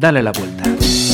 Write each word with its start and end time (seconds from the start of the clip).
Dale 0.00 0.22
la 0.22 0.30
vuelta. 0.32 1.09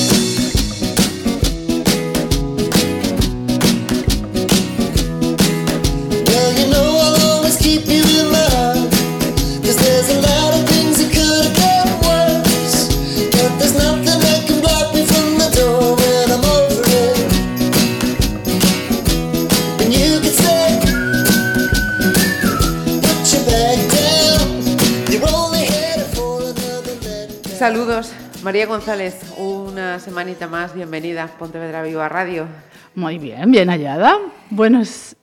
González, 28.77 29.33
una 29.39 29.99
semanita 29.99 30.49
más, 30.49 30.75
bienvenida 30.75 31.25
a 31.25 31.29
Pontevedra 31.29 31.83
Viva 31.83 32.11
Radio. 32.11 32.47
Muy 32.95 33.17
bien, 33.17 33.51
bien 33.51 33.71
hallada. 33.71 34.19
Buenas 34.51 35.17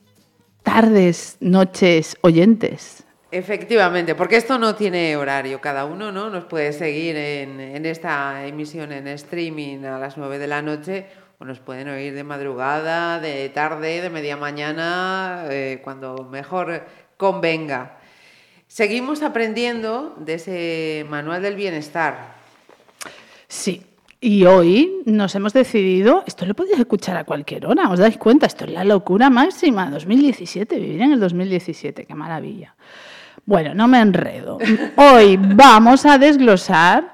tardes, 0.64 1.38
noches, 1.40 2.18
oyentes. 2.22 3.04
Efectivamente, 3.30 4.16
porque 4.16 4.38
esto 4.38 4.58
no 4.58 4.74
tiene 4.74 5.16
horario, 5.18 5.62
cada 5.62 5.86
uno 5.86 6.12
¿no? 6.12 6.32
nos 6.32 6.46
puede 6.46 6.74
seguir 6.74 7.16
en, 7.16 7.86
esta 7.86 8.44
emisión 8.48 8.92
en 8.92 9.08
streaming 9.10 9.84
a 9.84 10.00
las 10.00 10.18
9 10.18 10.40
de 10.40 10.48
la 10.48 10.64
noche 10.64 11.06
o 11.38 11.46
nos 11.46 11.60
pueden 11.60 11.90
oír 11.90 12.16
de 12.16 12.24
madrugada, 12.24 13.20
de 13.20 13.50
tarde, 13.50 14.02
de 14.02 14.10
media 14.10 14.36
mañana, 14.36 15.46
eh, 15.52 15.80
cuando 15.84 16.28
mejor 16.28 16.88
convenga. 17.18 18.00
Seguimos 18.66 19.22
aprendiendo 19.22 20.16
de 20.18 20.34
ese 20.34 21.06
manual 21.08 21.44
del 21.44 21.54
bienestar. 21.54 22.42
Sí, 23.56 23.84
y 24.20 24.46
hoy 24.46 25.04
nos 25.06 25.36
hemos 25.36 25.54
decidido, 25.54 26.24
esto 26.26 26.44
lo 26.48 26.56
podéis 26.56 26.80
escuchar 26.80 27.18
a 27.18 27.24
cualquier 27.24 27.68
hora, 27.68 27.88
os 27.88 28.00
dais 28.00 28.18
cuenta, 28.18 28.48
esto 28.48 28.66
es 28.66 28.72
la 28.72 28.84
locura 28.84 29.30
máxima, 29.30 29.92
2017, 29.92 30.80
vivir 30.80 31.04
en 31.04 31.12
el 31.12 31.20
2017, 31.20 32.06
qué 32.08 32.16
maravilla. 32.16 32.76
Bueno, 33.46 33.76
no 33.76 33.88
me 33.88 34.00
enredo. 34.00 34.58
Hoy 34.98 35.38
vamos 35.40 36.04
a 36.08 36.18
desglosar 36.18 37.14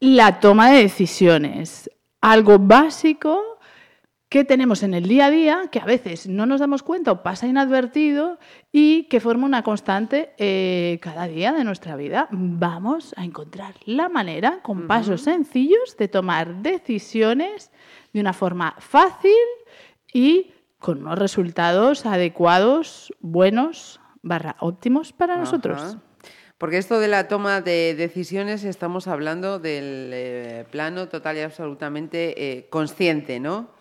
la 0.00 0.40
toma 0.40 0.70
de 0.70 0.84
decisiones, 0.84 1.90
algo 2.22 2.58
básico 2.58 3.55
que 4.36 4.44
tenemos 4.44 4.82
en 4.82 4.92
el 4.92 5.08
día 5.08 5.26
a 5.26 5.30
día 5.30 5.62
que 5.72 5.78
a 5.78 5.86
veces 5.86 6.26
no 6.26 6.44
nos 6.44 6.60
damos 6.60 6.82
cuenta 6.82 7.10
o 7.10 7.22
pasa 7.22 7.46
inadvertido 7.46 8.38
y 8.70 9.04
que 9.04 9.18
forma 9.18 9.46
una 9.46 9.62
constante 9.62 10.34
eh, 10.36 10.98
cada 11.00 11.26
día 11.26 11.54
de 11.54 11.64
nuestra 11.64 11.96
vida. 11.96 12.28
Vamos 12.30 13.14
a 13.16 13.24
encontrar 13.24 13.76
la 13.86 14.10
manera, 14.10 14.60
con 14.60 14.88
pasos 14.88 15.22
sencillos, 15.22 15.96
de 15.96 16.08
tomar 16.08 16.56
decisiones 16.56 17.70
de 18.12 18.20
una 18.20 18.34
forma 18.34 18.76
fácil 18.78 19.32
y 20.12 20.52
con 20.80 20.98
unos 20.98 21.18
resultados 21.18 22.04
adecuados, 22.04 23.14
buenos, 23.20 24.00
barra 24.20 24.56
óptimos 24.60 25.14
para 25.14 25.38
nosotros. 25.38 25.96
Porque 26.58 26.76
esto 26.76 27.00
de 27.00 27.08
la 27.08 27.26
toma 27.28 27.62
de 27.62 27.94
decisiones 27.94 28.64
estamos 28.64 29.08
hablando 29.08 29.58
del 29.58 30.10
eh, 30.12 30.66
plano 30.70 31.08
total 31.08 31.38
y 31.38 31.40
absolutamente 31.40 32.58
eh, 32.58 32.68
consciente, 32.68 33.40
¿no? 33.40 33.74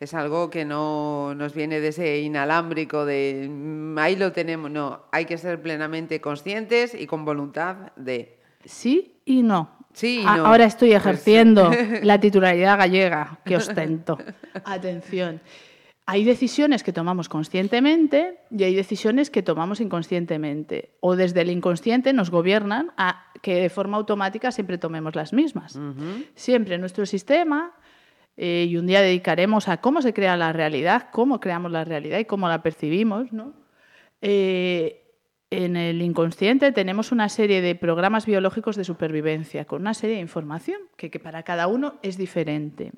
Es 0.00 0.14
algo 0.14 0.48
que 0.48 0.64
no 0.64 1.34
nos 1.34 1.52
viene 1.52 1.78
de 1.78 1.88
ese 1.88 2.20
inalámbrico 2.20 3.04
de 3.04 3.46
mm, 3.50 3.98
ahí 3.98 4.16
lo 4.16 4.32
tenemos. 4.32 4.70
No, 4.70 5.02
hay 5.12 5.26
que 5.26 5.36
ser 5.36 5.60
plenamente 5.60 6.22
conscientes 6.22 6.94
y 6.98 7.06
con 7.06 7.26
voluntad 7.26 7.92
de. 7.96 8.38
Sí 8.64 9.20
y 9.26 9.42
no. 9.42 9.70
Sí 9.92 10.20
y 10.22 10.24
no. 10.24 10.46
Ahora 10.46 10.64
estoy 10.64 10.92
pues 10.92 11.02
ejerciendo 11.02 11.70
la 12.02 12.18
titularidad 12.18 12.78
gallega 12.78 13.40
que 13.44 13.56
ostento. 13.56 14.16
Atención. 14.64 15.42
Hay 16.06 16.24
decisiones 16.24 16.82
que 16.82 16.94
tomamos 16.94 17.28
conscientemente 17.28 18.38
y 18.50 18.64
hay 18.64 18.74
decisiones 18.74 19.28
que 19.28 19.42
tomamos 19.42 19.82
inconscientemente. 19.82 20.96
O 21.00 21.14
desde 21.14 21.42
el 21.42 21.50
inconsciente 21.50 22.14
nos 22.14 22.30
gobiernan 22.30 22.90
a 22.96 23.26
que 23.42 23.60
de 23.60 23.68
forma 23.68 23.98
automática 23.98 24.50
siempre 24.50 24.78
tomemos 24.78 25.14
las 25.14 25.34
mismas. 25.34 25.78
Siempre 26.34 26.78
nuestro 26.78 27.04
sistema 27.04 27.74
eh, 28.42 28.68
y 28.70 28.78
un 28.78 28.86
día 28.86 29.02
dedicaremos 29.02 29.68
a 29.68 29.82
cómo 29.82 30.00
se 30.00 30.14
crea 30.14 30.34
la 30.34 30.50
realidad, 30.50 31.08
cómo 31.12 31.40
creamos 31.40 31.70
la 31.70 31.84
realidad 31.84 32.18
y 32.18 32.24
cómo 32.24 32.48
la 32.48 32.62
percibimos. 32.62 33.30
¿no? 33.34 33.52
Eh, 34.22 35.04
en 35.50 35.76
el 35.76 36.00
inconsciente 36.00 36.72
tenemos 36.72 37.12
una 37.12 37.28
serie 37.28 37.60
de 37.60 37.74
programas 37.74 38.24
biológicos 38.24 38.76
de 38.76 38.84
supervivencia 38.84 39.66
con 39.66 39.82
una 39.82 39.92
serie 39.92 40.16
de 40.16 40.22
información 40.22 40.80
que, 40.96 41.10
que 41.10 41.20
para 41.20 41.42
cada 41.42 41.66
uno 41.66 41.98
es 42.00 42.16
diferente. 42.16 42.92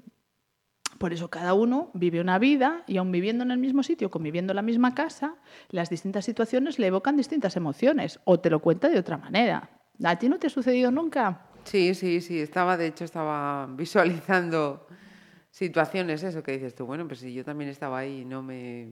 Por 0.98 1.12
eso 1.12 1.28
cada 1.28 1.54
uno 1.54 1.90
vive 1.92 2.20
una 2.20 2.38
vida 2.38 2.84
y 2.86 2.98
aun 2.98 3.10
viviendo 3.10 3.42
en 3.42 3.50
el 3.50 3.58
mismo 3.58 3.82
sitio, 3.82 4.12
conviviendo 4.12 4.52
en 4.52 4.56
la 4.56 4.62
misma 4.62 4.94
casa, 4.94 5.34
las 5.70 5.90
distintas 5.90 6.24
situaciones 6.24 6.78
le 6.78 6.86
evocan 6.86 7.16
distintas 7.16 7.56
emociones 7.56 8.20
o 8.26 8.38
te 8.38 8.48
lo 8.48 8.60
cuenta 8.60 8.88
de 8.88 9.00
otra 9.00 9.16
manera. 9.16 9.70
¿A 10.04 10.16
ti 10.20 10.28
no 10.28 10.38
te 10.38 10.46
ha 10.46 10.50
sucedido 10.50 10.92
nunca? 10.92 11.48
Sí, 11.64 11.96
sí, 11.96 12.20
sí. 12.20 12.38
Estaba, 12.38 12.76
de 12.76 12.86
hecho, 12.86 13.04
estaba 13.04 13.66
visualizando 13.66 14.86
situaciones, 15.52 16.22
eso 16.24 16.42
que 16.42 16.52
dices 16.52 16.74
tú, 16.74 16.86
bueno, 16.86 17.06
pues 17.06 17.20
si 17.20 17.32
yo 17.32 17.44
también 17.44 17.70
estaba 17.70 17.98
ahí 17.98 18.22
y 18.22 18.24
no 18.24 18.42
me 18.42 18.88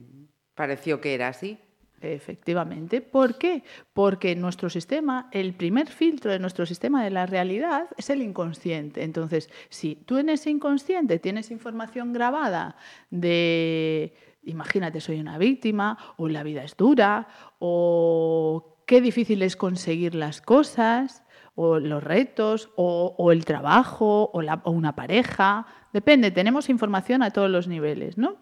pareció 0.55 1.01
que 1.01 1.13
era 1.13 1.27
así. 1.27 1.59
Efectivamente. 1.99 3.01
¿Por 3.01 3.37
qué? 3.37 3.63
Porque 3.93 4.35
nuestro 4.35 4.69
sistema, 4.69 5.29
el 5.31 5.53
primer 5.53 5.87
filtro 5.87 6.31
de 6.31 6.39
nuestro 6.39 6.65
sistema 6.65 7.03
de 7.03 7.11
la 7.11 7.25
realidad 7.25 7.87
es 7.97 8.09
el 8.09 8.21
inconsciente. 8.21 9.03
Entonces, 9.03 9.49
si 9.69 9.95
tú 9.95 10.17
en 10.17 10.29
ese 10.29 10.49
inconsciente 10.49 11.19
tienes 11.19 11.51
información 11.51 12.11
grabada 12.11 12.75
de, 13.11 14.15
imagínate, 14.43 14.99
soy 14.99 15.19
una 15.19 15.37
víctima, 15.37 15.97
o 16.17 16.27
la 16.27 16.41
vida 16.41 16.63
es 16.63 16.75
dura, 16.75 17.27
o 17.59 18.83
qué 18.87 18.99
difícil 19.01 19.43
es 19.43 19.55
conseguir 19.55 20.15
las 20.15 20.41
cosas, 20.41 21.23
o 21.53 21.79
los 21.79 22.03
retos, 22.03 22.71
o, 22.75 23.31
el 23.31 23.45
trabajo, 23.45 24.31
o, 24.33 24.41
o, 24.41 24.71
una 24.71 24.95
pareja. 24.95 25.67
Depende, 25.93 26.31
tenemos 26.31 26.69
información 26.69 27.23
a 27.23 27.31
todos 27.31 27.49
los 27.49 27.67
niveles, 27.67 28.17
¿no? 28.17 28.37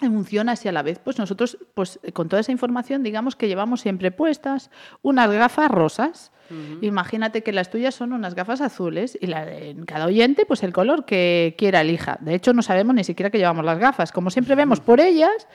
Funciona 0.00 0.52
así 0.52 0.68
a 0.68 0.72
la 0.72 0.82
vez. 0.82 0.98
Pues 0.98 1.18
nosotros, 1.18 1.58
pues 1.74 2.00
con 2.12 2.28
toda 2.28 2.40
esa 2.40 2.52
información, 2.52 3.02
digamos 3.02 3.36
que 3.36 3.48
llevamos 3.48 3.80
siempre 3.80 4.10
puestas 4.10 4.70
unas 5.02 5.30
gafas 5.30 5.70
rosas 5.70 6.32
Imagínate 6.80 7.42
que 7.42 7.52
las 7.52 7.70
tuyas 7.70 7.94
son 7.94 8.12
unas 8.12 8.34
gafas 8.34 8.60
azules 8.60 9.18
y 9.20 9.26
la 9.26 9.44
de 9.44 9.76
cada 9.86 10.06
oyente, 10.06 10.46
pues 10.46 10.62
el 10.62 10.72
color 10.72 11.04
que 11.04 11.54
quiera 11.58 11.80
elija. 11.80 12.18
De 12.20 12.34
hecho, 12.34 12.52
no 12.52 12.62
sabemos 12.62 12.94
ni 12.94 13.04
siquiera 13.04 13.30
que 13.30 13.38
llevamos 13.38 13.64
las 13.64 13.78
gafas. 13.78 14.12
Como 14.12 14.30
siempre 14.30 14.54
vemos 14.54 14.80
por 14.80 15.00
ellas, 15.00 15.48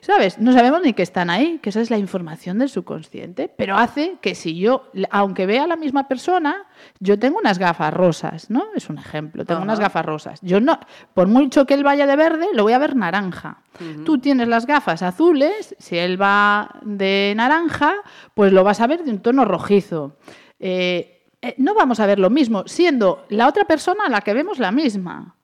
¿sabes? 0.00 0.38
No 0.38 0.52
sabemos 0.52 0.82
ni 0.82 0.92
que 0.92 1.02
están 1.02 1.30
ahí, 1.30 1.58
que 1.62 1.70
esa 1.70 1.80
es 1.80 1.90
la 1.90 1.98
información 1.98 2.58
del 2.58 2.68
subconsciente. 2.68 3.52
Pero 3.56 3.76
hace 3.76 4.16
que 4.20 4.34
si 4.34 4.58
yo, 4.58 4.90
aunque 5.10 5.46
vea 5.46 5.64
a 5.64 5.66
la 5.66 5.76
misma 5.76 6.08
persona, 6.08 6.66
yo 7.00 7.18
tengo 7.18 7.38
unas 7.38 7.58
gafas 7.58 7.92
rosas, 7.92 8.50
¿no? 8.50 8.66
Es 8.74 8.88
un 8.88 8.98
ejemplo. 8.98 9.44
Tengo 9.44 9.62
unas 9.62 9.80
gafas 9.80 10.04
rosas. 10.04 10.40
Yo 10.42 10.60
no, 10.60 10.78
por 11.14 11.26
mucho 11.26 11.66
que 11.66 11.74
él 11.74 11.84
vaya 11.84 12.06
de 12.06 12.16
verde, 12.16 12.46
lo 12.54 12.62
voy 12.62 12.72
a 12.72 12.78
ver 12.78 12.96
naranja. 12.96 13.62
Tú 14.04 14.18
tienes 14.18 14.48
las 14.48 14.66
gafas 14.66 15.02
azules, 15.02 15.76
si 15.78 15.96
él 15.98 16.20
va 16.20 16.80
de 16.82 17.32
naranja, 17.36 17.94
pues 18.34 18.52
lo 18.52 18.64
vas 18.64 18.80
a 18.80 18.88
ver 18.88 19.04
de 19.04 19.12
un 19.12 19.20
tono 19.20 19.44
rojizo. 19.44 20.16
Eh, 20.58 21.32
eh, 21.40 21.54
no 21.58 21.74
vamos 21.74 22.00
a 22.00 22.06
ver 22.06 22.18
lo 22.18 22.30
mismo, 22.30 22.64
siendo 22.66 23.24
la 23.28 23.48
otra 23.48 23.64
persona 23.64 24.04
a 24.06 24.10
la 24.10 24.20
que 24.20 24.34
vemos 24.34 24.58
la 24.58 24.72
misma. 24.72 25.34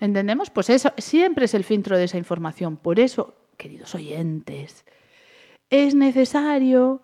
¿Entendemos? 0.00 0.50
Pues 0.50 0.70
eso 0.70 0.92
siempre 0.98 1.46
es 1.46 1.54
el 1.54 1.64
filtro 1.64 1.96
de 1.96 2.04
esa 2.04 2.16
información. 2.16 2.76
Por 2.76 3.00
eso, 3.00 3.34
queridos 3.56 3.92
oyentes, 3.96 4.84
es 5.68 5.96
necesario 5.96 7.02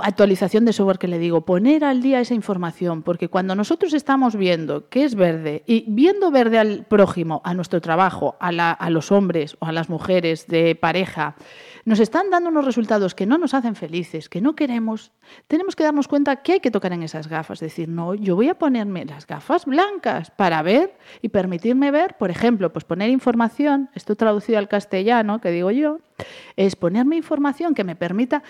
actualización 0.00 0.64
de 0.64 0.72
software 0.72 0.98
que 0.98 1.08
le 1.08 1.18
digo, 1.18 1.44
poner 1.44 1.84
al 1.84 2.00
día 2.00 2.20
esa 2.20 2.34
información, 2.34 3.02
porque 3.02 3.28
cuando 3.28 3.54
nosotros 3.54 3.92
estamos 3.92 4.36
viendo 4.36 4.88
que 4.88 5.04
es 5.04 5.14
verde 5.14 5.62
y 5.66 5.84
viendo 5.88 6.30
verde 6.30 6.58
al 6.58 6.86
prójimo, 6.86 7.42
a 7.44 7.52
nuestro 7.52 7.80
trabajo, 7.80 8.36
a, 8.40 8.48
a, 8.48 8.90
los 8.90 9.12
hombres 9.12 9.56
o 9.60 9.66
a 9.66 9.72
las 9.72 9.90
mujeres 9.90 10.46
de 10.46 10.74
pareja, 10.74 11.36
nos 11.84 12.00
están 12.00 12.30
dando 12.30 12.50
unos 12.50 12.64
resultados 12.64 13.14
que 13.14 13.26
no 13.26 13.38
nos 13.38 13.54
hacen 13.54 13.74
felices, 13.74 14.28
que 14.28 14.40
no 14.40 14.54
queremos, 14.54 15.12
tenemos 15.48 15.76
que 15.76 15.84
darnos 15.84 16.08
cuenta 16.08 16.36
que 16.36 16.54
hay 16.54 16.60
que 16.60 16.70
tocar 16.70 16.92
en 16.92 17.02
esas 17.02 17.28
gafas, 17.28 17.60
decir, 17.60 17.88
no, 17.88 18.14
yo 18.14 18.36
voy 18.36 18.48
a 18.48 18.54
ponerme 18.54 19.04
las 19.04 19.26
gafas 19.26 19.66
blancas 19.66 20.30
para 20.30 20.62
ver 20.62 20.96
y 21.20 21.28
permitirme 21.28 21.90
ver, 21.90 22.16
por 22.18 22.30
ejemplo, 22.30 22.72
pues 22.72 22.84
poner 22.84 23.10
información, 23.10 23.90
esto 23.94 24.16
traducido 24.16 24.58
al 24.58 24.68
castellano, 24.68 25.40
que 25.40 25.50
digo 25.50 25.70
yo, 25.70 25.98
es 26.56 26.76
ponerme 26.76 27.16
información 27.16 27.74
que 27.74 27.84
me 27.84 27.96
permita 27.96 28.42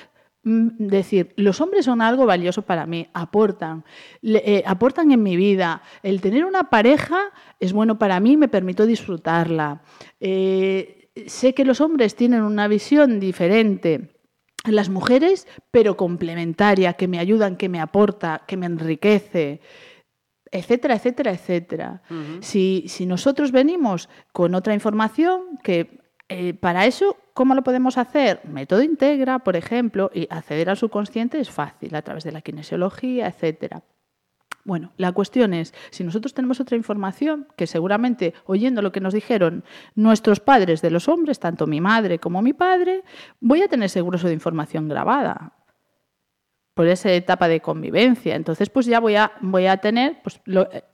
Mm, 0.44 0.88
decir, 0.88 1.32
los 1.36 1.60
hombres 1.60 1.84
son 1.84 2.02
algo 2.02 2.26
valioso 2.26 2.62
para 2.62 2.84
mí, 2.84 3.06
aportan, 3.14 3.84
eh, 4.22 4.64
aportan 4.66 5.12
en 5.12 5.22
mi 5.22 5.36
vida. 5.36 5.82
El 6.02 6.20
tener 6.20 6.44
una 6.44 6.64
pareja 6.64 7.30
es 7.60 7.72
bueno 7.72 7.96
para 7.98 8.18
mí, 8.18 8.36
me 8.36 8.48
permito 8.48 8.84
disfrutarla. 8.84 9.82
Eh, 10.18 11.01
sé 11.26 11.54
que 11.54 11.64
los 11.64 11.80
hombres 11.80 12.14
tienen 12.14 12.42
una 12.42 12.68
visión 12.68 13.20
diferente. 13.20 14.10
Las 14.64 14.88
mujeres, 14.88 15.48
pero 15.70 15.96
complementaria, 15.96 16.94
que 16.94 17.08
me 17.08 17.18
ayudan, 17.18 17.56
que 17.56 17.68
me 17.68 17.80
aporta, 17.80 18.42
que 18.46 18.56
me 18.56 18.66
enriquece. 18.66 19.60
etcétera, 20.50 20.96
etcétera, 20.96 21.32
etcétera. 21.32 22.02
si, 22.40 22.84
si 22.86 23.06
nosotros 23.06 23.52
venimos 23.52 24.08
con 24.32 24.54
otra 24.54 24.74
información 24.74 25.58
que 25.62 26.02
eh, 26.28 26.54
para 26.54 26.86
eso, 26.86 27.16
¿cómo 27.34 27.54
lo 27.54 27.62
podemos 27.62 27.98
hacer? 27.98 28.40
Método 28.44 28.82
integra, 28.82 29.40
por 29.40 29.56
ejemplo, 29.56 30.10
y 30.14 30.28
acceder 30.30 30.70
al 30.70 30.76
subconsciente 30.76 31.38
es 31.38 31.50
fácil 31.50 31.94
a 31.94 32.02
través 32.02 32.24
de 32.24 32.32
la 32.32 32.40
kinesiología, 32.40 33.26
etcétera. 33.26 33.82
Bueno, 34.64 34.92
la 34.96 35.10
cuestión 35.12 35.54
es, 35.54 35.74
si 35.90 36.04
nosotros 36.04 36.34
tenemos 36.34 36.60
otra 36.60 36.76
información, 36.76 37.48
que 37.56 37.66
seguramente 37.66 38.32
oyendo 38.46 38.80
lo 38.80 38.92
que 38.92 39.00
nos 39.00 39.12
dijeron 39.12 39.64
nuestros 39.96 40.38
padres 40.38 40.82
de 40.82 40.90
los 40.90 41.08
hombres, 41.08 41.40
tanto 41.40 41.66
mi 41.66 41.80
madre 41.80 42.20
como 42.20 42.42
mi 42.42 42.52
padre, 42.52 43.02
voy 43.40 43.62
a 43.62 43.68
tener 43.68 43.90
seguro 43.90 44.16
eso 44.16 44.28
de 44.28 44.34
información 44.34 44.88
grabada 44.88 45.52
por 46.74 46.86
esa 46.86 47.12
etapa 47.12 47.48
de 47.48 47.60
convivencia. 47.60 48.34
Entonces, 48.34 48.70
pues 48.70 48.86
ya 48.86 49.00
voy 49.00 49.16
a, 49.16 49.32
voy 49.40 49.66
a 49.66 49.76
tener, 49.78 50.22
pues 50.22 50.40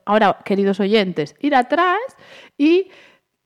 ahora, 0.04 0.38
queridos 0.44 0.80
oyentes, 0.80 1.36
ir 1.40 1.54
atrás 1.54 1.98
y 2.56 2.88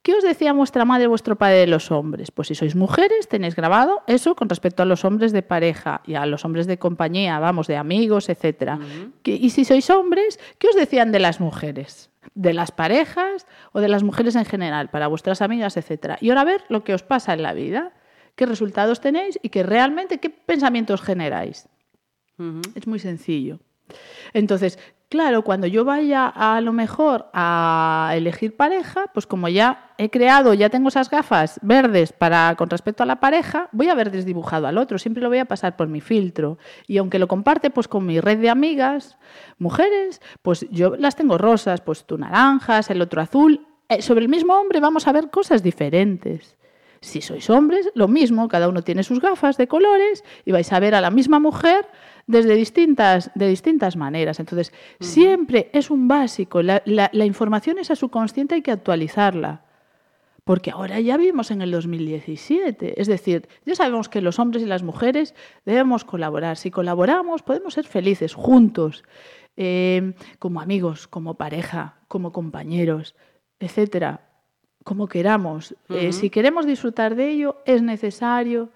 ¿Qué 0.02 0.14
os 0.14 0.24
decía 0.24 0.52
vuestra 0.52 0.84
madre, 0.84 1.06
vuestro 1.06 1.36
padre 1.36 1.58
de 1.58 1.66
los 1.68 1.92
hombres? 1.92 2.32
Pues 2.32 2.48
si 2.48 2.56
sois 2.56 2.74
mujeres, 2.74 3.28
tenéis 3.28 3.54
grabado 3.54 4.02
eso 4.08 4.34
con 4.34 4.48
respecto 4.48 4.82
a 4.82 4.86
los 4.86 5.04
hombres 5.04 5.30
de 5.30 5.42
pareja 5.42 6.02
y 6.04 6.14
a 6.14 6.26
los 6.26 6.44
hombres 6.44 6.66
de 6.66 6.76
compañía, 6.76 7.38
vamos, 7.38 7.68
de 7.68 7.76
amigos, 7.76 8.28
etc. 8.28 8.80
Y 9.24 9.50
si 9.50 9.64
sois 9.64 9.88
hombres, 9.90 10.40
¿qué 10.58 10.66
os 10.66 10.74
decían 10.74 11.12
de 11.12 11.20
las 11.20 11.38
mujeres? 11.38 12.10
¿De 12.34 12.52
las 12.52 12.72
parejas 12.72 13.46
o 13.70 13.80
de 13.80 13.88
las 13.88 14.02
mujeres 14.02 14.34
en 14.34 14.44
general, 14.44 14.90
para 14.90 15.06
vuestras 15.06 15.40
amigas, 15.40 15.76
etcétera? 15.76 16.18
Y 16.20 16.30
ahora 16.30 16.44
ver 16.44 16.64
lo 16.68 16.82
que 16.82 16.94
os 16.94 17.04
pasa 17.04 17.32
en 17.32 17.42
la 17.42 17.52
vida, 17.52 17.92
qué 18.34 18.44
resultados 18.44 19.00
tenéis 19.00 19.38
y 19.40 19.50
que 19.50 19.62
realmente 19.62 20.18
qué 20.18 20.30
pensamientos 20.30 21.00
generáis. 21.00 21.68
Es 22.74 22.88
muy 22.88 22.98
sencillo. 22.98 23.60
Entonces, 24.32 24.80
Claro, 25.12 25.44
cuando 25.44 25.66
yo 25.66 25.84
vaya 25.84 26.26
a, 26.26 26.58
lo 26.62 26.72
mejor 26.72 27.26
a 27.34 28.12
elegir 28.14 28.56
pareja, 28.56 29.10
pues 29.12 29.26
como 29.26 29.46
ya 29.50 29.92
he 29.98 30.08
creado, 30.08 30.54
ya 30.54 30.70
tengo 30.70 30.88
esas 30.88 31.10
gafas 31.10 31.60
verdes 31.60 32.14
para 32.14 32.54
con 32.56 32.70
respecto 32.70 33.02
a 33.02 33.06
la 33.06 33.20
pareja, 33.20 33.68
voy 33.72 33.88
a 33.88 33.92
haber 33.92 34.10
desdibujado 34.10 34.66
al 34.66 34.78
otro, 34.78 34.98
siempre 34.98 35.22
lo 35.22 35.28
voy 35.28 35.36
a 35.36 35.44
pasar 35.44 35.76
por 35.76 35.86
mi 35.86 36.00
filtro. 36.00 36.56
Y 36.86 36.96
aunque 36.96 37.18
lo 37.18 37.28
comparte 37.28 37.68
pues 37.68 37.88
con 37.88 38.06
mi 38.06 38.20
red 38.20 38.38
de 38.38 38.48
amigas, 38.48 39.18
mujeres, 39.58 40.22
pues 40.40 40.66
yo 40.70 40.96
las 40.96 41.14
tengo 41.14 41.36
rosas, 41.36 41.82
pues 41.82 42.06
tú 42.06 42.16
naranjas, 42.16 42.88
el 42.88 43.02
otro 43.02 43.20
azul. 43.20 43.66
Eh, 43.90 44.00
sobre 44.00 44.22
el 44.22 44.30
mismo 44.30 44.54
hombre 44.54 44.80
vamos 44.80 45.06
a 45.06 45.12
ver 45.12 45.28
cosas 45.28 45.62
diferentes. 45.62 46.56
Si 47.02 47.20
sois 47.20 47.50
hombres, 47.50 47.90
lo 47.94 48.08
mismo, 48.08 48.48
cada 48.48 48.68
uno 48.68 48.80
tiene 48.80 49.02
sus 49.02 49.20
gafas 49.20 49.58
de 49.58 49.66
colores 49.66 50.24
y 50.46 50.52
vais 50.52 50.72
a 50.72 50.80
ver 50.80 50.94
a 50.94 51.02
la 51.02 51.10
misma 51.10 51.38
mujer 51.38 51.84
desde 52.26 52.54
distintas, 52.54 53.30
de 53.34 53.48
distintas 53.48 53.96
maneras. 53.96 54.40
Entonces, 54.40 54.72
siempre 55.00 55.70
es 55.72 55.90
un 55.90 56.08
básico. 56.08 56.62
La, 56.62 56.82
la, 56.84 57.24
información 57.24 57.78
es 57.78 57.90
a 57.90 57.96
su 57.96 58.08
consciente, 58.08 58.54
hay 58.54 58.62
que 58.62 58.72
actualizarla. 58.72 59.64
Porque 60.44 60.72
ahora 60.72 60.98
ya 60.98 61.16
vivimos 61.16 61.50
en 61.52 61.62
el 61.62 61.70
2017. 61.70 63.00
Es 63.00 63.06
decir, 63.06 63.48
ya 63.64 63.76
sabemos 63.76 64.08
que 64.08 64.20
los 64.20 64.38
hombres 64.38 64.62
y 64.62 64.66
las 64.66 64.82
mujeres 64.82 65.34
debemos 65.64 66.04
colaborar. 66.04 66.56
Si 66.56 66.70
colaboramos, 66.70 67.42
podemos 67.42 67.74
ser 67.74 67.86
felices 67.86 68.34
juntos, 68.34 69.04
eh, 69.56 70.14
como 70.38 70.60
amigos, 70.60 71.06
como 71.06 71.34
pareja, 71.34 71.98
como 72.08 72.32
compañeros, 72.32 73.14
etcétera, 73.60 74.28
como 74.82 75.08
queramos. 75.08 75.76
Eh, 75.88 76.12
si 76.12 76.30
queremos 76.30 76.66
disfrutar 76.66 77.14
de 77.14 77.30
ello, 77.30 77.62
es 77.66 77.82
necesario, 77.82 78.70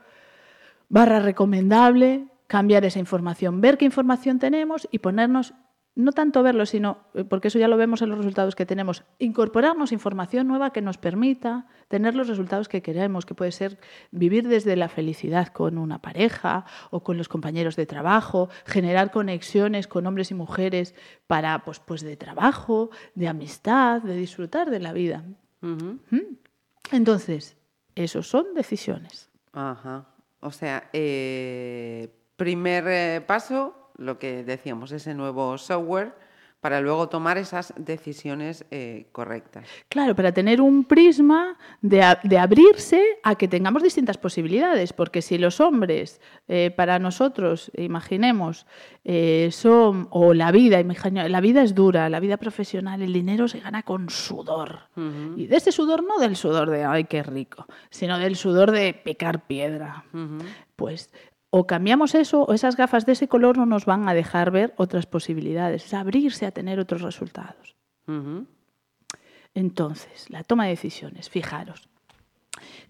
barra 0.88 1.20
recomendable, 1.20 2.26
cambiar 2.46 2.84
esa 2.84 2.98
información, 2.98 3.60
ver 3.60 3.78
qué 3.78 3.84
información 3.84 4.38
tenemos 4.38 4.88
y 4.90 4.98
ponernos, 4.98 5.54
no 5.94 6.12
tanto 6.12 6.42
verlo, 6.42 6.66
sino, 6.66 6.98
eh, 7.14 7.24
porque 7.24 7.48
eso 7.48 7.58
ya 7.58 7.68
lo 7.68 7.76
vemos 7.76 8.02
en 8.02 8.10
los 8.10 8.18
resultados 8.18 8.54
que 8.54 8.66
tenemos, 8.66 9.04
incorporarnos 9.18 9.92
información 9.92 10.46
nueva 10.46 10.72
que 10.72 10.82
nos 10.82 10.98
permita 10.98 11.66
tener 11.88 12.14
los 12.14 12.28
resultados 12.28 12.68
que 12.68 12.82
queremos, 12.82 13.26
que 13.26 13.34
puede 13.34 13.52
ser 13.52 13.78
vivir 14.10 14.46
desde 14.46 14.76
la 14.76 14.88
felicidad 14.88 15.48
con 15.48 15.78
una 15.78 16.02
pareja 16.02 16.66
o 16.90 17.02
con 17.02 17.16
los 17.16 17.28
compañeros 17.28 17.76
de 17.76 17.86
trabajo, 17.86 18.48
generar 18.66 19.10
conexiones 19.10 19.88
con 19.88 20.06
hombres 20.06 20.30
y 20.30 20.34
mujeres 20.34 20.94
para, 21.26 21.64
pues, 21.64 21.80
pues 21.80 22.02
de 22.02 22.16
trabajo, 22.16 22.90
de 23.14 23.28
amistad, 23.28 24.02
de 24.02 24.16
disfrutar 24.16 24.70
de 24.70 24.80
la 24.80 24.92
vida. 24.92 25.24
¿Mm? 25.62 26.18
Entonces, 26.92 27.56
esos 27.94 28.28
son 28.28 28.54
decisiones. 28.54 29.30
Ajá. 29.52 30.06
O 30.40 30.52
sea, 30.52 30.90
eh, 30.92 32.10
primer 32.36 32.84
eh, 32.86 33.20
paso, 33.26 33.74
lo 33.96 34.18
que 34.18 34.44
decíamos, 34.44 34.92
ese 34.92 35.14
nuevo 35.14 35.56
software 35.58 36.14
para 36.60 36.80
luego 36.80 37.08
tomar 37.08 37.38
esas 37.38 37.72
decisiones 37.76 38.64
eh, 38.72 39.06
correctas. 39.12 39.68
Claro, 39.88 40.16
para 40.16 40.32
tener 40.32 40.60
un 40.60 40.84
prisma 40.84 41.56
de, 41.80 42.02
abrirse 42.02 43.00
a 43.22 43.36
que 43.36 43.46
tengamos 43.46 43.84
distintas 43.84 44.18
posibilidades, 44.18 44.92
porque 44.92 45.22
si 45.22 45.38
los 45.38 45.60
hombres, 45.60 46.20
eh, 46.48 46.72
para 46.74 46.98
nosotros, 46.98 47.70
imaginemos, 47.76 48.66
son, 49.50 50.08
o 50.10 50.34
la 50.34 50.50
vida, 50.50 50.82
la 51.28 51.40
vida 51.40 51.62
es 51.62 51.74
dura, 51.74 52.08
la 52.08 52.18
vida 52.18 52.36
profesional, 52.36 53.00
el 53.00 53.12
dinero 53.12 53.46
se 53.46 53.60
gana 53.60 53.84
con 53.84 54.10
sudor. 54.10 54.88
Y 55.36 55.46
de 55.46 55.56
ese 55.56 55.70
sudor 55.70 56.02
no 56.02 56.18
del 56.18 56.34
sudor 56.34 56.70
de, 56.70 56.84
ay, 56.84 57.04
qué 57.04 57.22
rico, 57.22 57.66
sino 57.90 58.18
del 58.18 58.34
sudor 58.34 58.72
de 58.72 58.92
picar 58.92 59.46
piedra. 59.46 60.04
Pues 60.74 61.10
o 61.50 61.66
cambiamos 61.66 62.14
eso 62.14 62.42
o 62.42 62.52
esas 62.52 62.76
gafas 62.76 63.06
de 63.06 63.12
ese 63.12 63.28
color 63.28 63.56
no 63.56 63.66
nos 63.66 63.84
van 63.86 64.08
a 64.08 64.14
dejar 64.14 64.50
ver 64.50 64.74
otras 64.76 65.06
posibilidades, 65.06 65.86
es 65.86 65.94
abrirse 65.94 66.46
a 66.46 66.50
tener 66.50 66.78
otros 66.78 67.02
resultados. 67.02 67.76
Entonces, 69.54 70.30
la 70.30 70.44
toma 70.44 70.64
de 70.64 70.70
decisiones, 70.70 71.30
fijaros, 71.30 71.88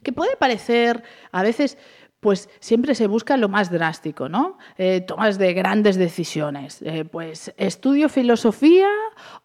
que 0.02 0.12
puede 0.12 0.36
parecer 0.36 1.02
a 1.32 1.42
veces 1.42 1.78
pues 2.20 2.48
siempre 2.60 2.94
se 2.94 3.06
busca 3.06 3.36
lo 3.36 3.48
más 3.48 3.70
drástico, 3.70 4.28
¿no? 4.28 4.58
Eh, 4.78 5.00
tomas 5.02 5.38
de 5.38 5.52
grandes 5.52 5.96
decisiones, 5.96 6.82
eh, 6.82 7.04
pues 7.04 7.54
estudio 7.56 8.08
filosofía 8.08 8.88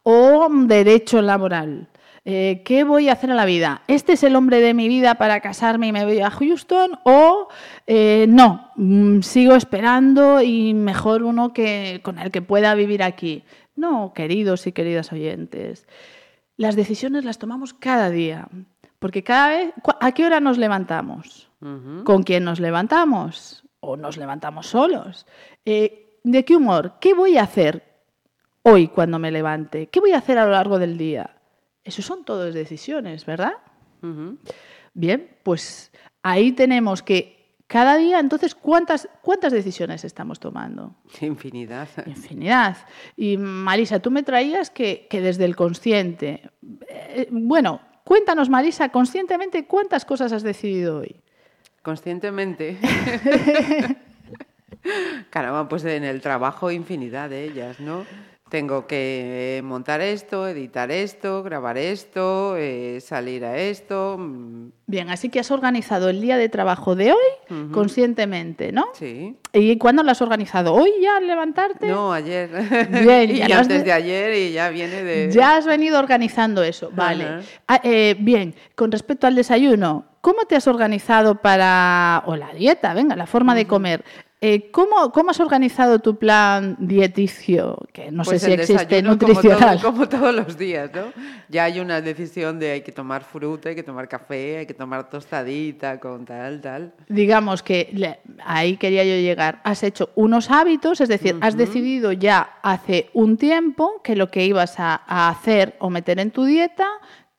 o 0.04 0.48
derecho 0.50 1.22
laboral. 1.22 1.90
Eh, 2.24 2.62
¿qué 2.66 2.84
voy 2.84 3.10
a 3.10 3.14
hacer 3.14 3.32
en 3.32 3.36
la 3.36 3.46
vida? 3.46 3.82
¿Este 3.88 4.14
es 4.14 4.24
el 4.24 4.36
hombre 4.36 4.62
de 4.62 4.76
mi 4.76 4.88
vida 4.88 5.16
para 5.16 5.40
casarme 5.40 5.88
y 5.88 5.92
me 5.92 6.06
voy 6.06 6.20
a 6.20 6.30
Houston? 6.30 7.00
¿O 7.04 7.48
eh, 7.88 8.28
no, 8.30 8.72
mm, 8.76 9.22
sigo 9.22 9.56
esperando 9.56 10.40
y 10.42 10.76
mejor 10.76 11.24
uno 11.24 11.52
que, 11.52 12.00
con 12.04 12.20
el 12.20 12.30
que 12.30 12.44
pueda 12.44 12.75
vivir 12.75 13.01
aquí? 13.01 13.44
No, 13.75 14.13
queridos 14.13 14.68
y 14.68 14.72
queridas 14.72 15.12
oyentes, 15.12 15.88
las 16.58 16.75
decisiones 16.75 17.25
las 17.25 17.40
tomamos 17.40 17.74
cada 17.74 18.12
día, 18.12 18.48
porque 19.00 19.24
cada 19.24 19.48
vez, 19.50 19.74
¿a 20.00 20.12
qué 20.12 20.25
hora 20.25 20.40
nos 20.40 20.60
levantamos? 20.60 21.50
¿Con 22.04 22.24
quién 22.24 22.44
nos 22.44 22.60
levantamos? 22.60 23.63
¿O 23.80 23.98
nos 23.98 24.18
levantamos 24.18 24.68
solos? 24.68 25.25
Eh, 25.66 26.20
¿De 26.24 26.46
qué 26.46 26.56
humor? 26.56 26.94
¿Qué 27.00 27.16
voy 27.16 27.38
a 27.38 27.44
hacer 27.44 27.84
hoy 28.62 28.90
cuando 28.90 29.18
me 29.18 29.32
levante? 29.32 29.88
¿Qué 29.88 30.00
voy 30.00 30.12
a 30.12 30.18
hacer 30.20 30.38
a 30.38 30.46
lo 30.46 30.51
largo 30.51 30.78
del 30.78 30.98
día? 30.98 31.40
Eso 31.84 32.02
son 32.02 32.24
todas 32.24 32.54
decisiones, 32.54 33.26
¿verdad? 33.26 33.54
Bien, 34.94 35.38
pues 35.44 35.92
ahí 36.24 36.52
tenemos 36.52 37.02
que 37.04 37.42
cada 37.72 37.96
día, 37.96 38.20
entonces, 38.20 38.54
¿cuántas, 38.54 39.08
¿cuántas 39.22 39.54
decisiones 39.54 40.04
estamos 40.04 40.42
tomando? 40.42 40.94
Infinidad. 41.22 41.88
Infinidad. 42.06 42.76
Y 43.16 43.38
Marisa, 43.38 44.00
tú 44.00 44.12
me 44.12 44.24
traías 44.24 44.70
que, 44.70 45.08
desde 45.10 45.46
el 45.46 45.56
consciente. 45.56 46.50
Eh, 46.90 47.30
bueno, 47.32 47.80
cuéntanos, 48.04 48.50
Marisa, 48.50 48.90
conscientemente, 48.90 49.68
¿cuántas 49.68 50.04
cosas 50.04 50.34
has 50.34 50.44
decidido 50.44 50.98
hoy? 50.98 51.22
Conscientemente. 51.82 52.78
Caramba, 55.30 55.70
pues 55.70 55.86
en 55.86 56.04
el 56.04 56.22
trabajo 56.22 56.72
infinidad 56.72 57.30
de 57.30 57.46
ellas, 57.46 57.80
¿no? 57.80 58.06
Tengo 58.51 58.86
que 58.86 59.62
montar 59.63 60.01
esto, 60.01 60.46
editar 60.46 60.91
esto, 60.91 61.41
grabar 61.41 61.77
esto, 61.77 62.58
eh, 62.58 63.00
salir 63.00 63.46
a 63.46 63.58
esto. 63.58 64.17
Mm. 64.20 64.72
Bien, 64.88 65.10
así 65.10 65.29
que 65.29 65.39
has 65.39 65.51
organizado 65.51 66.10
el 66.10 66.20
día 66.20 66.36
de 66.36 66.50
trabajo 66.50 66.93
de 66.93 67.13
hoy 67.13 67.70
conscientemente, 67.72 68.74
¿no? 68.74 68.88
Sí. 68.91 69.38
¿Y 69.53 69.77
cuándo 69.77 70.03
lo 70.03 70.12
has 70.12 70.22
organizado? 70.22 70.74
¿Hoy 70.74 70.91
ya 71.01 71.15
al 71.15 71.27
levantarte? 71.27 71.88
No, 71.88 72.12
ayer. 72.12 72.50
Bien, 72.91 73.31
y 73.38 73.41
antes 73.53 73.86
de... 73.86 73.91
ayer 73.93 74.36
y 74.36 74.51
ya 74.51 74.67
viene 74.67 75.01
de... 75.01 75.31
Ya 75.31 75.55
has 75.55 75.65
venido 75.65 75.98
organizando 75.98 76.62
eso, 76.62 76.91
vale. 76.93 77.43
Ah, 77.70 77.79
eh, 77.86 78.17
bien, 78.20 78.53
con 78.75 78.91
respecto 78.91 79.27
al 79.27 79.36
desayuno, 79.36 80.08
¿cómo 80.20 80.43
te 80.43 80.58
has 80.58 80.67
organizado 80.67 81.36
para... 81.36 82.24
o 82.25 82.36
la 82.36 82.53
dieta, 82.53 82.93
venga, 82.93 83.15
la 83.15 83.27
forma 83.27 83.55
de 83.55 83.65
comer? 83.65 84.03
Eh, 84.43 84.71
¿cómo, 84.71 85.12
¿Cómo 85.12 85.29
has 85.29 85.39
organizado 85.39 86.00
tu 86.00 86.17
plan 86.17 86.75
dieticio? 86.79 87.77
Que 87.93 88.10
no 88.12 88.24
Pues 88.24 88.41
sé 88.41 88.48
si 88.48 88.53
el 88.53 88.60
existe 88.62 89.01
nutricional. 89.03 89.79
Como, 89.79 90.07
todo- 90.07 90.10
como 90.10 90.10
todos 90.10 90.33
los 90.48 90.57
días, 90.57 90.89
¿no? 90.95 91.13
Ya 91.48 91.65
hay 91.65 91.79
una 91.79 92.01
decisión 92.01 92.57
de 92.57 92.71
hay 92.71 92.81
que 92.81 92.91
tomar 92.91 93.24
fruta, 93.24 93.69
hay 93.69 93.75
que 93.75 93.83
tomar 93.83 94.07
café, 94.07 94.57
hay 94.57 94.65
que 94.65 94.74
tomar 94.74 95.07
tostadita 95.12 96.00
con 96.00 96.25
tal, 96.25 96.60
tal. 96.60 96.91
Digamos 97.07 97.62
que 97.62 97.89
le- 97.93 98.19
ahí 98.43 98.77
quería 98.77 99.03
yo 99.03 99.12
llegar. 99.13 99.62
Has 99.63 99.83
hecho 99.83 100.10
unos 100.15 100.50
hábitos, 100.50 101.01
es 101.01 101.10
decir, 101.10 101.36
has 101.41 101.55
decidido 101.55 102.12
ya 102.12 102.57
hace 102.63 103.12
un 103.13 103.38
tiempo 103.38 104.01
que 104.03 104.15
lo 104.15 104.31
que 104.31 104.43
ibas 104.43 104.79
a, 104.79 105.01
a 105.05 105.29
hacer 105.29 105.75
o 105.77 105.91
meter 105.91 106.19
en 106.19 106.31
tu 106.31 106.45
dieta 106.45 106.88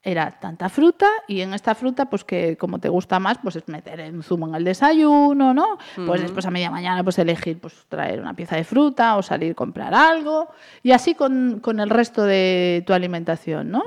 era 0.02 0.30
tanta 0.40 0.68
fruta 0.68 1.06
y 1.28 1.40
en 1.40 1.54
esta 1.54 1.74
fruta, 1.74 2.06
pues 2.06 2.24
que 2.24 2.56
como 2.56 2.78
te 2.78 2.88
gusta 2.88 3.20
más, 3.20 3.38
pues 3.38 3.56
es 3.56 3.68
meter 3.68 4.12
un 4.12 4.22
zumo 4.22 4.48
en 4.48 4.56
el 4.56 4.64
desayuno, 4.64 5.54
¿no? 5.54 5.78
Pues 6.06 6.20
después 6.20 6.44
a 6.46 6.50
media 6.50 6.70
mañana, 6.70 7.04
pues 7.04 7.18
elegir, 7.18 7.60
pues 7.60 7.86
traer 7.88 8.20
una 8.20 8.34
pieza 8.34 8.56
de 8.56 8.64
fruta 8.64 9.16
o 9.16 9.22
salir 9.22 9.52
a 9.52 9.54
comprar 9.54 9.94
algo 9.94 10.48
y 10.82 10.92
así 10.92 11.14
con, 11.14 11.60
con 11.60 11.78
el 11.80 11.90
resto 11.90 12.24
de 12.24 12.82
tu 12.86 12.92
alimentación, 12.92 13.70
¿no? 13.70 13.82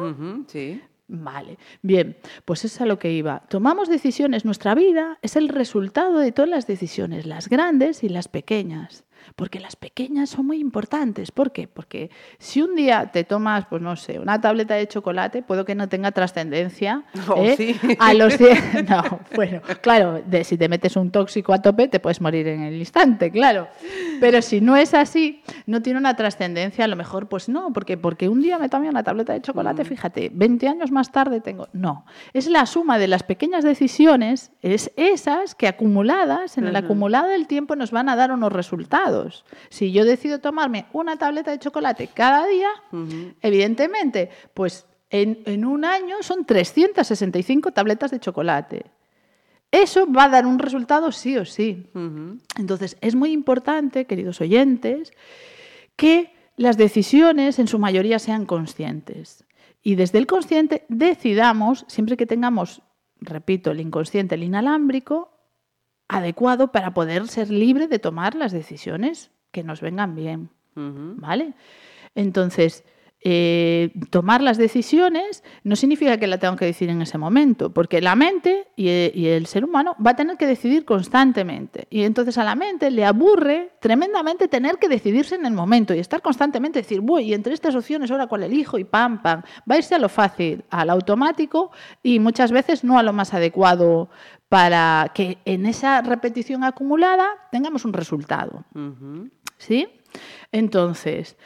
Sí. 0.48 0.81
Vale, 1.07 1.60
bien, 1.84 2.17
pues 2.45 2.65
es 2.65 2.81
a 2.81 2.86
lo 2.88 2.98
que 2.98 3.12
iba. 3.12 3.43
Tomamos 3.48 3.89
decisiones, 3.89 4.43
nuestra 4.43 4.74
vida 4.74 5.19
es 5.22 5.36
el 5.36 5.50
resultado 5.50 6.17
de 6.17 6.31
todas 6.31 6.50
las 6.50 6.65
decisiones, 6.65 7.27
las 7.27 7.48
grandes 7.48 8.03
y 8.03 8.10
las 8.10 8.27
pequeñas. 8.27 9.05
Porque 9.36 9.60
las 9.60 9.75
pequeñas 9.75 10.30
son 10.30 10.48
muy 10.48 10.60
importantes. 10.60 11.32
¿Por 11.32 11.51
qué? 11.51 11.68
Porque 11.68 12.10
si 12.38 12.62
un 12.62 12.74
día 12.75 13.12
te 13.12 13.25
tomas, 13.25 13.65
pues 13.65 13.82
no 13.82 13.96
sé, 13.98 14.18
una 14.20 14.39
tableta 14.39 14.75
de 14.75 14.88
chocolate, 14.88 15.44
puedo 15.44 15.65
que 15.65 15.75
no 15.75 15.89
tenga 15.89 16.12
trascendencia. 16.12 17.04
Oh, 17.27 17.44
¿eh? 17.44 17.56
sí. 17.58 17.75
A 18.00 18.13
los 18.13 18.38
10. 18.38 18.84
No, 18.89 19.20
bueno, 19.36 19.62
claro, 19.82 20.22
de, 20.25 20.44
si 20.44 20.58
te 20.58 20.70
metes 20.70 20.96
un 20.96 21.10
tóxico 21.12 21.54
a 21.54 21.62
tope, 21.62 21.88
te 21.88 22.00
puedes 22.00 22.22
morir 22.22 22.48
en 22.48 22.62
el 22.62 22.75
instante, 22.75 23.32
claro. 23.32 23.68
Pero 24.20 24.42
si 24.42 24.62
no 24.62 24.75
es 24.77 24.94
así, 24.94 25.42
no 25.65 25.82
tiene 25.82 25.98
una 26.00 26.15
trascendencia, 26.15 26.86
a 26.86 26.88
lo 26.88 26.96
mejor, 26.96 27.27
pues 27.27 27.50
no, 27.50 27.74
porque, 27.74 27.98
porque 27.98 28.30
un 28.30 28.42
día 28.42 28.60
me 28.60 28.70
tomé 28.70 28.89
una 28.89 29.04
tableta 29.04 29.34
de 29.34 29.42
chocolate, 29.42 29.84
Mm. 29.84 29.86
fíjate, 29.86 30.32
20 30.34 30.68
años 30.68 30.92
más 30.92 31.12
tarde 31.12 31.42
tengo. 31.42 31.68
No, 31.74 32.06
es 32.34 32.48
la 32.48 32.65
suma 32.68 32.98
de 33.00 33.08
las 33.08 33.24
pequeñas 33.24 33.63
decisiones, 33.63 34.51
es 34.62 34.92
esas 34.96 35.56
que 35.56 35.68
acumuladas, 35.68 36.58
en 36.58 36.68
el 36.68 36.75
acumulado 36.75 37.27
del 37.27 37.48
tiempo, 37.48 37.75
nos 37.75 37.92
van 37.92 38.08
a 38.08 38.15
dar 38.15 38.32
unos 38.32 38.54
resultados. 38.54 39.25
Si 39.70 39.91
yo 39.91 40.05
decido 40.05 40.39
tomarme 40.39 40.86
una 40.94 41.17
tableta 41.17 41.51
de 41.51 41.60
chocolate 41.60 42.08
cada 42.13 42.46
día, 42.48 42.70
evidentemente, 43.41 44.29
pues 44.53 44.86
en, 45.10 45.41
en 45.46 45.65
un 45.65 45.86
año 45.86 46.17
son 46.22 46.46
365 46.46 47.72
tabletas 47.72 48.12
de 48.12 48.20
chocolate. 48.20 48.86
Eso 49.72 50.10
va 50.12 50.25
a 50.25 50.29
dar 50.29 50.46
un 50.46 50.60
resultado 50.60 51.12
sí 51.12 51.38
o 51.38 51.44
sí. 51.44 51.89
Entonces, 52.58 52.98
es 53.01 53.13
muy 53.15 53.32
importante, 53.32 54.05
queridos 54.05 54.39
oyentes, 54.39 55.12
que 55.98 56.32
las 56.55 56.77
decisiones 56.77 57.60
en 57.60 57.67
su 57.67 57.77
mayoría 57.79 58.20
sean 58.20 58.46
conscientes. 58.46 59.44
Y 59.84 59.96
desde 59.96 60.20
el 60.20 60.27
consciente 60.27 60.86
decidamos, 60.88 61.86
siempre 61.88 62.15
que 62.15 62.25
tengamos, 62.25 62.82
repito, 63.20 63.72
el 63.72 63.82
inconsciente, 63.82 64.36
el 64.36 64.44
inalámbrico, 64.44 65.35
adecuado 66.08 66.72
para 66.72 66.94
poder 66.94 67.28
ser 67.28 67.50
libre 67.50 67.88
de 67.88 68.00
tomar 68.00 68.36
las 68.36 68.52
decisiones 68.52 69.32
que 69.52 69.64
nos 69.64 69.82
vengan 69.82 70.16
bien. 70.16 70.50
¿Vale? 70.76 71.54
Entonces, 72.16 72.84
eh, 73.27 73.91
tomar 74.12 74.41
las 74.41 74.58
decisiones 74.58 75.44
no 75.63 75.75
significa 75.75 76.17
que 76.17 76.27
la 76.27 76.38
tengo 76.38 76.55
que 76.55 76.65
decir 76.65 76.89
en 76.89 77.01
ese 77.01 77.17
momento, 77.17 77.74
porque 77.74 78.00
la 78.00 78.15
mente 78.15 78.67
y 78.75 78.86
y 79.15 79.27
el 79.27 79.48
ser 79.48 79.65
humano 79.65 79.96
va 80.05 80.12
a 80.12 80.15
tener 80.15 80.38
que 80.38 80.46
decidir 80.46 80.86
constantemente. 80.86 81.88
Y 81.89 82.03
entonces 82.03 82.38
a 82.38 82.44
la 82.44 82.55
mente 82.55 82.91
le 82.91 83.05
aburre 83.05 83.72
tremendamente 83.79 84.48
tener 84.48 84.77
que 84.77 84.88
decidirse 84.88 85.36
en 85.36 85.46
el 85.46 85.53
momento 85.53 85.94
y 85.94 86.00
estar 86.00 86.22
constantemente 86.22 86.79
decir, 86.79 87.01
voy, 87.01 87.25
y 87.25 87.34
entre 87.34 87.53
estas 87.53 87.75
opciones 87.75 88.12
ahora 88.12 88.27
cuál 88.27 88.44
elijo 88.44 88.77
y 88.77 88.84
pam, 88.84 89.22
pam. 89.22 89.41
Va 89.70 89.75
a 89.75 89.77
irse 89.77 89.96
a 89.96 90.00
lo 90.00 90.10
fácil, 90.10 90.63
al 90.70 90.89
automático 90.89 91.72
y 92.03 92.20
muchas 92.20 92.51
veces 92.51 92.84
no 92.84 93.00
a 93.00 93.03
lo 93.03 93.13
más 93.13 93.34
adecuado 93.34 94.10
para 94.50 95.12
que 95.13 95.39
en 95.46 95.65
esa 95.65 96.01
repetición 96.01 96.63
acumulada 96.63 97.25
tengamos 97.51 97.86
un 97.86 97.94
resultado. 97.94 98.65
¿Sí? 99.58 99.88
Entonces, 100.51 101.38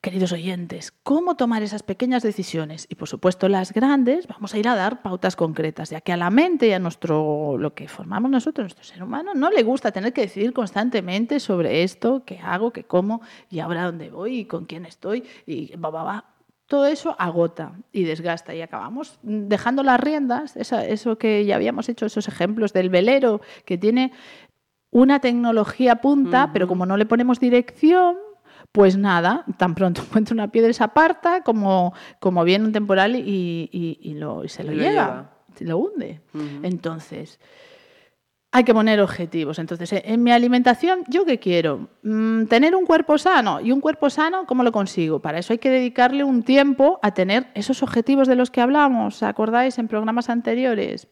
queridos 0.00 0.32
oyentes, 0.32 0.92
¿cómo 1.02 1.36
tomar 1.36 1.62
esas 1.62 1.82
pequeñas 1.82 2.22
decisiones? 2.22 2.86
Y 2.88 2.94
por 2.94 3.08
supuesto 3.08 3.48
las 3.48 3.72
grandes, 3.72 4.26
vamos 4.26 4.54
a 4.54 4.58
ir 4.58 4.66
a 4.66 4.74
dar 4.74 5.02
pautas 5.02 5.36
concretas, 5.36 5.90
ya 5.90 6.00
que 6.00 6.12
a 6.12 6.16
la 6.16 6.30
mente 6.30 6.68
y 6.68 6.72
a 6.72 6.78
nuestro, 6.78 7.58
lo 7.58 7.74
que 7.74 7.86
formamos 7.86 8.30
nosotros, 8.30 8.64
nuestro 8.64 8.84
ser 8.84 9.02
humano, 9.02 9.34
no 9.34 9.50
le 9.50 9.62
gusta 9.62 9.92
tener 9.92 10.14
que 10.14 10.22
decidir 10.22 10.54
constantemente 10.54 11.38
sobre 11.38 11.82
esto, 11.82 12.24
qué 12.24 12.38
hago, 12.38 12.72
qué 12.72 12.84
como, 12.84 13.20
y 13.50 13.60
ahora 13.60 13.84
dónde 13.84 14.10
voy, 14.10 14.38
y 14.38 14.44
con 14.46 14.64
quién 14.64 14.86
estoy, 14.86 15.24
y 15.44 15.76
va, 15.76 15.90
va, 15.90 16.02
va. 16.02 16.24
Todo 16.66 16.86
eso 16.86 17.16
agota 17.18 17.72
y 17.92 18.04
desgasta 18.04 18.54
y 18.54 18.62
acabamos 18.62 19.18
dejando 19.22 19.82
las 19.82 20.00
riendas, 20.00 20.56
eso 20.56 21.18
que 21.18 21.44
ya 21.44 21.56
habíamos 21.56 21.88
hecho, 21.88 22.06
esos 22.06 22.28
ejemplos 22.28 22.72
del 22.72 22.90
velero 22.90 23.40
que 23.64 23.76
tiene 23.76 24.12
una 24.92 25.20
tecnología 25.20 25.96
punta, 25.96 26.50
pero 26.52 26.68
como 26.68 26.86
no 26.86 26.96
le 26.96 27.06
ponemos 27.06 27.40
dirección, 27.40 28.16
pues 28.72 28.96
nada, 28.96 29.44
tan 29.56 29.74
pronto 29.74 30.02
encuentra 30.06 30.34
una 30.34 30.48
piedra 30.48 30.72
se 30.72 30.84
aparta 30.84 31.42
como, 31.42 31.92
como 32.20 32.44
viene 32.44 32.64
un 32.66 32.72
temporal 32.72 33.16
y, 33.16 33.68
y- 33.72 33.98
y 34.00 34.14
lo, 34.14 34.44
y 34.44 34.48
se 34.48 34.62
lo, 34.64 34.72
Y 34.72 34.76
lo 34.76 34.82
lleva, 34.82 35.06
lleva. 35.06 35.30
se 35.54 35.64
lo 35.64 35.78
hunde. 35.78 36.20
Entonces, 36.62 37.40
hay 38.52 38.64
que 38.64 38.74
poner 38.74 39.00
objetivos. 39.00 39.58
Entonces, 39.60 39.92
eh, 39.92 40.02
en 40.06 40.22
mi 40.24 40.32
alimentación, 40.32 41.00
¿yo 41.08 41.24
qué 41.24 41.38
quiero? 41.38 41.88
Mm, 42.02 42.46
tener 42.46 42.74
un 42.74 42.84
cuerpo 42.84 43.16
sano. 43.16 43.60
¿Y 43.60 43.70
un 43.70 43.80
cuerpo 43.80 44.10
sano 44.10 44.44
cómo 44.46 44.64
lo 44.64 44.72
consigo? 44.72 45.20
Para 45.20 45.38
eso 45.38 45.52
hay 45.52 45.58
que 45.58 45.70
dedicarle 45.70 46.24
un 46.24 46.42
tiempo 46.42 46.98
a 47.02 47.12
tener 47.14 47.46
esos 47.54 47.82
objetivos 47.84 48.26
de 48.26 48.34
los 48.34 48.50
que 48.50 48.60
hablamos. 48.60 49.16
¿Os 49.16 49.22
acordáis 49.22 49.78
en 49.78 49.86
programas 49.86 50.28
anteriores? 50.30 51.06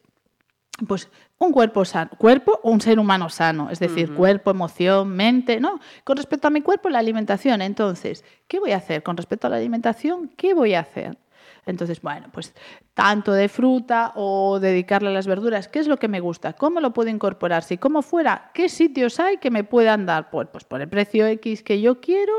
Pues 0.86 1.08
un 1.38 1.52
cuerpo 1.52 1.84
sano, 1.84 2.10
cuerpo 2.18 2.60
o 2.62 2.70
un 2.70 2.80
ser 2.80 3.00
humano 3.00 3.28
sano, 3.28 3.68
es 3.70 3.80
decir, 3.80 4.14
cuerpo, 4.14 4.52
emoción, 4.52 5.08
mente, 5.08 5.58
¿no? 5.58 5.80
Con 6.04 6.16
respecto 6.16 6.46
a 6.46 6.50
mi 6.50 6.60
cuerpo, 6.60 6.88
la 6.88 7.00
alimentación. 7.00 7.62
Entonces, 7.62 8.24
¿qué 8.46 8.60
voy 8.60 8.70
a 8.70 8.76
hacer? 8.76 9.02
Con 9.02 9.16
respecto 9.16 9.48
a 9.48 9.50
la 9.50 9.56
alimentación, 9.56 10.30
¿qué 10.36 10.54
voy 10.54 10.74
a 10.74 10.80
hacer? 10.80 11.18
Entonces, 11.66 12.00
bueno, 12.00 12.28
pues 12.32 12.54
tanto 12.94 13.32
de 13.32 13.48
fruta 13.48 14.12
o 14.14 14.58
dedicarle 14.58 15.10
a 15.10 15.12
las 15.12 15.26
verduras, 15.26 15.68
¿qué 15.68 15.80
es 15.80 15.88
lo 15.88 15.98
que 15.98 16.08
me 16.08 16.20
gusta? 16.20 16.54
¿Cómo 16.54 16.80
lo 16.80 16.92
puedo 16.92 17.10
incorporar? 17.10 17.62
Si 17.62 17.76
como 17.76 18.02
fuera, 18.02 18.50
¿qué 18.54 18.68
sitios 18.68 19.20
hay 19.20 19.36
que 19.36 19.50
me 19.50 19.64
puedan 19.64 20.06
dar? 20.06 20.30
Pues, 20.30 20.48
pues 20.50 20.64
por 20.64 20.80
el 20.80 20.88
precio 20.88 21.26
X 21.26 21.62
que 21.62 21.80
yo 21.80 22.00
quiero, 22.00 22.32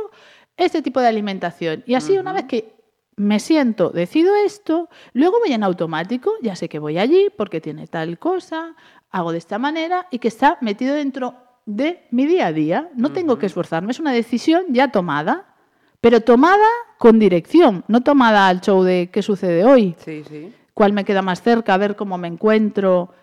este 0.58 0.82
tipo 0.82 1.00
de 1.00 1.08
alimentación. 1.08 1.84
Y 1.86 1.94
así, 1.94 2.18
una 2.18 2.34
vez 2.34 2.46
que 2.46 2.79
me 3.20 3.40
siento, 3.42 3.90
decido 3.90 4.34
esto, 4.38 4.88
luego 5.12 5.40
voy 5.40 5.52
en 5.52 5.64
automático, 5.64 6.32
ya 6.42 6.56
sé 6.56 6.70
que 6.70 6.80
voy 6.80 6.98
allí 6.98 7.28
porque 7.38 7.60
tiene 7.60 7.86
tal 7.86 8.18
cosa, 8.18 8.76
hago 9.12 9.34
de 9.34 9.40
esta 9.40 9.60
manera 9.60 10.08
y 10.10 10.20
que 10.20 10.30
está 10.30 10.58
metido 10.62 10.96
dentro 10.96 11.36
de 11.66 12.08
mi 12.12 12.26
día 12.26 12.48
a 12.48 12.54
día. 12.54 12.90
No 12.96 13.12
tengo 13.12 13.38
que 13.38 13.46
esforzarme, 13.48 13.92
es 13.92 14.00
una 14.00 14.14
decisión 14.14 14.64
ya 14.70 14.90
tomada, 14.90 15.54
pero 16.00 16.22
tomada 16.22 16.66
con 16.98 17.20
dirección, 17.20 17.84
no 17.90 18.00
tomada 18.02 18.48
al 18.48 18.62
show 18.62 18.84
de 18.84 19.10
qué 19.12 19.22
sucede 19.22 19.66
hoy, 19.66 19.98
Sí, 20.00 20.24
sí. 20.24 20.54
cuál 20.74 20.94
me 20.94 21.04
queda 21.04 21.22
más 21.22 21.42
cerca, 21.42 21.74
a 21.74 21.78
ver 21.78 21.98
cómo 21.98 22.18
me 22.18 22.30
encuentro, 22.30 23.14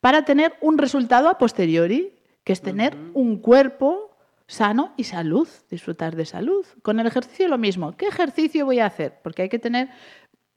para 0.00 0.24
tener 0.24 0.54
un 0.60 0.78
resultado 0.78 1.28
a 1.28 1.38
posteriori, 1.38 2.12
que 2.44 2.52
es 2.52 2.60
tener 2.62 2.96
un 3.14 3.38
cuerpo 3.38 4.13
sano 4.54 4.94
y 4.96 5.04
salud, 5.04 5.48
disfrutar 5.68 6.16
de 6.16 6.24
salud. 6.24 6.64
Con 6.82 7.00
el 7.00 7.06
ejercicio 7.06 7.48
lo 7.48 7.58
mismo. 7.58 7.96
¿Qué 7.96 8.06
ejercicio 8.06 8.64
voy 8.64 8.78
a 8.78 8.86
hacer? 8.86 9.20
Porque 9.22 9.42
hay 9.42 9.48
que 9.48 9.58
tener, 9.58 9.90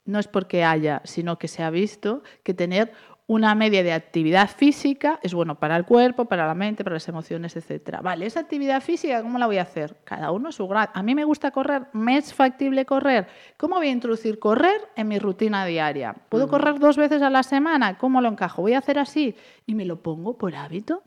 no 0.05 0.19
es 0.19 0.27
porque 0.27 0.63
haya, 0.63 1.01
sino 1.03 1.37
que 1.37 1.47
se 1.47 1.63
ha 1.63 1.69
visto 1.69 2.23
que 2.43 2.53
tener 2.53 2.93
una 3.29 3.55
media 3.55 3.83
de 3.83 3.91
actividad 3.91 4.49
física 4.49 5.19
es 5.21 5.33
bueno 5.33 5.59
para 5.59 5.75
el 5.75 5.83
cuerpo, 5.83 6.25
para 6.25 6.47
la 6.47 6.53
mente, 6.53 6.85
para 6.85 6.93
las 6.93 7.07
emociones, 7.09 7.57
etcétera. 7.57 7.99
Vale, 7.99 8.25
esa 8.25 8.39
actividad 8.39 8.81
física, 8.81 9.21
¿cómo 9.21 9.37
la 9.37 9.47
voy 9.47 9.57
a 9.57 9.63
hacer? 9.63 9.97
Cada 10.05 10.31
uno 10.31 10.49
a 10.49 10.51
su 10.53 10.65
grado. 10.67 10.91
A 10.93 11.03
mí 11.03 11.13
me 11.13 11.25
gusta 11.25 11.51
correr, 11.51 11.87
me 11.91 12.17
es 12.17 12.33
factible 12.33 12.85
correr. 12.85 13.27
¿Cómo 13.57 13.75
voy 13.75 13.87
a 13.87 13.91
introducir 13.91 14.39
correr 14.39 14.79
en 14.95 15.09
mi 15.09 15.19
rutina 15.19 15.65
diaria? 15.65 16.15
¿Puedo 16.29 16.47
correr 16.47 16.79
dos 16.79 16.95
veces 16.95 17.21
a 17.21 17.29
la 17.29 17.43
semana? 17.43 17.97
¿Cómo 17.97 18.21
lo 18.21 18.29
encajo? 18.29 18.61
¿Voy 18.61 18.73
a 18.73 18.77
hacer 18.77 18.97
así? 18.97 19.35
Y 19.65 19.75
me 19.75 19.83
lo 19.83 20.01
pongo 20.01 20.37
por 20.37 20.55
hábito. 20.55 21.03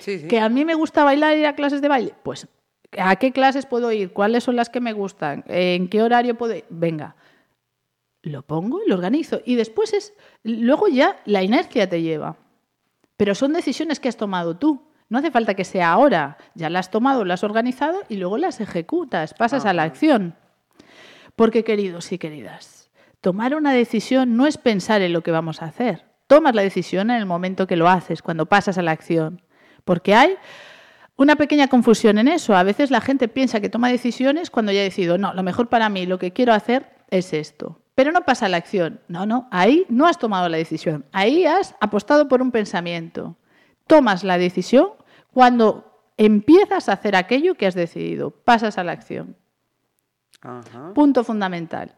Sí, 0.00 0.20
sí. 0.20 0.28
¿Que 0.28 0.40
a 0.40 0.48
mí 0.48 0.64
me 0.64 0.74
gusta 0.74 1.04
bailar 1.04 1.36
y 1.36 1.40
ir 1.40 1.46
a 1.46 1.54
clases 1.54 1.80
de 1.80 1.88
baile? 1.88 2.14
Pues, 2.22 2.48
¿a 2.98 3.16
qué 3.16 3.32
clases 3.32 3.66
puedo 3.66 3.92
ir? 3.92 4.12
¿Cuáles 4.12 4.44
son 4.44 4.56
las 4.56 4.70
que 4.70 4.80
me 4.80 4.92
gustan? 4.92 5.44
¿En 5.46 5.88
qué 5.88 6.02
horario 6.02 6.36
puedo 6.36 6.54
ir? 6.54 6.64
Venga, 6.68 7.16
lo 8.22 8.42
pongo 8.42 8.80
y 8.84 8.88
lo 8.88 8.96
organizo. 8.96 9.40
Y 9.44 9.54
después 9.54 9.92
es, 9.92 10.14
luego 10.42 10.88
ya 10.88 11.20
la 11.24 11.42
inercia 11.42 11.88
te 11.88 12.02
lleva. 12.02 12.36
Pero 13.16 13.34
son 13.34 13.52
decisiones 13.52 14.00
que 14.00 14.08
has 14.08 14.16
tomado 14.16 14.56
tú. 14.56 14.82
No 15.08 15.18
hace 15.18 15.30
falta 15.30 15.54
que 15.54 15.64
sea 15.64 15.92
ahora. 15.92 16.36
Ya 16.54 16.68
las 16.68 16.86
has 16.86 16.90
tomado, 16.90 17.24
las 17.24 17.40
has 17.40 17.44
organizado 17.44 18.02
y 18.08 18.16
luego 18.16 18.38
las 18.38 18.60
ejecutas, 18.60 19.34
pasas 19.34 19.64
a 19.64 19.72
la 19.72 19.84
acción. 19.84 20.34
Porque, 21.36 21.64
queridos 21.64 22.10
y 22.12 22.18
queridas, 22.18 22.90
tomar 23.20 23.54
una 23.54 23.72
decisión 23.72 24.36
no 24.36 24.46
es 24.46 24.58
pensar 24.58 25.02
en 25.02 25.12
lo 25.12 25.22
que 25.22 25.30
vamos 25.30 25.62
a 25.62 25.66
hacer. 25.66 26.04
Tomas 26.26 26.54
la 26.54 26.62
decisión 26.62 27.10
en 27.10 27.18
el 27.18 27.26
momento 27.26 27.66
que 27.66 27.76
lo 27.76 27.88
haces, 27.88 28.22
cuando 28.22 28.46
pasas 28.46 28.78
a 28.78 28.82
la 28.82 28.90
acción. 28.90 29.42
Porque 29.86 30.16
hay 30.16 30.36
una 31.16 31.36
pequeña 31.36 31.68
confusión 31.68 32.18
en 32.18 32.26
eso. 32.26 32.56
A 32.56 32.64
veces 32.64 32.90
la 32.90 33.00
gente 33.00 33.28
piensa 33.28 33.60
que 33.60 33.70
toma 33.70 33.88
decisiones 33.88 34.50
cuando 34.50 34.72
ya 34.72 34.80
ha 34.80 34.82
decidido, 34.82 35.16
no, 35.16 35.32
lo 35.32 35.44
mejor 35.44 35.68
para 35.68 35.88
mí, 35.88 36.06
lo 36.06 36.18
que 36.18 36.32
quiero 36.32 36.52
hacer 36.52 36.90
es 37.08 37.32
esto. 37.32 37.80
Pero 37.94 38.10
no 38.10 38.22
pasa 38.22 38.48
la 38.48 38.56
acción. 38.56 39.00
No, 39.06 39.26
no, 39.26 39.46
ahí 39.52 39.86
no 39.88 40.08
has 40.08 40.18
tomado 40.18 40.48
la 40.48 40.56
decisión. 40.56 41.06
Ahí 41.12 41.46
has 41.46 41.76
apostado 41.80 42.26
por 42.26 42.42
un 42.42 42.50
pensamiento. 42.50 43.36
Tomas 43.86 44.24
la 44.24 44.38
decisión 44.38 44.88
cuando 45.32 46.02
empiezas 46.16 46.88
a 46.88 46.94
hacer 46.94 47.14
aquello 47.14 47.54
que 47.54 47.66
has 47.66 47.76
decidido. 47.76 48.32
Pasas 48.32 48.76
a 48.76 48.84
la 48.84 48.90
acción. 48.90 49.36
Punto 50.94 51.22
fundamental. 51.22 51.94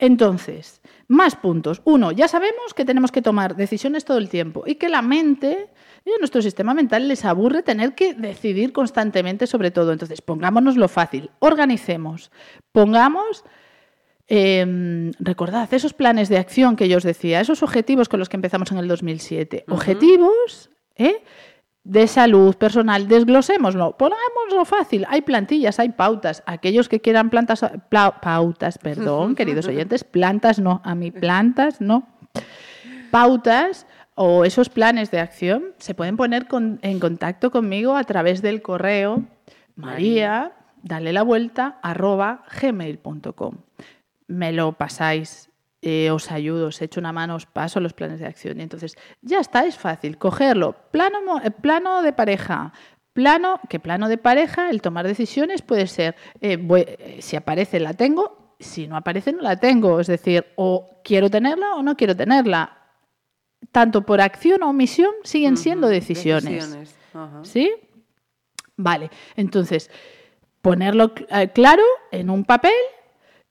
Entonces, 0.00 0.80
más 1.08 1.36
puntos. 1.36 1.82
Uno, 1.84 2.10
ya 2.10 2.26
sabemos 2.26 2.72
que 2.74 2.86
tenemos 2.86 3.12
que 3.12 3.20
tomar 3.20 3.54
decisiones 3.54 4.06
todo 4.06 4.16
el 4.16 4.30
tiempo 4.30 4.64
y 4.66 4.76
que 4.76 4.88
la 4.88 5.02
mente 5.02 5.68
y 6.06 6.10
a 6.10 6.18
nuestro 6.18 6.40
sistema 6.40 6.72
mental 6.72 7.06
les 7.06 7.26
aburre 7.26 7.62
tener 7.62 7.94
que 7.94 8.14
decidir 8.14 8.72
constantemente 8.72 9.46
sobre 9.46 9.70
todo. 9.70 9.92
Entonces, 9.92 10.22
pongámonos 10.22 10.78
lo 10.78 10.88
fácil, 10.88 11.30
organicemos, 11.38 12.30
pongamos, 12.72 13.44
em, 14.26 15.12
recordad, 15.18 15.72
esos 15.74 15.92
planes 15.92 16.30
de 16.30 16.38
acción 16.38 16.76
que 16.76 16.88
yo 16.88 16.96
os 16.96 17.04
decía, 17.04 17.40
esos 17.42 17.62
objetivos 17.62 18.08
con 18.08 18.18
los 18.18 18.30
que 18.30 18.38
empezamos 18.38 18.72
en 18.72 18.78
el 18.78 18.88
2007. 18.88 19.64
Objetivos, 19.68 20.70
¿eh? 20.96 21.22
De 21.90 22.06
salud 22.06 22.54
personal, 22.54 23.08
desglosémoslo, 23.08 23.96
pongámoslo 23.96 24.64
fácil. 24.64 25.04
Hay 25.08 25.22
plantillas, 25.22 25.80
hay 25.80 25.88
pautas. 25.88 26.44
Aquellos 26.46 26.88
que 26.88 27.00
quieran 27.00 27.30
plantas, 27.30 27.66
pautas, 27.90 28.78
perdón, 28.78 29.34
queridos 29.36 29.66
oyentes, 29.66 30.04
plantas 30.04 30.60
no, 30.60 30.80
a 30.84 30.94
mí 30.94 31.10
plantas 31.10 31.80
no. 31.80 32.06
Pautas 33.10 33.88
o 34.14 34.44
esos 34.44 34.68
planes 34.68 35.10
de 35.10 35.18
acción 35.18 35.64
se 35.78 35.94
pueden 35.94 36.16
poner 36.16 36.46
en 36.82 37.00
contacto 37.00 37.50
conmigo 37.50 37.96
a 37.96 38.04
través 38.04 38.40
del 38.40 38.62
correo 38.62 39.24
maría, 39.74 40.52
dale 40.84 41.12
la 41.12 41.22
vuelta, 41.22 41.80
arroba 41.82 42.44
gmail.com. 42.60 43.56
Me 44.28 44.52
lo 44.52 44.74
pasáis 44.74 45.49
eh, 45.82 46.10
os 46.10 46.30
ayudo, 46.30 46.66
os 46.68 46.82
echo 46.82 47.00
una 47.00 47.12
mano, 47.12 47.34
os 47.34 47.46
paso 47.46 47.80
los 47.80 47.94
planes 47.94 48.20
de 48.20 48.26
acción. 48.26 48.60
Y 48.60 48.62
entonces, 48.62 48.96
ya 49.22 49.40
está, 49.40 49.64
es 49.64 49.78
fácil, 49.78 50.18
cogerlo. 50.18 50.76
Plano, 50.90 51.18
eh, 51.42 51.50
plano 51.50 52.02
de 52.02 52.12
pareja. 52.12 52.72
Plano, 53.14 53.60
que 53.68 53.80
plano 53.80 54.08
de 54.08 54.18
pareja, 54.18 54.70
el 54.70 54.82
tomar 54.82 55.06
decisiones 55.06 55.62
puede 55.62 55.86
ser, 55.86 56.16
eh, 56.40 57.18
si 57.20 57.36
aparece 57.36 57.80
la 57.80 57.94
tengo, 57.94 58.56
si 58.58 58.86
no 58.86 58.96
aparece 58.96 59.32
no 59.32 59.40
la 59.40 59.56
tengo. 59.56 60.00
Es 60.00 60.06
decir, 60.06 60.46
o 60.56 61.00
quiero 61.02 61.30
tenerla 61.30 61.74
o 61.74 61.82
no 61.82 61.96
quiero 61.96 62.14
tenerla. 62.14 62.76
Tanto 63.72 64.02
por 64.02 64.20
acción 64.20 64.62
o 64.62 64.70
omisión 64.70 65.12
siguen 65.24 65.56
siendo 65.56 65.88
decisiones. 65.88 66.94
¿Sí? 67.42 67.72
Vale, 68.76 69.10
entonces, 69.36 69.90
ponerlo 70.62 71.12
claro 71.52 71.82
en 72.10 72.30
un 72.30 72.44
papel 72.44 72.72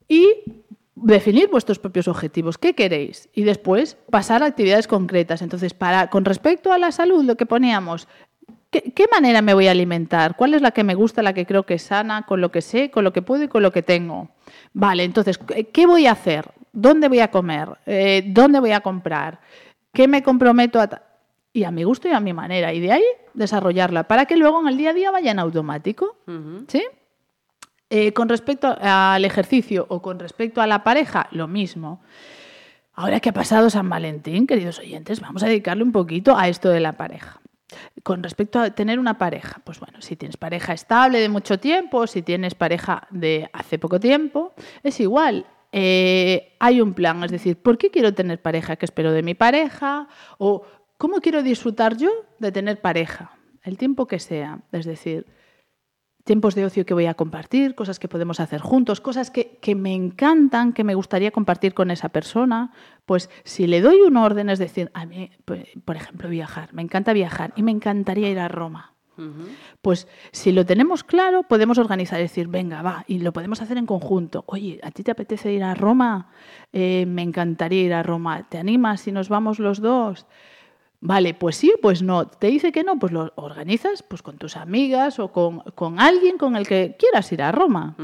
y 0.08 0.59
definir 1.02 1.48
vuestros 1.48 1.78
propios 1.78 2.08
objetivos, 2.08 2.58
qué 2.58 2.74
queréis 2.74 3.28
y 3.34 3.42
después 3.42 3.96
pasar 4.10 4.42
a 4.42 4.46
actividades 4.46 4.86
concretas. 4.86 5.42
Entonces, 5.42 5.74
para 5.74 6.10
con 6.10 6.24
respecto 6.24 6.72
a 6.72 6.78
la 6.78 6.92
salud, 6.92 7.24
lo 7.24 7.36
que 7.36 7.46
poníamos, 7.46 8.08
¿qué, 8.70 9.08
manera 9.10 9.42
me 9.42 9.54
voy 9.54 9.68
a 9.68 9.72
alimentar? 9.72 10.36
¿Cuál 10.36 10.54
es 10.54 10.62
la 10.62 10.70
que 10.70 10.84
me 10.84 10.94
gusta, 10.94 11.22
la 11.22 11.32
que 11.32 11.46
creo 11.46 11.64
que 11.64 11.74
es 11.74 11.82
sana, 11.82 12.26
con 12.26 12.40
lo 12.40 12.50
que 12.50 12.62
sé, 12.62 12.90
con 12.90 13.04
lo 13.04 13.12
que 13.12 13.22
puedo 13.22 13.44
y 13.44 13.48
con 13.48 13.62
lo 13.62 13.72
que 13.72 13.82
tengo? 13.82 14.28
Vale, 14.72 15.04
entonces, 15.04 15.38
¿qué 15.72 15.86
voy 15.86 16.06
a 16.06 16.12
hacer? 16.12 16.46
¿Dónde 16.72 17.08
voy 17.08 17.20
a 17.20 17.30
comer? 17.30 17.68
Eh, 17.86 18.22
¿Dónde 18.26 18.60
voy 18.60 18.72
a 18.72 18.80
comprar? 18.80 19.40
¿Qué 19.92 20.06
me 20.06 20.22
comprometo 20.22 20.80
a...? 20.80 21.02
Y 21.52 21.64
a 21.64 21.72
mi 21.72 21.82
gusto 21.82 22.06
y 22.06 22.12
a 22.12 22.20
mi 22.20 22.32
manera. 22.32 22.72
Y 22.72 22.78
de 22.78 22.92
ahí 22.92 23.04
desarrollarla 23.34 24.04
para 24.04 24.26
que 24.26 24.36
luego 24.36 24.60
en 24.60 24.68
el 24.68 24.76
día 24.76 24.90
a 24.90 24.94
día 24.94 25.10
vaya 25.10 25.32
en 25.32 25.40
automático. 25.40 26.16
¿Sí? 26.68 26.84
Eh, 27.92 28.12
con 28.12 28.28
respecto 28.28 28.76
al 28.80 29.24
ejercicio 29.24 29.84
o 29.88 30.00
con 30.00 30.20
respecto 30.20 30.60
a 30.60 30.68
la 30.68 30.84
pareja, 30.84 31.26
lo 31.32 31.48
mismo. 31.48 32.00
Ahora 32.94 33.18
que 33.18 33.30
ha 33.30 33.32
pasado 33.32 33.68
San 33.68 33.88
Valentín, 33.88 34.46
queridos 34.46 34.78
oyentes, 34.78 35.20
vamos 35.20 35.42
a 35.42 35.48
dedicarle 35.48 35.82
un 35.82 35.90
poquito 35.90 36.36
a 36.36 36.46
esto 36.46 36.68
de 36.68 36.78
la 36.78 36.92
pareja. 36.92 37.40
Con 38.04 38.22
respecto 38.22 38.60
a 38.60 38.70
tener 38.70 39.00
una 39.00 39.18
pareja, 39.18 39.60
pues 39.64 39.80
bueno, 39.80 40.00
si 40.02 40.14
tienes 40.14 40.36
pareja 40.36 40.72
estable 40.72 41.18
de 41.18 41.28
mucho 41.28 41.58
tiempo, 41.58 42.06
si 42.06 42.22
tienes 42.22 42.54
pareja 42.54 43.08
de 43.10 43.50
hace 43.52 43.80
poco 43.80 43.98
tiempo, 43.98 44.54
es 44.84 45.00
igual. 45.00 45.46
Eh, 45.72 46.54
hay 46.60 46.80
un 46.80 46.94
plan, 46.94 47.24
es 47.24 47.32
decir, 47.32 47.56
¿por 47.56 47.76
qué 47.76 47.90
quiero 47.90 48.14
tener 48.14 48.40
pareja? 48.40 48.76
¿Qué 48.76 48.86
espero 48.86 49.10
de 49.10 49.24
mi 49.24 49.34
pareja? 49.34 50.06
¿O 50.38 50.62
cómo 50.96 51.20
quiero 51.20 51.42
disfrutar 51.42 51.96
yo 51.96 52.10
de 52.38 52.52
tener 52.52 52.80
pareja? 52.80 53.32
El 53.64 53.78
tiempo 53.78 54.06
que 54.06 54.20
sea. 54.20 54.60
Es 54.70 54.84
decir, 54.84 55.26
tiempos 56.30 56.54
de 56.54 56.64
ocio 56.64 56.86
que 56.86 56.94
voy 56.94 57.06
a 57.06 57.14
compartir, 57.14 57.74
cosas 57.74 57.98
que 57.98 58.06
podemos 58.06 58.38
hacer 58.38 58.60
juntos, 58.60 59.00
cosas 59.00 59.32
que, 59.32 59.74
me 59.74 59.92
encantan, 59.92 60.72
que 60.72 60.84
me 60.84 60.94
gustaría 60.94 61.32
compartir 61.32 61.74
con 61.74 61.90
esa 61.90 62.10
persona, 62.10 62.70
pues 63.04 63.28
si 63.42 63.66
le 63.66 63.80
doy 63.80 64.00
un 64.02 64.16
orden, 64.16 64.48
es 64.48 64.60
decir, 64.60 64.92
a 64.94 65.06
mí, 65.06 65.32
por 65.84 65.96
ejemplo, 65.96 66.28
viajar, 66.28 66.72
me 66.72 66.82
encanta 66.82 67.12
viajar 67.12 67.52
y 67.56 67.64
me 67.64 67.72
encantaría 67.72 68.30
ir 68.30 68.38
a 68.38 68.46
Roma. 68.46 68.94
Pues 69.82 70.06
si 70.30 70.52
lo 70.52 70.64
tenemos 70.64 71.02
claro, 71.02 71.42
podemos 71.42 71.78
organizar, 71.78 72.20
decir, 72.20 72.46
venga, 72.46 72.80
va, 72.80 73.04
y 73.08 73.18
lo 73.18 73.32
podemos 73.32 73.60
hacer 73.60 73.76
en 73.76 73.86
conjunto. 73.86 74.44
Oye, 74.46 74.78
¿a 74.84 74.92
ti 74.92 75.02
te 75.02 75.10
apetece 75.10 75.52
ir 75.52 75.64
a 75.64 75.74
Roma? 75.74 76.30
Eh, 76.72 77.06
me 77.08 77.22
encantaría 77.22 77.82
ir 77.82 77.92
a 77.92 78.04
Roma. 78.04 78.48
¿Te 78.48 78.56
animas 78.56 79.00
si 79.00 79.10
nos 79.10 79.28
vamos 79.28 79.58
los 79.58 79.80
dos? 79.80 80.28
Vale, 81.00 81.32
pues 81.32 81.56
sí, 81.56 81.72
pues 81.80 82.02
no. 82.02 82.28
Te 82.28 82.48
dice 82.48 82.72
que 82.72 82.84
no, 82.84 82.98
pues 82.98 83.12
lo 83.12 83.32
organizas 83.36 84.02
pues 84.02 84.22
con 84.22 84.36
tus 84.36 84.56
amigas 84.56 85.18
o 85.18 85.32
con, 85.32 85.98
alguien 85.98 86.36
con 86.36 86.56
el 86.56 86.66
que 86.66 86.96
quieras 86.98 87.32
ir 87.32 87.42
a 87.42 87.52
Roma. 87.52 87.96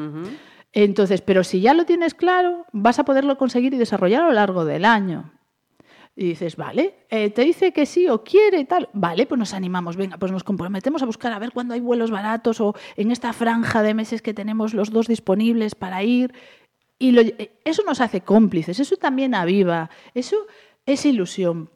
Entonces, 0.72 1.20
pero 1.20 1.44
si 1.44 1.60
ya 1.60 1.74
lo 1.74 1.84
tienes 1.84 2.14
claro, 2.14 2.64
vas 2.72 2.98
a 2.98 3.04
poderlo 3.04 3.36
conseguir 3.36 3.74
y 3.74 3.78
desarrollar 3.78 4.22
a 4.22 4.26
lo 4.26 4.32
largo 4.32 4.64
del 4.64 4.86
año. 4.86 5.32
Y 6.18 6.28
dices, 6.28 6.56
vale, 6.56 6.94
eh, 7.10 7.28
te 7.28 7.42
dice 7.42 7.72
que 7.72 7.84
sí 7.84 8.08
o 8.08 8.24
quiere 8.24 8.60
y 8.60 8.64
tal. 8.64 8.88
Vale, 8.94 9.26
pues 9.26 9.38
nos 9.38 9.52
animamos, 9.52 9.96
venga, 9.96 10.16
pues 10.16 10.32
nos 10.32 10.44
comprometemos 10.44 11.02
a 11.02 11.06
buscar 11.06 11.30
a 11.34 11.38
ver 11.38 11.52
cuándo 11.52 11.74
hay 11.74 11.80
vuelos 11.80 12.10
baratos 12.10 12.62
o 12.62 12.74
en 12.96 13.10
esta 13.10 13.34
franja 13.34 13.82
de 13.82 13.92
meses 13.92 14.22
que 14.22 14.32
tenemos 14.32 14.72
los 14.72 14.90
dos 14.90 15.06
disponibles 15.08 15.74
para 15.74 16.02
ir. 16.02 16.32
Y 16.98 17.18
eh, 17.18 17.58
eso 17.66 17.82
nos 17.84 18.00
hace 18.00 18.22
cómplices, 18.22 18.80
eso 18.80 18.96
también 18.96 19.34
aviva, 19.34 19.90
eso 20.14 20.46
es 20.86 21.04
ilusión 21.04 21.68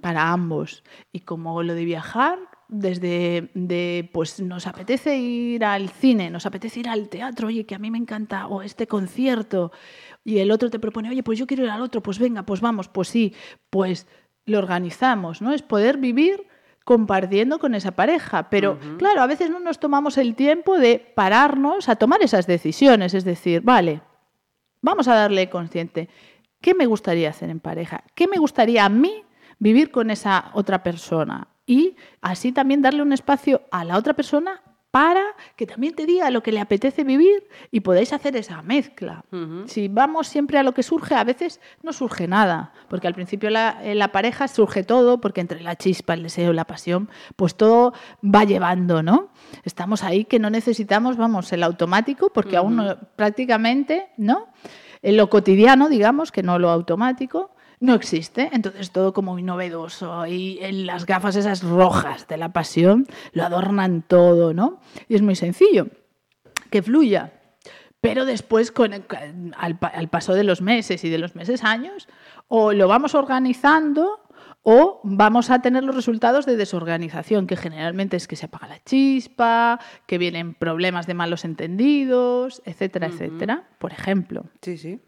para 0.00 0.32
ambos. 0.32 0.84
Y 1.12 1.20
como 1.20 1.62
lo 1.62 1.74
de 1.74 1.84
viajar, 1.84 2.38
desde 2.68 3.50
de, 3.54 4.08
pues 4.12 4.40
nos 4.40 4.66
apetece 4.66 5.16
ir 5.16 5.64
al 5.64 5.88
cine, 5.88 6.30
nos 6.30 6.46
apetece 6.46 6.80
ir 6.80 6.88
al 6.88 7.08
teatro, 7.08 7.48
oye, 7.48 7.66
que 7.66 7.74
a 7.74 7.78
mí 7.78 7.90
me 7.90 7.98
encanta, 7.98 8.48
o 8.48 8.62
este 8.62 8.86
concierto, 8.86 9.72
y 10.24 10.38
el 10.38 10.50
otro 10.50 10.70
te 10.70 10.78
propone, 10.78 11.10
oye, 11.10 11.22
pues 11.22 11.38
yo 11.38 11.46
quiero 11.46 11.64
ir 11.64 11.70
al 11.70 11.82
otro, 11.82 12.02
pues 12.02 12.18
venga, 12.18 12.42
pues 12.44 12.60
vamos, 12.60 12.88
pues 12.88 13.08
sí, 13.08 13.34
pues 13.70 14.06
lo 14.44 14.58
organizamos, 14.58 15.42
¿no? 15.42 15.52
Es 15.52 15.62
poder 15.62 15.98
vivir 15.98 16.46
compartiendo 16.84 17.58
con 17.58 17.74
esa 17.74 17.92
pareja. 17.92 18.48
Pero 18.48 18.78
claro, 18.96 19.20
a 19.20 19.26
veces 19.26 19.50
no 19.50 19.58
nos 19.58 19.80
tomamos 19.80 20.18
el 20.18 20.36
tiempo 20.36 20.78
de 20.78 21.00
pararnos 21.14 21.88
a 21.88 21.96
tomar 21.96 22.22
esas 22.22 22.46
decisiones, 22.46 23.12
es 23.12 23.24
decir, 23.24 23.60
vale, 23.62 24.02
vamos 24.80 25.08
a 25.08 25.14
darle 25.14 25.50
consciente. 25.50 26.08
¿Qué 26.60 26.74
me 26.74 26.86
gustaría 26.86 27.30
hacer 27.30 27.50
en 27.50 27.58
pareja? 27.58 28.04
¿Qué 28.14 28.28
me 28.28 28.38
gustaría 28.38 28.84
a 28.84 28.88
mí 28.88 29.25
vivir 29.58 29.90
con 29.90 30.10
esa 30.10 30.50
otra 30.54 30.82
persona 30.82 31.48
y 31.66 31.96
así 32.20 32.52
también 32.52 32.82
darle 32.82 33.02
un 33.02 33.12
espacio 33.12 33.62
a 33.70 33.84
la 33.84 33.96
otra 33.96 34.14
persona 34.14 34.62
para 34.96 35.22
que 35.56 35.66
también 35.66 35.94
te 35.94 36.06
diga 36.06 36.30
lo 36.30 36.42
que 36.42 36.52
le 36.52 36.60
apetece 36.60 37.04
vivir 37.04 37.48
y 37.70 37.80
podáis 37.80 38.14
hacer 38.14 38.34
esa 38.34 38.62
mezcla. 38.62 39.26
Si 39.66 39.88
vamos 39.88 40.26
siempre 40.26 40.56
a 40.56 40.62
lo 40.62 40.72
que 40.72 40.82
surge, 40.82 41.14
a 41.14 41.22
veces 41.22 41.60
no 41.82 41.92
surge 41.92 42.26
nada, 42.26 42.72
porque 42.88 43.06
al 43.06 43.12
principio 43.12 43.50
la, 43.50 43.78
en 43.82 43.98
la 43.98 44.10
pareja 44.10 44.48
surge 44.48 44.84
todo, 44.84 45.20
porque 45.20 45.42
entre 45.42 45.60
la 45.60 45.76
chispa, 45.76 46.14
el 46.14 46.22
deseo, 46.22 46.54
la 46.54 46.64
pasión, 46.64 47.10
pues 47.36 47.56
todo 47.56 47.92
va 48.24 48.44
llevando, 48.44 49.02
¿no? 49.02 49.28
Estamos 49.64 50.02
ahí 50.02 50.24
que 50.24 50.38
no 50.38 50.48
necesitamos, 50.48 51.18
vamos, 51.18 51.52
el 51.52 51.62
automático, 51.62 52.30
porque 52.32 52.56
aún 52.56 52.76
no, 52.76 52.96
prácticamente, 53.16 54.08
¿no? 54.16 54.46
En 55.02 55.18
lo 55.18 55.28
cotidiano, 55.28 55.90
digamos, 55.90 56.32
que 56.32 56.42
no 56.42 56.58
lo 56.58 56.70
automático, 56.70 57.50
no 57.80 57.94
existe. 57.94 58.50
Entonces 58.52 58.90
todo 58.90 59.12
como 59.12 59.32
muy 59.32 59.42
novedoso 59.42 60.26
y 60.26 60.58
en 60.62 60.86
las 60.86 61.06
gafas 61.06 61.36
esas 61.36 61.62
rojas 61.62 62.26
de 62.28 62.36
la 62.36 62.52
pasión 62.52 63.06
lo 63.32 63.44
adornan 63.44 64.02
todo, 64.02 64.54
¿no? 64.54 64.80
Y 65.08 65.14
es 65.14 65.22
muy 65.22 65.36
sencillo, 65.36 65.88
que 66.70 66.82
fluya. 66.82 67.32
Pero 68.00 68.24
después, 68.24 68.70
con 68.70 68.92
al, 68.92 69.78
al 69.80 70.08
paso 70.08 70.34
de 70.34 70.44
los 70.44 70.62
meses 70.62 71.02
y 71.04 71.10
de 71.10 71.18
los 71.18 71.34
meses 71.34 71.64
años, 71.64 72.08
o 72.46 72.72
lo 72.72 72.86
vamos 72.88 73.14
organizando 73.14 74.20
o 74.68 75.00
vamos 75.04 75.50
a 75.50 75.62
tener 75.62 75.84
los 75.84 75.94
resultados 75.94 76.44
de 76.44 76.56
desorganización, 76.56 77.46
que 77.46 77.56
generalmente 77.56 78.16
es 78.16 78.26
que 78.26 78.34
se 78.34 78.46
apaga 78.46 78.66
la 78.66 78.82
chispa, 78.82 79.78
que 80.06 80.18
vienen 80.18 80.54
problemas 80.54 81.06
de 81.06 81.14
malos 81.14 81.44
entendidos, 81.44 82.62
etcétera, 82.64 83.06
etcétera, 83.06 83.68
por 83.78 83.92
ejemplo. 83.92 84.46
Sí, 84.62 84.76
sí. 84.76 85.00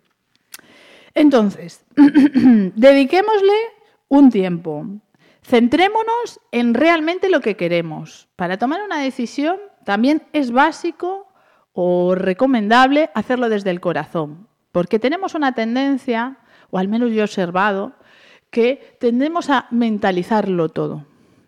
Entonces, 1.18 1.85
dediquémosle 1.96 3.59
un 4.09 4.31
tiempo. 4.31 4.87
centrémonos 5.42 6.40
en 6.52 6.74
realmente 6.74 7.28
lo 7.28 7.40
que 7.40 7.57
queremos. 7.57 8.28
Para 8.37 8.57
tomar 8.57 8.83
una 8.83 9.00
decisión 9.00 9.57
también 9.85 10.22
es 10.33 10.52
básico 10.52 11.26
o 11.72 12.14
recomendable 12.14 13.11
hacerlo 13.14 13.48
desde 13.48 13.70
el 13.70 13.81
corazón, 13.81 14.46
porque 14.72 14.98
tenemos 14.98 15.35
una 15.35 15.52
tendencia, 15.52 16.38
o 16.70 16.78
al 16.78 16.88
menos 16.88 17.11
yo 17.11 17.20
he 17.20 17.24
observado, 17.24 17.94
que 18.50 18.96
tendemos 19.00 19.50
a 19.50 19.66
mentalizarlo 19.70 20.68
todo. 20.68 21.04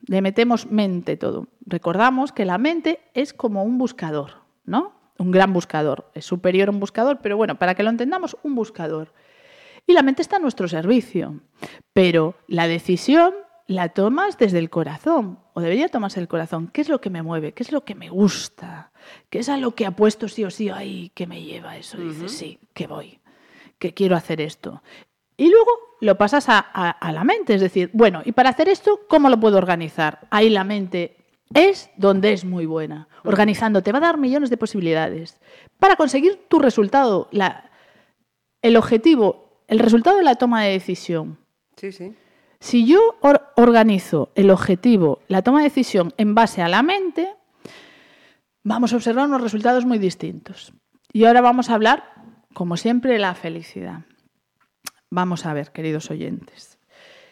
Le 0.07 0.21
metemos 0.21 0.67
mente 0.67 1.17
todo. 1.17 1.47
Recordamos 1.65 2.33
que 2.33 2.45
la 2.45 2.59
mente 2.59 3.01
es 3.15 3.33
como 3.33 3.63
un 3.63 3.79
buscador, 3.79 4.33
¿no? 4.65 4.95
Un 5.19 5.31
gran 5.31 5.53
buscador. 5.53 6.11
Es 6.15 6.25
superior 6.25 6.69
a 6.69 6.73
un 6.73 6.81
buscador, 6.81 7.21
pero 7.23 7.37
bueno, 7.37 7.57
para 7.59 7.75
que 7.75 7.85
lo 7.85 7.91
entendamos, 7.91 8.37
un 8.43 8.55
buscador. 8.57 9.13
Y 9.87 9.93
la 9.93 10.03
mente 10.03 10.23
está 10.23 10.37
a 10.37 10.41
nuestro 10.41 10.69
servicio. 10.69 11.41
Pero 11.93 12.35
la 12.47 12.69
decisión 12.69 13.35
la 13.71 13.91
tomas 13.91 14.37
desde 14.37 14.59
el 14.59 14.69
corazón, 14.69 15.39
o 15.55 15.61
debería 15.61 15.89
tomarse 15.89 16.19
el 16.19 16.27
corazón. 16.27 16.69
¿Qué 16.73 16.81
es 16.81 16.89
lo 16.89 17.01
que 17.01 17.09
me 17.09 17.23
mueve? 17.23 17.53
¿Qué 17.53 17.63
es 17.63 17.71
lo 17.71 17.85
que 17.85 17.95
me 17.95 18.11
gusta? 18.11 18.91
¿Qué 19.29 19.39
es 19.39 19.49
a 19.49 19.57
lo 19.57 19.77
que 19.77 19.87
apuesto 19.87 20.27
sí 20.27 20.45
o 20.45 20.51
sí? 20.51 20.71
Ay, 20.71 21.13
¿qué 21.15 21.29
me 21.29 21.41
lleva 21.41 21.77
eso? 21.77 21.97
Dices, 21.97 22.33
sí, 22.33 22.59
que 22.75 22.89
voy, 22.89 23.21
que 23.79 23.95
quiero 23.95 24.17
hacer 24.17 24.41
esto. 24.41 24.83
Y 25.37 25.51
luego 25.51 25.71
lo 26.01 26.19
pasas 26.19 26.47
a, 26.49 27.13
la 27.13 27.23
mente, 27.23 27.55
es 27.55 27.61
decir, 27.61 27.91
bueno, 27.93 28.23
y 28.25 28.33
para 28.33 28.51
hacer 28.51 28.69
esto, 28.69 29.03
¿cómo 29.09 29.29
lo 29.29 29.39
puedo 29.39 29.57
organizar? 29.57 30.27
Ahí 30.31 30.51
la 30.51 30.65
mente 30.65 31.17
es 31.55 31.91
donde 31.97 32.33
es 32.33 32.45
muy 32.45 32.67
buena. 32.67 33.07
Organizando 33.23 33.85
te 33.85 33.93
va 33.93 33.99
a 33.99 34.03
dar 34.03 34.19
millones 34.19 34.51
de 34.51 34.57
posibilidades 34.57 35.41
para 35.79 35.95
conseguir 35.95 36.41
tu 36.49 36.59
resultado, 36.59 37.29
la, 37.31 37.71
el 38.63 38.77
objetivo, 38.77 39.50
el 39.71 39.79
resultado 39.79 40.19
de 40.19 40.25
la 40.25 40.35
toma 40.35 40.65
de 40.65 40.73
decisión. 40.73 41.39
Sí, 41.77 41.93
sí. 41.93 42.13
Si 42.59 42.85
yo 42.85 42.99
organizo 43.57 44.33
el 44.35 44.51
objetivo, 44.51 45.21
la 45.29 45.43
toma 45.43 45.61
de 45.61 45.69
decisión 45.69 46.13
en 46.19 46.35
base 46.35 46.61
a 46.61 46.69
la 46.69 46.83
mente, 46.83 47.29
vamos 48.65 48.93
a 48.93 48.97
observar 48.97 49.27
unos 49.27 49.41
resultados 49.41 49.87
muy 49.87 49.99
distintos. 49.99 50.75
Y 51.13 51.25
ahora 51.25 51.41
vamos 51.41 51.71
a 51.71 51.75
hablar, 51.75 52.05
como 52.53 52.77
siempre, 52.77 53.13
de 53.13 53.21
la 53.21 53.35
felicidad. 53.35 54.01
Vamos 55.09 55.47
a 55.47 55.55
ver, 55.55 55.71
queridos 55.71 56.11
oyentes. 56.11 56.79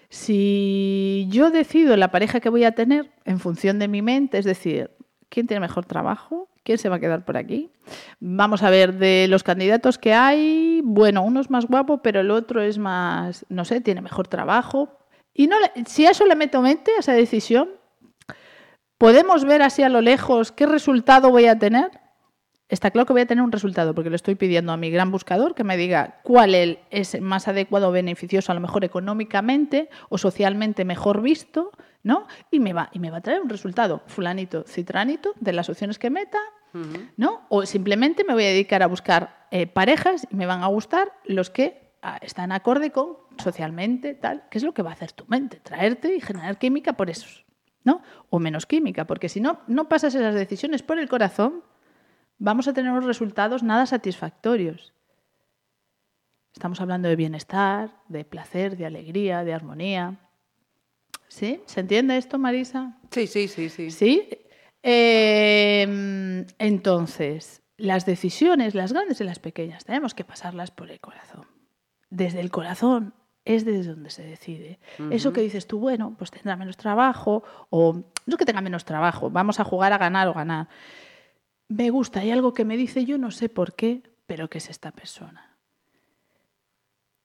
Si 0.09 1.27
yo 1.31 1.51
decido 1.51 1.97
la 1.97 2.11
pareja 2.11 2.41
que 2.41 2.49
voy 2.49 2.65
a 2.65 2.73
tener 2.73 3.11
en 3.25 3.41
función 3.41 3.81
de 3.81 3.89
mi 3.89 4.01
mente, 4.01 4.39
es 4.39 4.45
decir, 4.45 4.93
quién 5.29 5.49
tiene 5.49 5.61
mejor 5.61 5.85
trabajo, 5.87 6.49
quién 6.69 6.77
se 6.77 6.91
va 6.91 6.97
a 6.97 7.01
quedar 7.01 7.25
por 7.25 7.39
aquí. 7.39 7.73
Vamos 8.21 8.63
a 8.63 8.69
ver, 8.69 8.99
de 8.99 9.27
los 9.27 9.43
candidatos 9.43 9.97
que 9.97 10.13
hay, 10.13 10.83
bueno, 10.85 11.23
uno 11.23 11.41
es 11.41 11.49
más 11.49 11.65
guapo, 11.65 12.03
pero 12.03 12.21
el 12.21 12.31
otro 12.31 12.61
es 12.61 12.77
más, 12.77 13.47
no 13.49 13.65
sé, 13.65 13.81
tiene 13.81 14.03
mejor 14.03 14.29
trabajo, 14.29 14.99
y 15.33 15.47
no 15.47 15.57
si 15.87 16.05
a 16.05 16.11
eso 16.11 16.27
le 16.27 16.37
meto 16.37 16.61
mente, 16.61 16.91
a 16.95 17.01
esa 17.01 17.15
decisión, 17.15 17.71
¿podemos 18.99 19.47
ver 19.47 19.63
así 19.63 19.83
a 19.83 19.89
lo 19.89 20.03
lejos 20.03 20.53
qué 20.53 20.67
resultado 20.67 21.31
voy 21.31 21.47
a 21.47 21.59
tener? 21.59 21.91
Está 22.69 22.91
claro 22.91 23.07
que 23.07 23.15
voy 23.15 23.23
a 23.23 23.27
tener 23.27 23.43
un 23.43 23.51
resultado, 23.51 23.95
porque 23.95 24.11
le 24.11 24.17
estoy 24.17 24.35
pidiendo 24.35 24.71
a 24.71 24.77
mi 24.77 24.91
gran 24.91 25.11
buscador 25.11 25.55
que 25.55 25.65
me 25.65 25.79
diga 25.79 26.21
cuál 26.23 26.55
es 26.55 27.19
más 27.19 27.49
adecuado 27.49 27.89
o 27.89 27.93
beneficioso, 27.93 28.53
a 28.53 28.55
lo 28.55 28.61
mejor 28.61 28.85
económicamente 28.85 29.89
o 30.11 30.19
socialmente 30.19 30.85
mejor 30.85 31.23
visto, 31.23 31.71
¿no? 32.03 32.27
Y 32.51 32.61
me 32.61 32.75
va, 32.75 32.91
y 32.93 32.99
me 32.99 33.11
va 33.11 33.19
a 33.19 33.23
traer 33.23 33.41
un 33.41 33.49
resultado, 33.49 34.03
fulanito, 34.07 34.65
citranito, 34.65 35.33
de 35.41 35.55
las 35.55 35.71
opciones 35.71 35.99
que 35.99 36.11
meta, 36.11 36.39
¿no? 37.17 37.47
O 37.49 37.67
simplemente 37.67 38.25
me 38.25 38.35
voy 38.35 38.45
a 38.45 38.49
dedicar 38.49 38.83
a 38.83 38.87
buscar 38.87 39.47
eh, 39.51 39.67
parejas 39.67 40.27
y 40.31 40.37
me 40.37 40.47
van 40.47 40.63
a 40.63 40.67
gustar 40.67 41.13
los 41.25 41.51
que 41.51 41.95
ah, 42.03 42.19
están 42.23 42.53
acorde 42.53 42.91
con 42.91 43.17
socialmente, 43.39 44.15
tal, 44.15 44.45
¿qué 44.51 44.59
es 44.59 44.65
lo 44.65 44.75
que 44.75 44.83
va 44.83 44.91
a 44.91 44.95
hacer 44.95 45.13
tu 45.13 45.25
mente? 45.27 45.61
Traerte 45.61 46.15
y 46.15 46.21
generar 46.21 46.59
química 46.59 46.95
por 46.95 47.11
esos, 47.11 47.45
¿no? 47.85 48.03
O 48.31 48.39
menos 48.39 48.67
química, 48.67 49.07
porque 49.07 49.29
si 49.29 49.41
no, 49.41 49.61
no 49.67 49.89
pasas 49.89 50.15
esas 50.15 50.35
decisiones 50.35 50.83
por 50.83 50.99
el 50.99 51.09
corazón, 51.09 51.63
vamos 52.39 52.69
a 52.69 52.73
tener 52.73 52.91
unos 52.91 53.05
resultados 53.05 53.63
nada 53.63 53.87
satisfactorios. 53.87 54.93
Estamos 56.53 56.81
hablando 56.81 57.09
de 57.09 57.17
bienestar, 57.17 57.93
de 58.09 58.25
placer, 58.25 58.77
de 58.77 58.87
alegría, 58.87 59.45
de 59.45 59.55
armonía. 59.55 60.19
¿Sí? 61.29 61.61
¿Se 61.67 61.81
entiende 61.81 62.17
esto, 62.17 62.39
Marisa? 62.39 62.99
Sí, 63.11 63.27
sí, 63.27 63.49
sí, 63.49 63.69
sí. 63.69 63.91
¿Sí? 63.91 64.29
Em, 64.83 66.47
entonces, 66.59 67.63
las 67.77 68.07
decisiones, 68.07 68.75
las 68.75 68.93
grandes 68.93 69.21
y 69.21 69.25
las 69.25 69.39
pequeñas, 69.39 69.85
tenemos 69.85 70.15
que 70.15 70.25
pasarlas 70.25 70.71
por 70.71 70.91
el 70.91 71.01
corazón. 71.01 71.47
Desde 72.11 72.41
el 72.41 72.51
corazón 72.51 73.15
es 73.45 73.65
desde 73.65 73.93
donde 73.93 74.11
se 74.11 74.25
decide. 74.25 74.79
Eso 75.11 75.33
que 75.33 75.41
dices 75.41 75.67
tú, 75.67 75.79
bueno, 75.79 76.15
pues 76.19 76.31
tendrá 76.31 76.57
menos 76.57 76.77
trabajo, 76.77 77.43
o 77.71 77.95
no 77.95 78.35
es 78.35 78.37
que 78.37 78.45
tenga 78.45 78.61
menos 78.61 78.85
trabajo, 78.85 79.31
vamos 79.31 79.59
a 79.59 79.65
jugar 79.65 79.93
a 79.93 79.99
ganar 79.99 80.29
o 80.29 80.35
ganar. 80.35 80.69
Me 81.69 81.91
gusta, 81.91 82.21
hay 82.21 82.31
algo 82.31 82.53
que 82.53 82.65
me 82.65 82.77
dice, 82.77 83.05
yo 83.05 83.19
no 83.19 83.31
sé 83.31 83.49
por 83.49 83.75
qué, 83.75 84.03
pero 84.27 84.49
que 84.51 84.59
es 84.59 84.69
esta 84.69 84.91
persona. 84.93 85.57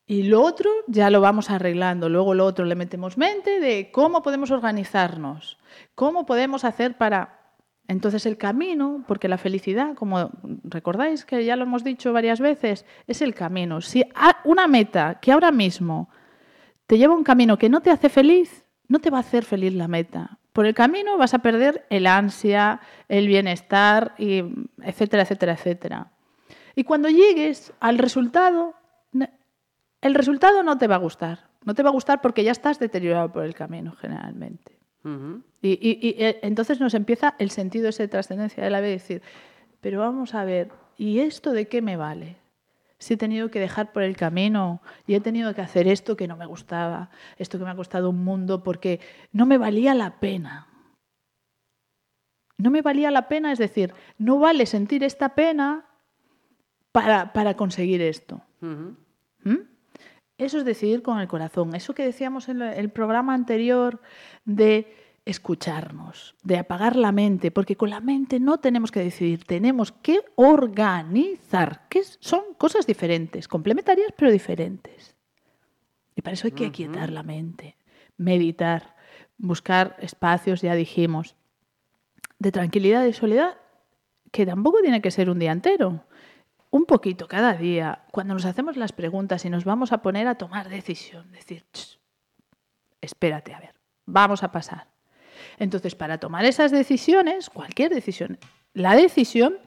Y 0.06 0.24
lo 0.24 0.42
otro 0.42 0.70
ya 0.88 1.10
lo 1.10 1.22
vamos 1.22 1.50
arreglando. 1.50 2.10
Luego 2.10 2.34
lo 2.34 2.46
otro 2.46 2.66
le 2.66 2.76
metemos 2.76 3.18
mente 3.18 3.60
de 3.60 3.90
cómo 3.92 4.22
podemos 4.22 4.52
organizarnos, 4.52 5.58
cómo 5.96 6.26
podemos 6.26 6.66
hacer 6.66 6.98
para 6.98 7.43
entonces 7.88 8.26
el 8.26 8.38
camino, 8.38 9.04
porque 9.08 9.28
la 9.28 9.38
felicidad, 9.38 9.94
como 9.96 10.32
recordáis 10.64 11.26
que 11.26 11.44
ya 11.44 11.56
lo 11.56 11.64
hemos 11.64 11.84
dicho 11.84 12.14
varias 12.14 12.40
veces, 12.40 12.86
es 13.08 13.22
el 13.22 13.36
camino. 13.36 13.82
Si 13.82 14.04
una 14.46 14.68
meta 14.68 15.20
que 15.22 15.32
ahora 15.32 15.52
mismo 15.52 16.10
te 16.88 16.98
lleva 16.98 17.14
un 17.14 17.24
camino 17.24 17.58
que 17.58 17.70
no 17.70 17.82
te 17.82 17.92
hace 17.92 18.08
feliz, 18.08 18.64
no 18.88 19.00
te 19.00 19.10
va 19.10 19.18
a 19.18 19.22
hacer 19.22 19.44
feliz 19.44 19.74
la 19.74 19.88
meta. 19.88 20.40
Por 20.54 20.66
el 20.66 20.74
camino 20.74 21.18
vas 21.18 21.34
a 21.34 21.40
perder 21.40 21.86
el 21.90 22.08
ansia, 22.08 22.80
el 23.10 23.28
bienestar, 23.28 24.14
y 24.18 24.44
etcétera, 24.82 25.24
etcétera, 25.24 25.54
etcétera. 25.54 26.12
Y 26.76 26.86
cuando 26.86 27.10
llegues 27.10 27.74
al 27.80 27.98
resultado, 27.98 28.76
el 30.02 30.14
resultado 30.14 30.64
no 30.64 30.78
te 30.78 30.88
va 30.88 30.96
a 30.96 31.00
gustar. 31.00 31.50
No 31.66 31.74
te 31.74 31.84
va 31.84 31.90
a 31.90 31.94
gustar 31.94 32.22
porque 32.22 32.44
ya 32.44 32.52
estás 32.52 32.80
deteriorado 32.80 33.32
por 33.32 33.44
el 33.44 33.56
camino 33.56 33.94
generalmente 33.94 34.73
y, 35.62 36.16
eh, 36.18 36.40
entonces 36.44 36.80
nos 36.80 36.94
empieza 36.94 37.36
el 37.40 37.52
sentido 37.52 37.90
ese 37.90 38.04
de 38.04 38.08
trascendencia 38.08 38.64
de 38.64 38.70
la 38.70 38.80
vida, 38.80 38.92
decir, 38.92 39.22
pero 39.82 40.00
vamos 40.00 40.34
a 40.34 40.46
ver, 40.46 40.72
¿y 40.98 41.20
esto 41.20 41.52
de 41.52 41.68
qué 41.68 41.82
me 41.82 41.98
vale? 41.98 42.38
Si 43.00 43.16
he 43.16 43.18
tenido 43.18 43.52
que 43.52 43.60
dejar 43.60 43.92
por 43.92 44.04
el 44.04 44.16
camino 44.16 44.82
y 45.06 45.16
he 45.16 45.20
tenido 45.20 45.54
que 45.54 45.62
hacer 45.62 45.88
esto 45.90 46.16
que 46.16 46.28
no 46.28 46.38
me 46.38 46.46
gustaba, 46.46 47.10
esto 47.38 47.58
que 47.58 47.66
me 47.66 47.72
ha 47.72 47.76
costado 47.76 48.10
un 48.10 48.24
mundo, 48.24 48.64
porque 48.64 49.02
no 49.34 49.46
me 49.46 49.58
valía 49.58 49.94
la 49.94 50.22
pena. 50.22 50.68
No 52.58 52.72
me 52.72 52.82
valía 52.82 53.12
la 53.12 53.28
pena, 53.28 53.52
es 53.52 53.60
decir, 53.60 53.94
no 54.18 54.40
vale 54.40 54.66
sentir 54.66 55.04
esta 55.04 55.36
pena 55.36 55.86
para, 56.94 57.34
para 57.34 57.58
conseguir 57.58 58.02
esto. 58.02 58.42
¿Mm? 59.44 59.73
Eso 60.38 60.58
es 60.58 60.66
decidir 60.66 61.04
con 61.04 61.20
el 61.20 61.28
corazón. 61.28 61.76
Eso 61.76 61.94
que 61.94 62.04
decíamos 62.04 62.50
en 62.50 62.62
el 62.62 62.90
programa 62.90 63.34
anterior 63.34 64.02
de 64.46 64.96
escucharnos, 65.26 66.36
de 66.44 66.58
apagar 66.58 66.96
la 66.96 67.12
mente, 67.12 67.52
porque 67.52 67.78
con 67.78 67.90
la 67.90 68.02
mente 68.02 68.40
no 68.40 68.58
tenemos 68.58 68.92
que 68.92 69.00
decidir, 69.00 69.46
tenemos 69.46 69.92
que 69.92 70.20
organizar, 70.36 71.88
que 71.88 72.04
son 72.04 72.42
cosas 72.58 72.86
diferentes, 72.86 73.48
complementarias 73.48 74.12
pero 74.18 74.32
diferentes. 74.32 75.16
Y 76.16 76.22
para 76.22 76.34
eso 76.34 76.48
hay 76.48 76.52
que 76.52 76.66
aquietar 76.66 77.10
la 77.12 77.24
mente, 77.24 77.78
meditar, 78.18 78.96
buscar 79.38 79.96
espacios, 80.00 80.62
ya 80.62 80.76
dijimos, 80.76 81.36
de 82.40 82.52
tranquilidad 82.52 83.06
y 83.06 83.14
soledad, 83.14 83.58
que 84.32 84.46
tampoco 84.46 84.82
tiene 84.82 85.02
que 85.02 85.12
ser 85.12 85.30
un 85.30 85.40
día 85.40 85.52
entero 85.52 86.04
un 86.74 86.86
poquito 86.86 87.28
cada 87.28 87.54
día, 87.54 88.00
cuando 88.10 88.34
nos 88.34 88.46
hacemos 88.46 88.78
las 88.78 88.94
preguntas 88.94 89.46
y 89.46 89.50
nos 89.52 89.64
vamos 89.64 89.92
a 89.92 90.00
poner 90.02 90.28
a 90.28 90.40
tomar 90.40 90.70
decisión, 90.70 91.32
decir, 91.32 91.64
espérate, 93.00 93.54
a 93.54 93.60
ver, 93.60 93.76
vamos 94.08 94.42
a 94.42 94.52
pasar. 94.52 94.88
Entonces, 95.60 95.94
para 95.94 96.18
tomar 96.18 96.46
esas 96.46 96.72
decisiones, 96.72 97.52
cualquier 97.52 97.94
decisión, 97.94 98.40
la 98.74 98.96
decisión, 98.96 99.60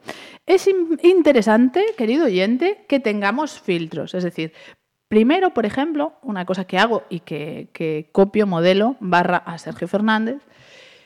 es 0.45 0.69
interesante, 1.01 1.85
querido 1.97 2.25
oyente, 2.25 2.83
que 2.89 2.99
tengamos 2.99 3.57
filtros. 3.57 4.13
Es 4.13 4.25
decir, 4.25 4.51
primero, 5.07 5.53
por 5.53 5.65
ejemplo, 5.65 6.17
una 6.23 6.45
cosa 6.45 6.65
que 6.65 6.77
hago 6.77 7.03
y 7.09 7.21
que, 7.21 7.69
que 7.71 8.09
copio, 8.11 8.45
modelo, 8.47 8.97
barra 8.99 9.37
a 9.37 9.57
Sergio 9.59 9.87
Fernández, 9.87 10.41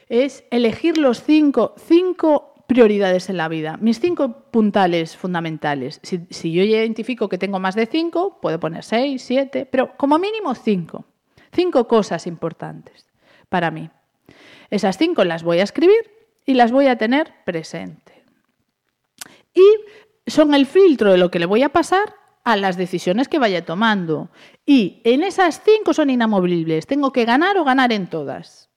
es 0.09 0.45
elegir 0.49 0.97
los 0.97 1.21
cinco, 1.21 1.75
cinco 1.77 2.50
prioridades 2.71 3.29
en 3.29 3.36
la 3.36 3.49
vida. 3.49 3.77
Mis 3.81 3.99
cinco 3.99 4.45
puntales 4.49 5.17
fundamentales. 5.17 5.99
Si, 6.03 6.53
yo 6.53 6.63
identifico 6.63 7.27
que 7.27 7.38
tengo 7.38 7.60
más 7.60 7.75
de 7.75 7.86
cinco, 7.86 8.39
puedo 8.41 8.62
poner 8.62 8.86
seis, 8.86 9.23
siete, 9.23 9.65
pero 9.65 9.97
como 9.97 10.17
mínimo 10.17 10.55
cinco. 10.55 11.03
Cinco 11.51 11.86
cosas 11.86 12.27
importantes 12.27 13.10
para 13.49 13.71
mí. 13.71 13.89
Esas 14.69 14.97
cinco 14.97 15.25
las 15.25 15.43
voy 15.43 15.60
a 15.60 15.63
escribir 15.63 15.99
y 16.45 16.53
las 16.53 16.71
voy 16.71 16.88
a 16.88 16.97
tener 16.97 17.34
presente. 17.43 18.23
Y 19.53 20.29
son 20.31 20.53
el 20.53 20.65
filtro 20.65 21.12
de 21.12 21.17
lo 21.17 21.29
que 21.29 21.39
le 21.39 21.47
voy 21.47 21.63
a 21.63 21.73
pasar 21.73 22.15
a 22.45 22.55
las 22.55 22.77
decisiones 22.77 23.27
que 23.27 23.38
vaya 23.38 23.65
tomando. 23.65 24.29
Y 24.65 25.01
en 25.03 25.23
esas 25.23 25.62
cinco 25.62 25.93
son 25.93 26.10
inamovibles. 26.10 26.88
Tengo 26.88 27.12
que 27.12 27.25
ganar 27.25 27.57
o 27.57 27.65
ganar 27.65 27.91
en 27.91 28.10
todas. 28.10 28.70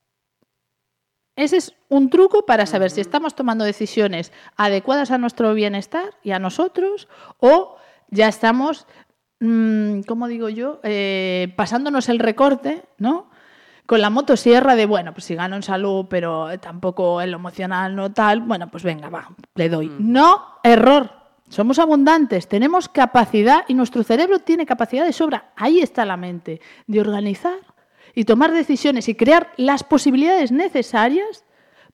Ese 1.36 1.56
es 1.56 1.74
un 1.88 2.10
truco 2.10 2.46
para 2.46 2.66
saber 2.66 2.90
si 2.90 3.00
estamos 3.00 3.34
tomando 3.34 3.64
decisiones 3.64 4.32
adecuadas 4.56 5.10
a 5.10 5.18
nuestro 5.18 5.52
bienestar 5.54 6.14
y 6.22 6.30
a 6.30 6.38
nosotros 6.38 7.08
o 7.38 7.76
ya 8.08 8.28
estamos, 8.28 8.86
mm, 9.40 10.02
¿cómo 10.02 10.28
digo 10.28 10.48
yo?, 10.48 10.80
eh, 10.84 11.52
pasándonos 11.56 12.08
el 12.08 12.20
recorte, 12.20 12.84
¿no? 12.98 13.30
Con 13.86 14.00
la 14.00 14.10
motosierra 14.10 14.76
de, 14.76 14.86
bueno, 14.86 15.12
pues 15.12 15.24
si 15.24 15.34
gano 15.34 15.56
en 15.56 15.62
salud, 15.62 16.06
pero 16.08 16.58
tampoco 16.60 17.20
en 17.20 17.32
lo 17.32 17.38
emocional 17.38 17.94
no 17.96 18.12
tal, 18.12 18.40
bueno, 18.40 18.70
pues 18.70 18.82
venga, 18.84 19.08
va, 19.10 19.28
le 19.56 19.68
doy. 19.68 19.92
No, 19.98 20.58
error. 20.62 21.10
Somos 21.50 21.78
abundantes, 21.78 22.48
tenemos 22.48 22.88
capacidad 22.88 23.64
y 23.68 23.74
nuestro 23.74 24.02
cerebro 24.02 24.38
tiene 24.38 24.64
capacidad 24.64 25.04
de 25.04 25.12
sobra. 25.12 25.52
Ahí 25.56 25.80
está 25.80 26.04
la 26.06 26.16
mente, 26.16 26.60
de 26.86 27.00
organizar 27.00 27.58
y 28.14 28.24
tomar 28.24 28.52
decisiones 28.52 29.08
y 29.08 29.14
crear 29.14 29.52
las 29.56 29.82
posibilidades 29.82 30.52
necesarias 30.52 31.44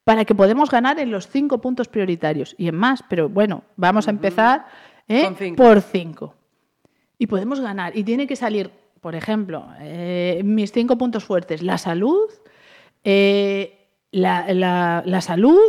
para 0.04 0.24
que 0.24 0.34
podamos 0.34 0.70
ganar 0.70 0.98
en 0.98 1.10
los 1.10 1.28
cinco 1.28 1.60
puntos 1.60 1.88
prioritarios 1.88 2.54
y 2.58 2.68
en 2.68 2.76
más. 2.76 3.02
Pero 3.08 3.28
bueno, 3.28 3.64
vamos 3.76 4.08
a 4.08 4.10
empezar 4.10 4.66
¿eh? 5.08 5.54
por 5.56 5.80
cinco. 5.80 6.34
Y 7.18 7.26
podemos 7.26 7.60
ganar. 7.60 7.96
Y 7.96 8.04
tiene 8.04 8.26
que 8.26 8.36
salir, 8.36 8.70
por 9.00 9.14
ejemplo, 9.14 9.66
eh, 9.80 10.40
mis 10.44 10.72
cinco 10.72 10.96
puntos 10.96 11.24
fuertes. 11.24 11.62
La 11.62 11.78
salud, 11.78 12.28
eh, 13.04 13.88
la, 14.10 14.52
la, 15.04 15.20
salud, 15.20 15.60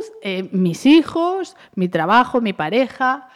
mis 0.52 0.86
hijos, 0.86 1.58
mi 1.76 1.90
trabajo, 1.90 2.42
mi 2.42 2.54
pareja 2.54 3.30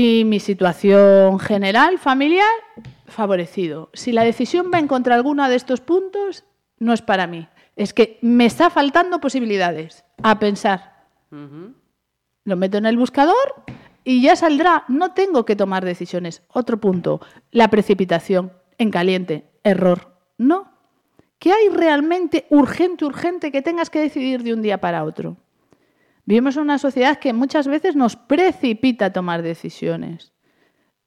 y 0.00 0.24
mi 0.24 0.38
situación 0.38 1.40
general, 1.40 1.98
familiar 1.98 2.46
favorecido. 3.06 3.90
Si 3.94 4.12
la 4.12 4.22
decisión 4.22 4.70
va 4.72 4.78
en 4.78 4.86
contra 4.86 5.14
de 5.14 5.18
alguno 5.18 5.48
de 5.48 5.56
estos 5.56 5.80
puntos, 5.80 6.44
no 6.78 6.92
es 6.92 7.02
para 7.02 7.26
mí. 7.26 7.48
Es 7.74 7.92
que 7.92 8.16
me 8.22 8.46
está 8.46 8.70
faltando 8.70 9.20
posibilidades 9.20 10.04
a 10.22 10.38
pensar. 10.38 11.08
Lo 11.30 12.56
meto 12.56 12.78
en 12.78 12.86
el 12.86 12.96
buscador 12.96 13.34
y 14.04 14.22
ya 14.22 14.36
saldrá. 14.36 14.84
No 14.86 15.14
tengo 15.14 15.44
que 15.44 15.56
tomar 15.56 15.84
decisiones. 15.84 16.42
Otro 16.46 16.78
punto, 16.78 17.20
la 17.50 17.68
precipitación 17.68 18.52
en 18.78 18.92
caliente. 18.92 19.50
Error. 19.64 20.12
No. 20.36 20.70
¿Qué 21.40 21.52
hay 21.52 21.70
realmente 21.70 22.46
urgente, 22.50 23.04
urgente 23.04 23.50
que 23.50 23.62
tengas 23.62 23.90
que 23.90 23.98
decidir 23.98 24.44
de 24.44 24.54
un 24.54 24.62
día 24.62 24.78
para 24.78 25.02
otro? 25.02 25.38
Vivimos 26.28 26.58
en 26.58 26.64
una 26.64 26.76
sociedad 26.76 27.18
que 27.18 27.32
muchas 27.32 27.66
veces 27.66 27.96
nos 27.96 28.14
precipita 28.14 29.06
a 29.06 29.12
tomar 29.14 29.40
decisiones. 29.40 30.34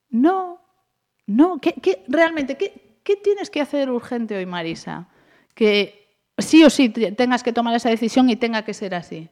No, 0.10 0.60
no, 1.28 1.60
¿qué, 1.60 2.04
realmente, 2.08 2.58
¿qué, 2.58 3.16
tienes 3.18 3.52
que 3.52 3.62
hacer 3.62 3.92
urgente 3.92 4.36
hoy, 4.36 4.48
Marisa? 4.48 5.10
Que 5.54 6.18
sí 6.40 6.64
o 6.64 6.72
sí 6.72 6.90
tengas 6.90 7.44
que 7.44 7.54
tomar 7.54 7.76
esa 7.76 7.92
decisión 7.92 8.32
y 8.32 8.36
tenga 8.36 8.66
que 8.66 8.74
ser 8.74 8.96
así. 8.96 9.30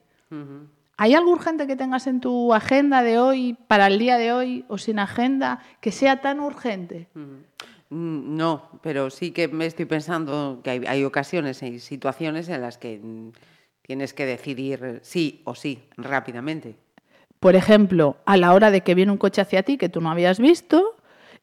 ¿Hay 0.95 1.15
algo 1.15 1.31
urgente 1.31 1.65
que 1.65 1.75
tengas 1.75 2.05
en 2.05 2.21
tu 2.21 2.53
agenda 2.53 3.01
de 3.01 3.17
hoy, 3.17 3.57
para 3.67 3.87
el 3.87 3.97
día 3.97 4.19
de 4.19 4.31
hoy, 4.31 4.65
o 4.67 4.77
sin 4.77 4.99
agenda, 4.99 5.63
que 5.81 5.91
sea 5.91 6.21
tan 6.21 6.39
urgente? 6.39 7.07
Mm, 7.15 8.35
no, 8.37 8.79
pero 8.83 9.09
sí 9.09 9.31
que 9.31 9.47
me 9.47 9.65
estoy 9.65 9.85
pensando 9.85 10.61
que 10.63 10.69
hay, 10.69 10.85
hay 10.85 11.03
ocasiones 11.03 11.63
y 11.63 11.79
situaciones 11.79 12.47
en 12.47 12.61
las 12.61 12.77
que 12.77 13.01
tienes 13.89 14.13
que 14.13 14.27
decidir 14.27 14.99
sí 15.01 15.41
o 15.45 15.55
sí 15.55 15.79
rápidamente. 15.97 16.75
Por 17.39 17.55
ejemplo, 17.55 18.17
a 18.27 18.37
la 18.37 18.53
hora 18.53 18.69
de 18.69 18.81
que 18.81 18.93
viene 18.93 19.11
un 19.11 19.17
coche 19.17 19.41
hacia 19.41 19.63
ti 19.63 19.79
que 19.79 19.89
tú 19.89 19.99
no 19.99 20.11
habías 20.11 20.39
visto, 20.39 20.95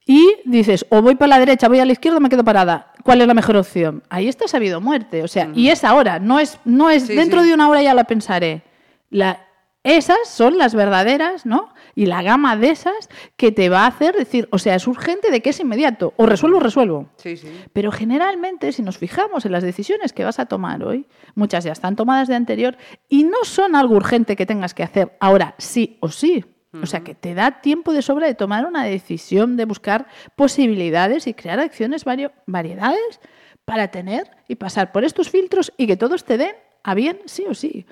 y 0.07 0.25
dices, 0.45 0.87
o 0.91 1.03
voy 1.03 1.17
para 1.17 1.31
la 1.31 1.39
derecha, 1.41 1.67
voy 1.67 1.81
a 1.81 1.85
la 1.85 1.91
izquierda, 1.91 2.21
me 2.21 2.29
quedo 2.29 2.45
parada. 2.45 2.93
¿Cuál 3.03 3.21
es 3.21 3.27
la 3.27 3.35
mejor 3.35 3.57
opción? 3.57 4.05
Ahí 4.11 4.29
está 4.29 4.47
sabido 4.47 4.81
muerte. 4.81 5.25
O 5.25 5.29
sea, 5.29 5.51
y 5.57 5.71
es 5.71 5.83
ahora, 5.83 6.21
no 6.21 6.39
es, 6.39 6.61
no 6.65 6.89
es 6.89 7.09
dentro 7.09 7.43
de 7.43 7.53
una 7.53 7.69
hora 7.69 7.83
ya 7.83 7.95
la 7.95 8.05
pensaré. 8.05 8.63
La, 9.11 9.45
esas 9.87 10.19
son 10.25 10.59
las 10.59 10.75
verdaderas, 10.75 11.47
¿no? 11.47 11.73
Y 11.95 12.07
la 12.07 12.23
gama 12.23 12.57
de 12.57 12.71
esas 12.71 13.09
que 13.37 13.53
te 13.53 13.69
va 13.69 13.85
a 13.85 13.87
hacer 13.87 14.15
decir, 14.15 14.49
o 14.51 14.59
sea, 14.59 14.75
es 14.75 14.87
urgente 14.87 15.31
de 15.31 15.41
que 15.41 15.51
es 15.51 15.61
inmediato, 15.61 16.13
o 16.17 16.27
resuelvo, 16.27 16.59
resuelvo. 16.61 17.11
Sí, 17.17 17.37
sí. 17.37 17.49
Pero 17.73 17.93
generalmente, 17.93 18.73
si 18.73 18.83
nos 18.83 18.99
fijamos 18.99 19.47
en 19.47 19.53
las 19.53 19.63
decisiones 19.63 20.13
que 20.13 20.25
vas 20.25 20.39
a 20.39 20.47
tomar 20.47 20.83
hoy, 20.83 21.07
muchas 21.35 21.65
ya 21.65 21.73
están 21.73 21.95
tomadas 21.95 22.29
de 22.29 22.35
anterior 22.35 22.77
y 23.09 23.25
no 23.25 23.45
son 23.45 23.77
algo 23.77 23.95
urgente 23.95 24.35
que 24.35 24.45
tengas 24.45 24.75
que 24.75 24.83
hacer 24.83 25.17
ahora 25.21 25.55
sí 25.59 25.99
o 26.01 26.09
sí. 26.09 26.45
O 26.83 26.85
sea, 26.85 27.01
que 27.01 27.15
te 27.15 27.33
da 27.33 27.63
tiempo 27.63 27.95
de 27.95 28.03
sobra 28.03 28.27
de 28.27 28.35
tomar 28.35 28.67
una 28.67 28.85
decisión, 28.85 29.57
de 29.57 29.65
buscar 29.65 30.09
posibilidades 30.35 31.27
y 31.27 31.33
crear 31.33 31.59
acciones, 31.59 32.05
variedades 32.05 33.21
para 33.65 33.89
tener 33.89 34.31
y 34.47 34.57
pasar 34.57 34.93
por 34.93 35.05
estos 35.05 35.31
filtros 35.31 35.73
y 35.79 35.87
que 35.87 35.97
todos 35.97 36.25
te 36.25 36.37
den 36.37 36.55
a 36.83 36.95
bien 36.95 37.21
sí 37.25 37.45
o 37.49 37.55
sí, 37.55 37.87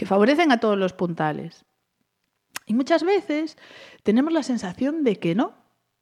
que 0.00 0.06
favorecen 0.06 0.50
a 0.50 0.58
todos 0.60 0.78
los 0.78 0.94
puntales. 0.94 1.66
Y 2.64 2.72
muchas 2.72 3.04
veces 3.04 3.58
tenemos 4.02 4.32
la 4.32 4.42
sensación 4.42 5.04
de 5.04 5.16
que 5.16 5.34
no, 5.34 5.52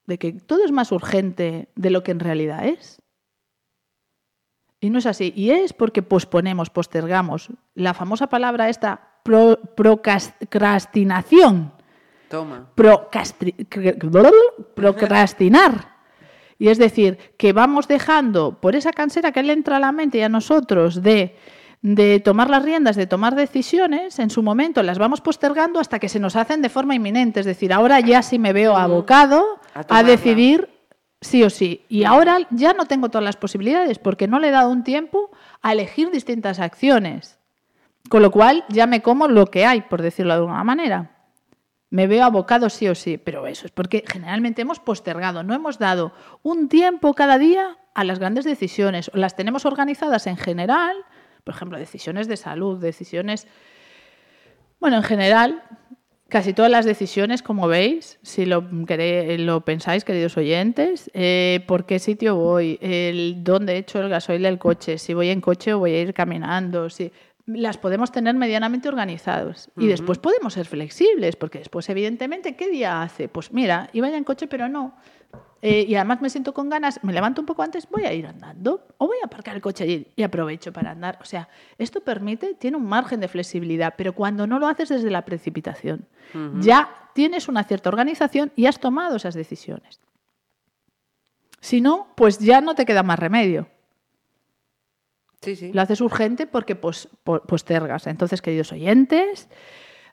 de 0.07 0.21
que 0.21 0.35
todo 0.35 0.65
es 0.65 0.71
más 0.71 0.93
urgente 0.93 1.69
de 1.75 1.91
lo 1.91 2.05
que 2.05 2.13
en 2.13 2.21
realidad 2.21 2.65
es. 2.65 3.03
Y 4.79 4.91
no 4.91 5.01
es 5.01 5.07
así. 5.07 5.33
Y 5.35 5.51
es 5.51 5.73
porque 5.73 6.03
posponemos, 6.03 6.71
postergamos. 6.71 7.49
La 7.75 7.93
famosa 7.93 8.29
palabra 8.29 8.69
esta, 8.69 9.19
procrastinación. 9.25 11.73
Toma. 12.29 12.71
procrastinar. 14.77 15.97
Y 16.57 16.69
es 16.69 16.79
decir, 16.79 17.19
que 17.37 17.53
vamos 17.53 17.89
dejando 17.89 18.61
por 18.61 18.77
esa 18.77 18.93
cansera 18.93 19.33
que 19.33 19.43
le 19.43 19.55
entra 19.55 19.79
a 19.79 19.81
la 19.81 19.91
mente 19.91 20.19
y 20.19 20.23
a 20.23 20.29
nosotros 20.29 21.03
de, 21.03 21.35
de 21.81 22.21
tomar 22.21 22.51
las 22.51 22.63
riendas, 22.63 22.97
de 22.97 23.07
tomar 23.07 23.35
decisiones, 23.35 24.19
en 24.19 24.31
su 24.31 24.43
momento 24.43 24.83
las 24.83 24.99
vamos 24.99 25.21
postergando 25.21 25.79
hasta 25.79 25.99
que 25.99 26.09
se 26.09 26.19
nos 26.19 26.37
hacen 26.37 26.63
de 26.63 26.69
forma 26.69 26.95
inminente. 26.95 27.41
Es 27.41 27.47
decir, 27.47 27.73
ahora 27.73 28.01
ya 28.01 28.23
sí 28.23 28.39
me 28.39 28.53
veo 28.53 28.77
abocado 28.77 29.61
a, 29.75 30.03
decidir 30.03 30.69
sí 31.21 31.45
o 31.45 31.51
sí. 31.51 31.85
Y 31.89 32.05
ahora 32.05 32.39
ya 32.51 32.73
no 32.73 32.87
tengo 32.87 33.09
todas 33.09 33.25
las 33.25 33.37
posibilidades 33.37 33.99
porque 33.99 34.27
no 34.27 34.41
le 34.41 34.49
he 34.49 34.53
dado 34.53 34.71
un 34.71 34.83
tiempo 34.83 35.31
a 35.63 35.73
elegir 35.73 36.11
distintas 36.11 36.59
acciones. 36.59 37.39
Con 38.09 38.23
lo 38.23 38.31
cual 38.31 38.65
ya 38.69 38.87
me 38.87 39.03
como 39.03 39.29
lo 39.29 39.47
que 39.47 39.67
hay, 39.67 39.83
por 39.83 40.03
decirlo 40.03 40.33
de 40.33 40.41
alguna 40.41 40.65
manera 40.65 41.19
me 41.91 42.07
veo 42.07 42.25
abocado 42.25 42.69
sí 42.69 42.89
o 42.89 42.95
sí, 42.95 43.19
pero 43.19 43.47
eso 43.47 43.67
es 43.67 43.73
porque 43.73 44.05
generalmente 44.07 44.63
hemos 44.63 44.81
postergado, 44.81 45.43
no 45.43 45.55
hemos 45.55 45.79
dado 45.79 46.13
un 46.43 46.69
tiempo 46.69 47.15
cada 47.15 47.39
día 47.39 47.79
a 47.95 48.05
las 48.05 48.19
grandes 48.19 48.45
decisiones, 48.45 49.11
las 49.15 49.37
tenemos 49.37 49.65
organizadas 49.65 50.27
en 50.27 50.37
general, 50.37 50.97
por 51.49 51.55
ejemplo, 51.55 51.79
decisiones 51.79 52.29
de 52.29 52.37
salud, 52.37 52.79
decisiones, 52.79 53.47
bueno, 54.81 54.99
en 54.99 55.03
general, 55.03 55.63
casi 56.29 56.53
todas 56.53 56.71
las 56.71 56.85
decisiones, 56.85 57.41
como 57.41 57.69
veis, 57.69 58.19
si 58.21 58.45
lo, 58.45 58.61
pensáis, 59.65 60.05
queridos 60.05 60.37
oyentes, 60.37 61.11
eh, 61.15 61.65
por 61.67 61.87
qué 61.87 62.01
sitio 62.01 62.37
voy, 62.37 62.79
el, 62.83 63.43
dónde 63.43 63.79
hecho 63.79 63.99
el 63.99 64.11
gasoil 64.11 64.43
del 64.43 64.59
coche, 64.59 64.99
si 64.99 65.15
voy 65.15 65.31
en 65.31 65.41
coche 65.41 65.73
o 65.73 65.79
voy 65.79 65.95
a 65.95 66.03
ir 66.03 66.13
caminando, 66.13 66.91
si 66.91 67.11
las 67.49 67.79
podemos 67.79 68.13
tener 68.13 68.35
medianamente 68.35 68.89
organizados. 68.89 69.71
Y 69.77 69.87
después 69.87 70.19
podemos 70.19 70.53
ser 70.53 70.67
flexibles, 70.67 71.37
porque 71.37 71.59
después, 71.59 71.89
evidentemente, 71.89 72.57
¿qué 72.57 72.69
día 72.69 73.03
hace? 73.03 73.29
Pues 73.29 73.53
mira, 73.53 73.89
iba 73.95 74.09
ya 74.09 74.19
en 74.19 74.25
coche, 74.25 74.47
pero 74.47 74.69
no. 74.69 74.95
Eh, 75.61 75.87
y 75.89 75.95
además 75.97 76.21
me 76.21 76.31
siento 76.31 76.55
con 76.55 76.69
ganas, 76.69 77.03
me 77.03 77.13
levanto 77.13 77.41
un 77.41 77.47
poco 77.47 77.63
antes, 77.63 77.89
voy 77.91 78.05
a 78.05 78.13
ir 78.13 78.27
andando 78.27 78.87
o 78.99 79.09
voy 79.09 79.17
a 79.23 79.27
aparcar 79.27 79.57
el 79.57 79.63
coche 79.63 79.83
allí 79.83 80.07
y 80.15 80.23
aprovecho 80.23 80.73
para 80.73 80.93
andar. 80.93 81.19
O 81.21 81.25
sea, 81.25 81.49
esto 81.79 82.01
permite, 82.01 82.55
tiene 82.55 82.77
un 82.77 82.87
margen 82.87 83.19
de 83.19 83.29
flexibilidad, 83.29 83.95
pero 83.97 84.15
cuando 84.15 84.47
no 84.47 84.59
lo 84.59 84.69
haces 84.69 84.91
desde 84.91 85.11
la 85.11 85.25
precipitación, 85.25 86.07
ya 86.61 87.11
tienes 87.15 87.49
una 87.49 87.65
cierta 87.65 87.89
organización 87.89 88.53
y 88.55 88.67
has 88.67 88.79
tomado 88.79 89.17
esas 89.17 89.35
decisiones. 89.35 90.01
Si 91.61 91.81
no, 91.81 92.09
pues 92.15 92.39
ya 92.39 92.61
no 92.61 92.75
te 92.77 92.85
queda 92.87 93.03
más 93.03 93.19
remedio. 93.19 93.69
Lo 95.73 95.83
haces 95.83 96.01
urgente 96.01 96.47
porque 96.47 96.77
postergas. 96.77 98.07
Entonces, 98.07 98.43
queridos 98.43 98.73
oyentes, 98.73 99.49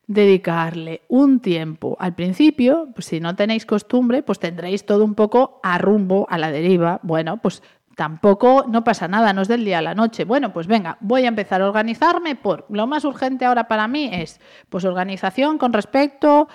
dedicarle 0.08 1.02
un 1.08 1.40
tiempo 1.40 1.98
al 2.00 2.14
principio, 2.14 2.90
pues 2.94 3.08
si 3.08 3.20
no 3.20 3.36
tenéis 3.36 3.66
costumbre, 3.66 4.22
pues 4.24 4.40
tendréis 4.40 4.86
todo 4.86 5.04
un 5.04 5.16
poco 5.16 5.60
a 5.64 5.78
rumbo, 5.78 6.28
a 6.30 6.38
la 6.38 6.52
deriva. 6.52 7.00
Bueno, 7.04 7.42
pues 7.42 7.64
tampoco 7.96 8.66
no 8.68 8.84
pasa 8.84 9.08
nada, 9.08 9.34
no 9.34 9.42
es 9.42 9.48
del 9.48 9.66
día 9.66 9.80
a 9.80 9.82
la 9.82 9.96
noche. 9.96 10.26
Bueno, 10.26 10.54
pues 10.54 10.68
venga, 10.68 10.98
voy 11.02 11.26
a 11.26 11.30
empezar 11.30 11.62
a 11.62 11.68
organizarme 11.68 12.36
por 12.36 12.66
lo 12.70 12.86
más 12.88 13.06
urgente 13.06 13.46
ahora 13.46 13.68
para 13.68 13.88
mí 13.88 14.10
es 14.12 14.40
pues 14.70 14.86
organización 14.86 15.58
con 15.58 15.74
respecto 15.74 16.48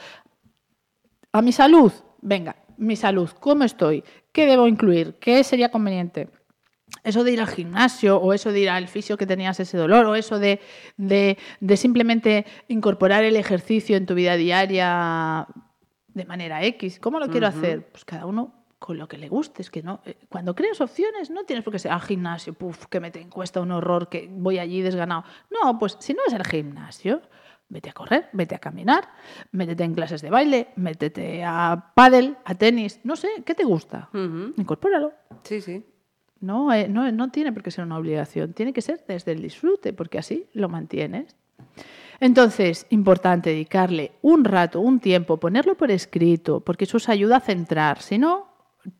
a 1.32 1.42
mi 1.42 1.52
salud. 1.52 1.92
Venga, 2.20 2.56
mi 2.76 2.96
salud, 2.96 3.30
¿cómo 3.40 3.64
estoy? 3.64 4.04
¿Qué 4.32 4.46
debo 4.46 4.68
incluir? 4.68 5.16
¿Qué 5.18 5.42
sería 5.42 5.70
conveniente? 5.70 6.28
Eso 7.04 7.24
de 7.24 7.32
ir 7.32 7.40
al 7.40 7.48
gimnasio 7.48 8.18
o 8.18 8.32
eso 8.32 8.52
de 8.52 8.60
ir 8.60 8.70
al 8.70 8.88
fisio 8.88 9.16
que 9.16 9.26
tenías 9.26 9.58
ese 9.60 9.76
dolor 9.76 10.06
o 10.06 10.14
eso 10.14 10.38
de, 10.38 10.60
simplemente 11.76 12.46
incorporar 12.68 13.24
el 13.24 13.36
ejercicio 13.36 13.96
en 13.96 14.06
tu 14.06 14.14
vida 14.14 14.36
diaria 14.36 15.46
de 16.08 16.24
manera 16.24 16.64
X. 16.64 16.98
¿Cómo 17.00 17.18
lo 17.18 17.28
quiero 17.28 17.46
hacer? 17.46 17.86
Pues 17.90 18.04
cada 18.04 18.26
uno 18.26 18.60
con 18.78 18.98
lo 18.98 19.06
que 19.06 19.18
le 19.18 19.28
guste. 19.28 19.62
Es 19.62 19.70
que 19.70 19.82
no, 19.82 20.00
eh, 20.04 20.16
cuando 20.28 20.54
creas 20.54 20.80
opciones 20.80 21.30
no 21.30 21.44
tienes 21.44 21.64
por 21.64 21.72
qué 21.72 21.78
ser 21.78 21.92
al 21.92 22.00
gimnasio, 22.00 22.54
puf, 22.54 22.86
que 22.86 22.98
me 22.98 23.10
te 23.10 23.28
cuesta 23.28 23.60
un 23.60 23.70
horror, 23.70 24.08
que 24.08 24.28
voy 24.30 24.58
allí 24.58 24.80
desganado. 24.80 25.24
No, 25.50 25.78
pues 25.78 25.96
si 26.00 26.14
no 26.14 26.22
es 26.26 26.32
el 26.32 26.44
gimnasio, 26.44 27.20
vete 27.68 27.90
a 27.90 27.92
correr, 27.92 28.28
vete 28.32 28.54
a 28.54 28.58
caminar, 28.58 29.08
métete 29.52 29.84
en 29.84 29.94
clases 29.94 30.22
de 30.22 30.30
baile, 30.30 30.68
métete 30.76 31.44
a 31.44 31.92
pádel, 31.94 32.36
a 32.44 32.54
tenis, 32.54 33.00
no 33.04 33.16
sé, 33.16 33.28
¿qué 33.44 33.54
te 33.54 33.64
gusta? 33.64 34.08
Incorpóralo. 34.56 35.12
Sí, 35.44 35.60
sí. 35.60 35.84
No, 36.40 36.72
eh, 36.72 36.88
no, 36.88 37.10
no 37.12 37.30
tiene 37.30 37.52
por 37.52 37.62
qué 37.62 37.70
ser 37.70 37.84
una 37.84 37.98
obligación, 37.98 38.54
tiene 38.54 38.72
que 38.72 38.80
ser 38.80 39.04
desde 39.06 39.32
el 39.32 39.42
disfrute, 39.42 39.92
porque 39.92 40.18
así 40.18 40.46
lo 40.54 40.68
mantienes. 40.68 41.36
Entonces, 42.18 42.86
importante 42.90 43.50
dedicarle 43.50 44.12
un 44.22 44.44
rato, 44.44 44.80
un 44.80 45.00
tiempo, 45.00 45.38
ponerlo 45.38 45.76
por 45.76 45.90
escrito, 45.90 46.60
porque 46.60 46.84
eso 46.84 46.98
os 46.98 47.08
ayuda 47.08 47.36
a 47.36 47.40
centrar. 47.40 48.02
Si 48.02 48.18
no, 48.18 48.50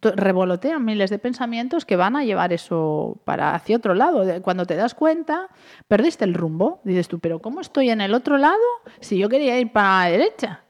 revolotean 0.02 0.84
miles 0.84 1.10
de 1.10 1.18
pensamientos 1.18 1.84
que 1.84 1.96
van 1.96 2.16
a 2.16 2.24
llevar 2.24 2.52
eso 2.52 3.20
para 3.24 3.54
hacia 3.54 3.76
otro 3.76 3.94
lado. 3.94 4.42
Cuando 4.42 4.66
te 4.66 4.76
das 4.76 4.94
cuenta, 4.94 5.48
perdiste 5.88 6.24
el 6.24 6.34
rumbo. 6.34 6.80
Dices 6.84 7.08
tú, 7.08 7.18
pero 7.18 7.40
¿cómo 7.40 7.60
estoy 7.60 7.90
en 7.90 8.00
el 8.00 8.14
otro 8.14 8.38
lado 8.38 8.58
si 9.00 9.18
yo 9.18 9.28
quería 9.28 9.58
ir 9.58 9.72
para 9.72 10.04
la 10.04 10.10
derecha? 10.10 10.64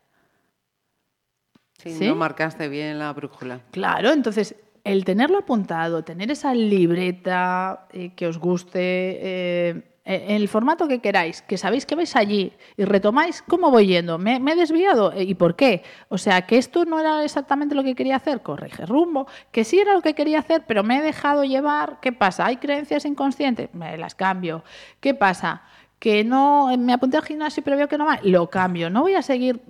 Sí, 1.78 2.08
no 2.08 2.14
marcaste 2.14 2.68
bien 2.68 2.98
la 2.98 3.12
brújula. 3.12 3.60
Claro, 3.70 4.10
entonces 4.10 4.54
el 4.84 5.04
tenerlo 5.04 5.38
apuntado, 5.38 6.04
tener 6.04 6.30
esa 6.30 6.54
libreta 6.54 7.86
eh, 7.92 8.12
que 8.14 8.26
os 8.26 8.38
guste, 8.38 8.80
eh, 8.80 9.82
eh, 10.04 10.24
en 10.28 10.36
el 10.36 10.48
formato 10.48 10.88
que 10.88 11.00
queráis, 11.00 11.42
que 11.42 11.58
sabéis 11.58 11.84
que 11.84 11.94
vais 11.94 12.16
allí 12.16 12.52
y 12.76 12.84
retomáis 12.84 13.42
cómo 13.42 13.70
voy 13.70 13.86
yendo, 13.86 14.18
¿Me, 14.18 14.36
he 14.36 14.56
desviado 14.56 15.12
y 15.16 15.34
por 15.34 15.56
qué. 15.56 15.82
O 16.08 16.18
sea, 16.18 16.46
que 16.46 16.56
esto 16.56 16.84
no 16.84 16.98
era 16.98 17.22
exactamente 17.22 17.74
lo 17.74 17.84
que 17.84 17.94
quería 17.94 18.16
hacer, 18.16 18.42
corrige 18.42 18.86
rumbo, 18.86 19.26
que 19.52 19.64
sí 19.64 19.78
era 19.78 19.94
lo 19.94 20.02
que 20.02 20.14
quería 20.14 20.38
hacer, 20.38 20.64
pero 20.66 20.82
me 20.82 20.98
he 20.98 21.02
dejado 21.02 21.44
llevar, 21.44 21.98
¿qué 22.00 22.12
pasa? 22.12 22.46
¿Hay 22.46 22.56
creencias 22.56 23.04
inconscientes? 23.04 23.72
Me 23.74 23.96
las 23.98 24.14
cambio. 24.14 24.64
¿Qué 25.00 25.14
pasa? 25.14 25.62
Que 25.98 26.24
no, 26.24 26.74
me 26.78 26.94
apunté 26.94 27.18
al 27.18 27.24
gimnasio 27.24 27.62
pero 27.62 27.76
veo 27.76 27.88
que 27.88 27.98
no 27.98 28.06
va, 28.06 28.18
lo 28.22 28.48
cambio. 28.48 28.88
No 28.88 29.02
voy 29.02 29.14
a 29.14 29.22
seguir 29.22 29.60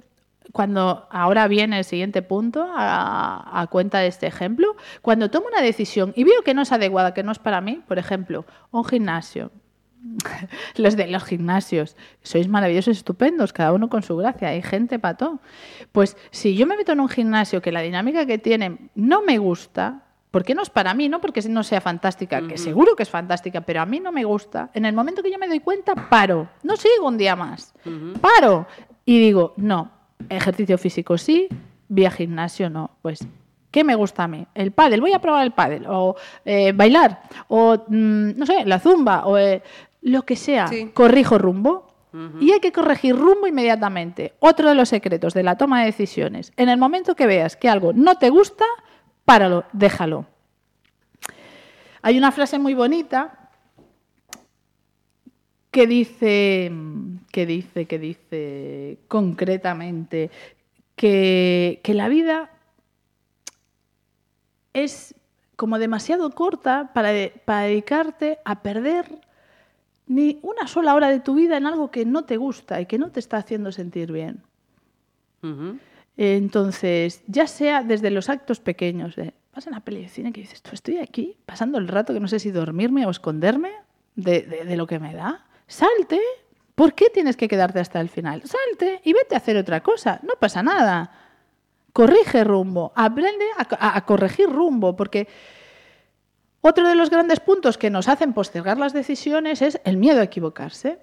cuando 0.52 1.06
ahora 1.10 1.46
viene 1.48 1.78
el 1.78 1.84
siguiente 1.84 2.22
punto 2.22 2.66
a, 2.74 3.60
a, 3.60 3.66
cuenta 3.68 3.98
de 3.98 4.08
este 4.08 4.26
ejemplo, 4.26 4.76
cuando 5.02 5.30
tomo 5.30 5.46
una 5.46 5.62
decisión 5.62 6.12
y 6.16 6.24
veo 6.24 6.42
que 6.42 6.54
no 6.54 6.62
es 6.62 6.72
adecuada, 6.72 7.14
que 7.14 7.22
no 7.22 7.32
es 7.32 7.38
para 7.38 7.60
mí, 7.60 7.82
por 7.86 7.98
ejemplo, 7.98 8.44
un 8.70 8.84
gimnasio, 8.84 9.52
los 10.76 10.96
de 10.96 11.06
los 11.06 11.24
gimnasios. 11.24 11.96
Sois 12.22 12.48
maravillosos, 12.48 12.96
estupendos, 12.96 13.52
cada 13.52 13.72
uno 13.72 13.88
con 13.88 14.02
su 14.02 14.16
gracia. 14.16 14.48
Hay 14.48 14.62
gente 14.62 14.98
pato. 14.98 15.40
Pues 15.92 16.16
si 16.30 16.56
yo 16.56 16.66
me 16.66 16.76
meto 16.76 16.92
en 16.92 17.00
un 17.00 17.08
gimnasio 17.08 17.62
que 17.62 17.72
la 17.72 17.80
dinámica 17.80 18.26
que 18.26 18.38
tiene 18.38 18.90
no 18.94 19.22
me 19.22 19.38
gusta, 19.38 20.04
porque 20.30 20.54
no 20.54 20.62
es 20.62 20.70
para 20.70 20.94
mí, 20.94 21.08
no 21.08 21.20
porque 21.20 21.42
no 21.48 21.64
sea 21.64 21.80
fantástica, 21.80 22.46
que 22.46 22.56
seguro 22.56 22.94
que 22.94 23.02
es 23.02 23.10
fantástica, 23.10 23.62
pero 23.62 23.80
a 23.80 23.86
mí 23.86 23.98
no 23.98 24.12
me 24.12 24.24
gusta. 24.24 24.70
En 24.74 24.84
el 24.84 24.94
momento 24.94 25.22
que 25.22 25.30
yo 25.30 25.38
me 25.38 25.48
doy 25.48 25.60
cuenta, 25.60 25.94
paro. 26.08 26.48
No 26.62 26.76
sigo 26.76 27.08
un 27.08 27.18
día 27.18 27.34
más. 27.34 27.74
Paro. 28.20 28.66
Y 29.04 29.18
digo, 29.18 29.54
no, 29.56 29.90
ejercicio 30.28 30.78
físico 30.78 31.18
sí, 31.18 31.48
vía 31.88 32.10
gimnasio 32.10 32.70
no. 32.70 32.90
Pues 33.02 33.26
¿Qué 33.70 33.84
me 33.84 33.94
gusta 33.94 34.24
a 34.24 34.28
mí? 34.28 34.46
El 34.54 34.72
pádel, 34.72 35.00
voy 35.00 35.12
a 35.12 35.20
probar 35.20 35.44
el 35.44 35.52
pádel, 35.52 35.86
o 35.88 36.16
eh, 36.44 36.72
bailar, 36.72 37.22
o 37.48 37.84
mm, 37.86 38.30
no 38.36 38.46
sé, 38.46 38.64
la 38.64 38.80
zumba, 38.80 39.26
o 39.26 39.38
eh, 39.38 39.62
lo 40.02 40.22
que 40.22 40.36
sea, 40.36 40.68
corrijo 40.94 41.38
rumbo. 41.38 41.88
Y 42.40 42.50
hay 42.50 42.58
que 42.58 42.72
corregir 42.72 43.14
rumbo 43.14 43.46
inmediatamente. 43.46 44.34
Otro 44.40 44.68
de 44.68 44.74
los 44.74 44.88
secretos 44.88 45.32
de 45.32 45.44
la 45.44 45.56
toma 45.56 45.78
de 45.78 45.86
decisiones. 45.86 46.52
En 46.56 46.68
el 46.68 46.76
momento 46.76 47.14
que 47.14 47.28
veas 47.28 47.54
que 47.54 47.68
algo 47.68 47.92
no 47.92 48.16
te 48.16 48.30
gusta, 48.30 48.64
páralo, 49.24 49.62
déjalo. 49.72 50.26
Hay 52.02 52.18
una 52.18 52.32
frase 52.32 52.58
muy 52.58 52.74
bonita 52.74 53.39
que 55.70 55.86
dice, 55.86 56.72
que 57.30 57.46
dice, 57.46 57.86
que 57.86 57.98
dice 57.98 58.98
concretamente 59.08 60.30
que, 60.96 61.80
que 61.82 61.94
la 61.94 62.08
vida 62.08 62.50
es 64.72 65.14
como 65.56 65.78
demasiado 65.78 66.30
corta 66.30 66.90
para, 66.94 67.12
para 67.44 67.62
dedicarte 67.62 68.38
a 68.44 68.62
perder 68.62 69.20
ni 70.06 70.40
una 70.42 70.66
sola 70.66 70.94
hora 70.94 71.08
de 71.08 71.20
tu 71.20 71.34
vida 71.34 71.56
en 71.56 71.66
algo 71.66 71.90
que 71.90 72.04
no 72.04 72.24
te 72.24 72.36
gusta 72.36 72.80
y 72.80 72.86
que 72.86 72.98
no 72.98 73.10
te 73.10 73.20
está 73.20 73.36
haciendo 73.36 73.70
sentir 73.70 74.10
bien. 74.10 74.42
Entonces, 76.16 77.22
ya 77.28 77.46
sea 77.46 77.82
desde 77.82 78.10
los 78.10 78.28
actos 78.28 78.58
pequeños, 78.60 79.14
de, 79.16 79.32
vas 79.54 79.66
a 79.66 79.70
una 79.70 79.80
peli 79.80 80.02
de 80.02 80.08
cine 80.08 80.32
que 80.32 80.40
dices, 80.40 80.62
tú 80.62 80.70
estoy 80.72 80.98
aquí 80.98 81.36
pasando 81.46 81.78
el 81.78 81.88
rato 81.88 82.12
que 82.12 82.20
no 82.20 82.28
sé 82.28 82.40
si 82.40 82.50
dormirme 82.50 83.06
o 83.06 83.10
esconderme 83.10 83.70
de, 84.16 84.42
de 84.42 84.76
lo 84.76 84.86
que 84.86 84.98
me 84.98 85.14
da, 85.14 85.46
salte. 85.70 86.20
¿Por 86.74 86.94
qué 86.94 87.10
tienes 87.10 87.36
que 87.36 87.48
quedarte 87.48 87.80
hasta 87.80 88.00
el 88.00 88.08
final? 88.08 88.42
Salte 88.44 89.00
y 89.04 89.12
vete 89.12 89.34
a 89.34 89.38
hacer 89.38 89.56
otra 89.56 89.82
cosa. 89.82 90.20
No 90.22 90.34
pasa 90.38 90.62
nada. 90.62 91.12
Corrige 91.92 92.44
rumbo. 92.44 92.92
Aprende 92.94 93.44
a, 93.56 94.04
corregir 94.04 94.48
rumbo, 94.48 94.96
porque 94.96 95.28
otro 96.60 96.88
de 96.88 96.94
los 96.94 97.10
grandes 97.10 97.40
puntos 97.40 97.78
que 97.78 97.90
nos 97.90 98.08
hacen 98.08 98.32
postergar 98.32 98.78
las 98.78 98.92
decisiones 98.92 99.62
es 99.62 99.80
el 99.84 99.96
miedo 99.96 100.20
a 100.20 100.24
equivocarse. 100.24 100.98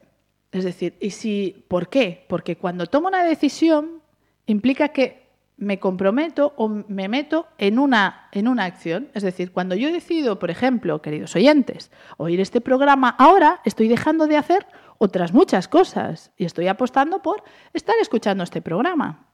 Es 0.52 0.64
decir, 0.64 0.98
¿y 1.00 1.12
si 1.12 1.66
por 1.68 1.90
qué? 1.90 2.26
Porque 2.28 2.58
cuando 2.58 2.88
tomo 2.88 3.08
una 3.08 3.24
decisión 3.24 4.02
implica 4.46 4.90
que 4.90 5.27
me 5.58 5.80
comprometo 5.80 6.54
o 6.56 6.70
me 6.70 7.08
meto 7.10 7.48
en 7.58 7.80
una, 7.80 8.30
en 8.32 8.48
una 8.48 8.65
acción. 8.65 9.10
Es 9.13 9.24
decir, 9.24 9.52
cuando 9.52 9.76
yo 9.76 9.91
decido, 9.91 10.39
por 10.39 10.52
ejemplo, 10.52 11.02
queridos 11.02 11.36
oyentes, 11.36 11.91
oír 12.17 12.39
este 12.39 12.62
programa, 12.62 13.10
ahora 13.17 13.62
estoy 13.65 13.88
dejando 13.88 14.28
de 14.28 14.38
hacer 14.38 14.67
otras 15.00 15.34
muchas 15.34 15.67
cosas 15.67 16.32
y 16.38 16.46
estoy 16.46 16.67
apostando 16.67 17.22
por 17.22 17.43
estar 17.74 17.96
escuchando 18.02 18.43
este 18.43 18.62
programa. 18.62 19.26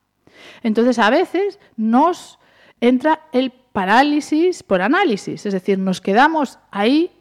Entonces, 0.64 0.98
a 0.98 1.10
veces 1.10 1.60
nos 1.76 2.40
entra 2.80 3.22
el 3.32 3.52
parálisis 3.52 4.64
por 4.64 4.82
análisis, 4.82 5.46
es 5.46 5.54
decir, 5.54 5.80
nos 5.80 6.02
quedamos 6.02 6.60
ahí 6.72 7.12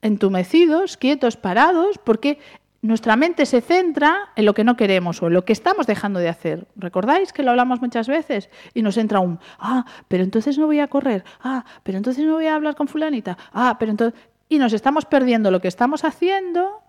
entumecidos, 0.00 0.96
quietos, 0.96 1.36
parados, 1.36 1.98
porque 1.98 2.38
nuestra 2.82 3.14
mente 3.14 3.46
se 3.46 3.60
centra 3.60 4.30
en 4.34 4.44
lo 4.44 4.54
que 4.54 4.64
no 4.64 4.76
queremos 4.76 5.22
o 5.22 5.28
en 5.28 5.34
lo 5.34 5.44
que 5.44 5.52
estamos 5.52 5.86
dejando 5.86 6.18
de 6.18 6.28
hacer. 6.28 6.66
¿Recordáis 6.74 7.32
que 7.32 7.44
lo 7.44 7.50
hablamos 7.50 7.80
muchas 7.80 8.08
veces? 8.08 8.50
Y 8.74 8.82
nos 8.82 8.96
entra 8.96 9.20
un, 9.20 9.38
ah, 9.58 9.86
pero 10.08 10.24
entonces 10.24 10.58
no 10.58 10.66
voy 10.66 10.80
a 10.80 10.88
correr, 10.88 11.24
ah, 11.40 11.64
pero 11.84 11.96
entonces 11.96 12.24
no 12.24 12.34
voy 12.34 12.46
a 12.46 12.56
hablar 12.56 12.74
con 12.74 12.88
fulanita, 12.88 13.38
ah, 13.52 13.76
pero 13.78 13.92
entonces... 13.92 14.20
Y 14.48 14.58
nos 14.58 14.74
estamos 14.74 15.06
perdiendo 15.06 15.50
lo 15.50 15.62
que 15.62 15.68
estamos 15.68 16.04
haciendo 16.04 16.82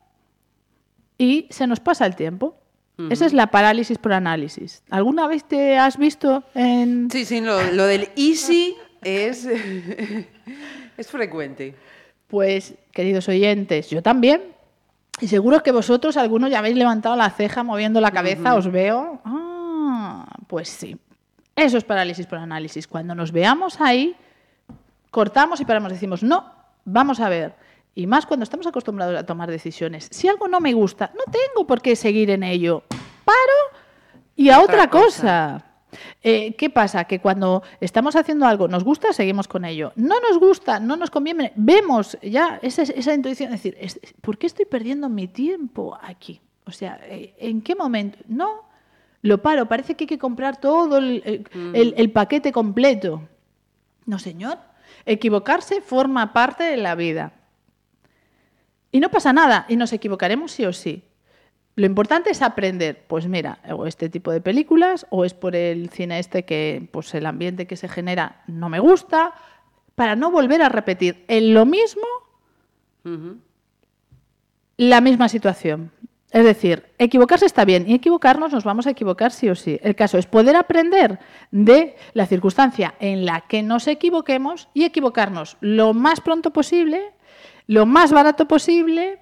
y 1.17 1.47
se 1.49 1.65
nos 1.65 1.79
pasa 1.79 2.05
el 2.05 2.15
tiempo. 2.15 2.57
Esa 3.09 3.25
es 3.25 3.33
la 3.33 3.47
parálisis 3.47 3.97
por 3.97 4.13
análisis. 4.13 4.83
¿Alguna 4.89 5.27
vez 5.27 5.45
te 5.45 5.77
has 5.77 5.97
visto 5.97 6.43
en...? 6.53 7.09
Sí, 7.09 7.23
sí, 7.23 7.39
lo, 7.39 7.71
lo 7.71 7.85
del 7.85 8.09
easy 8.17 8.75
es, 9.01 9.47
es 10.97 11.07
frecuente. 11.07 11.75
Pues, 12.27 12.75
queridos 12.91 13.29
oyentes, 13.29 13.89
yo 13.89 14.01
también. 14.03 14.52
Y 15.23 15.29
seguro 15.29 15.63
que 15.63 15.71
vosotros, 15.71 16.17
algunos 16.17 16.51
ya 16.51 16.59
habéis 16.59 16.75
levantado 16.75 17.15
la 17.15 17.29
ceja, 17.29 17.63
moviendo 17.63 18.01
la 18.01 18.11
cabeza, 18.11 18.55
os 18.55 18.69
veo. 18.69 19.21
Ah, 19.23 20.25
pues 20.47 20.67
sí. 20.67 20.97
Eso 21.55 21.77
es 21.77 21.85
parálisis 21.85 22.27
por 22.27 22.39
análisis. 22.39 22.89
Cuando 22.89 23.15
nos 23.15 23.31
veamos 23.31 23.79
ahí, 23.79 24.17
cortamos 25.11 25.61
y 25.61 25.65
paramos, 25.65 25.93
decimos, 25.93 26.23
no, 26.23 26.51
vamos 26.83 27.21
a 27.21 27.29
ver. 27.29 27.55
Y 27.95 28.05
más 28.05 28.25
cuando 28.25 28.43
estamos 28.43 28.67
acostumbrados 28.67 29.17
a 29.17 29.25
tomar 29.25 29.49
decisiones. 29.49 30.09
Si 30.11 30.27
algo 30.27 30.49
no 30.49 30.59
me 30.59 30.73
gusta, 30.73 31.09
no 31.15 31.23
tengo 31.31 31.65
por 31.65 31.81
qué 31.81 31.95
seguir 31.95 32.29
en 32.29 32.43
ello. 32.43 32.83
Paro 33.23 33.79
y 34.35 34.49
a 34.49 34.59
otra, 34.59 34.89
cosa. 34.89 35.63
Eh, 36.21 36.55
¿Qué 36.55 36.69
pasa? 36.69 37.05
Que 37.05 37.19
cuando 37.19 37.63
estamos 37.79 38.15
haciendo 38.15 38.45
algo, 38.45 38.67
nos 38.67 38.83
gusta, 38.83 39.13
seguimos 39.13 39.47
con 39.47 39.65
ello. 39.65 39.91
No 39.95 40.15
nos 40.19 40.39
gusta, 40.39 40.79
no 40.79 40.95
nos 40.95 41.09
conviene, 41.09 41.53
vemos 41.55 42.17
ya 42.21 42.59
esa, 42.61 42.83
esa 42.83 43.13
intuición, 43.13 43.53
es 43.53 43.63
decir, 43.63 43.77
¿por 44.21 44.37
qué 44.37 44.47
estoy 44.47 44.65
perdiendo 44.65 45.09
mi 45.09 45.27
tiempo 45.27 45.97
aquí? 46.01 46.41
O 46.65 46.71
sea, 46.71 46.99
eh, 47.03 47.33
¿en 47.37 47.61
qué 47.61 47.75
momento? 47.75 48.19
No, 48.27 48.63
lo 49.21 49.41
paro, 49.41 49.67
parece 49.67 49.95
que 49.95 50.03
hay 50.03 50.07
que 50.07 50.17
comprar 50.17 50.59
todo 50.59 50.97
el, 50.97 51.45
el 51.53 52.07
mm. 52.09 52.11
paquete 52.11 52.51
completo. 52.51 53.21
No, 54.05 54.19
señor, 54.19 54.57
equivocarse 55.05 55.81
forma 55.81 56.33
parte 56.33 56.63
de 56.63 56.77
la 56.77 56.95
vida. 56.95 57.33
Y 58.91 58.99
no 58.99 59.09
pasa 59.09 59.33
nada, 59.33 59.65
y 59.69 59.75
nos 59.75 59.91
equivocaremos 59.91 60.51
sí 60.51 60.65
o 60.65 60.73
sí. 60.73 61.03
Lo 61.75 61.85
importante 61.87 62.29
es 62.29 62.41
aprender, 62.41 63.03
pues 63.07 63.27
mira, 63.27 63.59
o 63.71 63.87
este 63.87 64.09
tipo 64.09 64.31
de 64.31 64.41
películas, 64.41 65.07
o 65.09 65.25
es 65.25 65.33
por 65.33 65.55
el 65.55 65.89
cine 65.89 66.19
este 66.19 66.45
que 66.45 66.87
pues 66.91 67.13
el 67.15 67.25
ambiente 67.25 67.65
que 67.65 67.75
se 67.75 67.89
genera 67.89 68.43
no 68.45 68.69
me 68.69 68.79
gusta, 68.79 69.33
para 69.95 70.15
no 70.15 70.31
volver 70.31 70.61
a 70.61 70.69
repetir 70.69 71.25
en 71.27 71.53
lo 71.53 71.65
mismo 71.65 72.03
la 74.77 75.01
misma 75.01 75.29
situación. 75.29 75.91
Es 76.31 76.43
decir, 76.43 76.85
equivocarse 76.97 77.45
está 77.45 77.63
bien 77.63 77.87
y 77.87 77.93
equivocarnos 77.93 78.51
nos 78.51 78.63
vamos 78.63 78.87
a 78.87 78.91
equivocar 78.91 79.31
sí 79.31 79.49
o 79.49 79.55
sí. 79.55 79.79
El 79.83 79.95
caso 79.95 80.17
es 80.17 80.25
poder 80.25 80.55
aprender 80.55 81.19
de 81.51 81.95
la 82.13 82.25
circunstancia 82.25 82.95
en 82.99 83.25
la 83.25 83.41
que 83.41 83.61
nos 83.61 83.87
equivoquemos 83.87 84.67
y 84.73 84.83
equivocarnos 84.83 85.57
lo 85.61 85.93
más 85.93 86.21
pronto 86.21 86.51
posible, 86.51 87.11
lo 87.67 87.85
más 87.85 88.11
barato 88.11 88.47
posible 88.47 89.19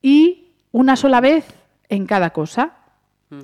y 0.00 0.52
una 0.72 0.96
sola 0.96 1.20
vez 1.20 1.59
en 1.90 2.06
cada 2.06 2.30
cosa. 2.30 2.76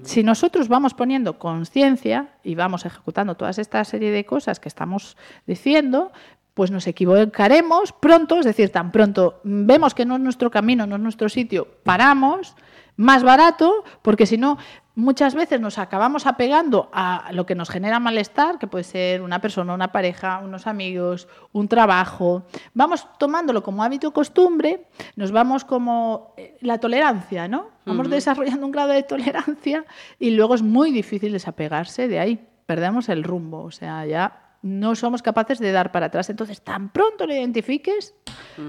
Si 0.03 0.25
nosotros 0.25 0.67
vamos 0.67 0.95
poniendo 0.95 1.39
conciencia 1.39 2.31
y 2.43 2.57
vamos 2.57 2.85
ejecutando 2.85 3.37
toda 3.37 3.53
esta 3.53 3.85
serie 3.85 4.11
de 4.11 4.25
cosas 4.25 4.59
que 4.59 4.69
estamos 4.69 5.17
diciendo, 5.47 6.11
pues 6.55 6.73
nos 6.73 6.89
equivocaremos 6.89 7.93
pronto, 7.93 8.41
es 8.41 8.47
decir, 8.47 8.71
tan 8.71 8.91
pronto 8.91 9.41
vemos 9.45 9.95
que 9.95 10.05
no 10.05 10.17
es 10.17 10.21
nuestro 10.23 10.51
camino, 10.51 10.89
no 10.89 10.97
es 10.97 11.03
nuestro 11.03 11.29
sitio, 11.29 11.69
paramos 11.85 12.57
más 12.97 13.23
barato, 13.23 13.85
porque 14.03 14.27
si 14.27 14.39
no, 14.39 14.59
muchas 14.97 15.35
veces 15.35 15.61
nos 15.61 15.79
acabamos 15.79 16.27
apegando 16.27 16.89
a 16.93 17.31
lo 17.33 17.47
que 17.47 17.55
nos 17.55 17.71
genera 17.71 18.01
malestar, 18.01 18.59
que 18.59 18.67
puede 18.67 18.83
ser 18.83 19.23
una 19.23 19.41
persona, 19.41 19.75
una 19.75 19.93
pareja, 19.93 20.41
unos 20.43 20.67
amigos, 20.67 21.29
un 21.53 21.69
trabajo. 21.69 22.45
Vamos 22.75 23.07
tomándolo 23.19 23.63
como 23.63 23.85
hábito 23.85 24.13
costumbre, 24.13 24.87
nos 25.15 25.31
vamos 25.31 25.65
como 25.65 26.35
eh, 26.37 26.57
la 26.63 26.79
tolerancia, 26.79 27.47
¿no? 27.47 27.77
Vamos 27.85 28.11
desarrollando 28.11 28.67
un 28.67 28.73
grado 28.73 28.89
de 28.89 29.05
tolerancia 29.05 29.85
y 30.19 30.31
luego 30.31 30.57
es 30.57 30.63
muy 30.63 30.91
difícil 30.91 31.31
desapegarse 31.31 32.09
de 32.09 32.19
ahí. 32.19 32.49
Perdemos 32.65 33.09
el 33.09 33.23
rumbo, 33.23 33.63
o 33.63 33.71
sea, 33.71 34.05
ya 34.07 34.57
no 34.63 34.97
somos 34.97 35.23
capaces 35.23 35.61
de 35.61 35.71
dar 35.71 35.93
para 35.93 36.07
atrás. 36.07 36.29
Entonces, 36.31 36.63
tan 36.63 36.89
pronto 36.89 37.27
lo 37.27 37.35
identifiques, 37.35 38.15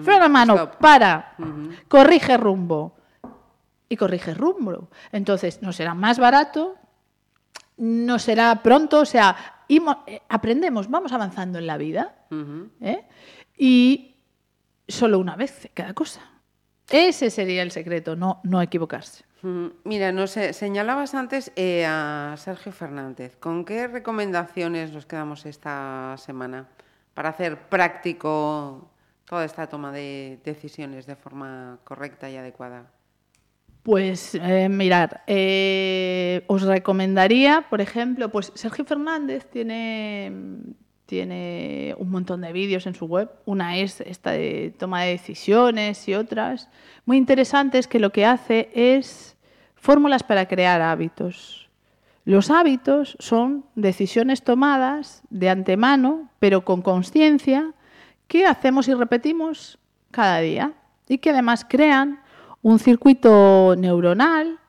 frena 0.04 0.28
mano, 0.28 0.72
para, 0.80 1.36
corrige 1.88 2.38
rumbo 2.38 2.97
y 3.90 3.98
corrige 3.98 4.34
rumbo. 4.34 4.90
Entonces, 5.12 5.62
no 5.62 5.72
será 5.72 5.94
más 5.94 6.20
barato, 6.20 6.76
no 7.78 8.20
será 8.20 8.62
pronto, 8.64 9.02
o 9.02 9.06
sea, 9.06 9.36
eh, 9.70 10.22
aprendemos, 10.30 10.90
vamos 10.90 11.12
avanzando 11.12 11.60
en 11.60 11.68
la 11.68 11.78
vida. 11.78 12.16
¿eh? 12.82 13.06
Y 13.58 14.16
solo 14.88 15.20
una 15.20 15.36
vez 15.36 15.70
cada 15.74 15.94
cosa. 15.94 16.22
Ese 16.90 17.30
sería 17.30 17.64
el 17.64 17.72
secreto, 17.72 18.16
no, 18.16 18.40
no 18.44 18.62
equivocarse. 18.62 19.26
Mira, 19.84 20.12
nos 20.12 20.32
señalabas 20.32 21.14
antes 21.14 21.52
eh, 21.56 21.86
a 21.86 22.34
Sergio 22.38 22.72
Fernández. 22.72 23.38
¿Con 23.38 23.66
qué 23.66 23.88
recomendaciones 23.88 24.92
nos 24.92 25.06
quedamos 25.06 25.46
esta 25.46 26.16
semana 26.18 26.68
para 27.14 27.30
hacer 27.30 27.70
práctico 27.70 28.90
toda 29.26 29.46
esta 29.46 29.68
toma 29.68 29.92
de 29.92 30.40
decisiones 30.44 31.06
de 31.06 31.16
forma 31.16 31.80
correcta 31.84 32.30
y 32.30 32.36
adecuada? 32.36 32.92
Pues 33.88 34.36
eh, 34.36 34.68
mirar, 34.68 35.24
eh, 35.28 36.44
os 36.48 36.64
recomendaría, 36.64 37.68
por 37.70 37.80
ejemplo, 37.80 38.28
pues 38.28 38.52
Sergio 38.54 38.84
Fernández 38.84 39.50
tiene, 39.50 40.30
tiene 41.06 41.96
un 41.98 42.10
montón 42.10 42.42
de 42.42 42.52
vídeos 42.52 42.86
en 42.86 42.96
su 42.96 43.06
web. 43.06 43.30
Una 43.46 43.78
es 43.78 44.02
esta 44.02 44.32
de 44.32 44.74
toma 44.78 45.04
de 45.04 45.12
decisiones 45.12 46.06
y 46.10 46.16
otras. 46.16 46.68
Muy 47.06 47.16
interesantes 47.16 47.88
que 47.88 48.02
lo 48.02 48.12
que 48.12 48.26
hace 48.26 48.70
es 48.74 49.38
fórmulas 49.76 50.22
para 50.22 50.50
crear 50.50 50.82
hábitos. 50.82 51.70
Los 52.26 52.52
hábitos 52.52 53.16
son 53.20 53.64
decisiones 53.76 54.44
tomadas 54.44 55.24
de 55.30 55.50
antemano, 55.50 56.30
pero 56.40 56.66
con 56.66 56.82
conciencia, 56.82 57.72
que 58.28 58.48
hacemos 58.48 58.90
y 58.90 58.94
repetimos 58.96 59.80
cada 60.12 60.42
día 60.42 60.74
y 61.08 61.20
que 61.20 61.30
además 61.30 61.66
crean 61.66 62.20
un 62.62 62.80
circuito 62.80 63.76
neuronal, 63.78 64.60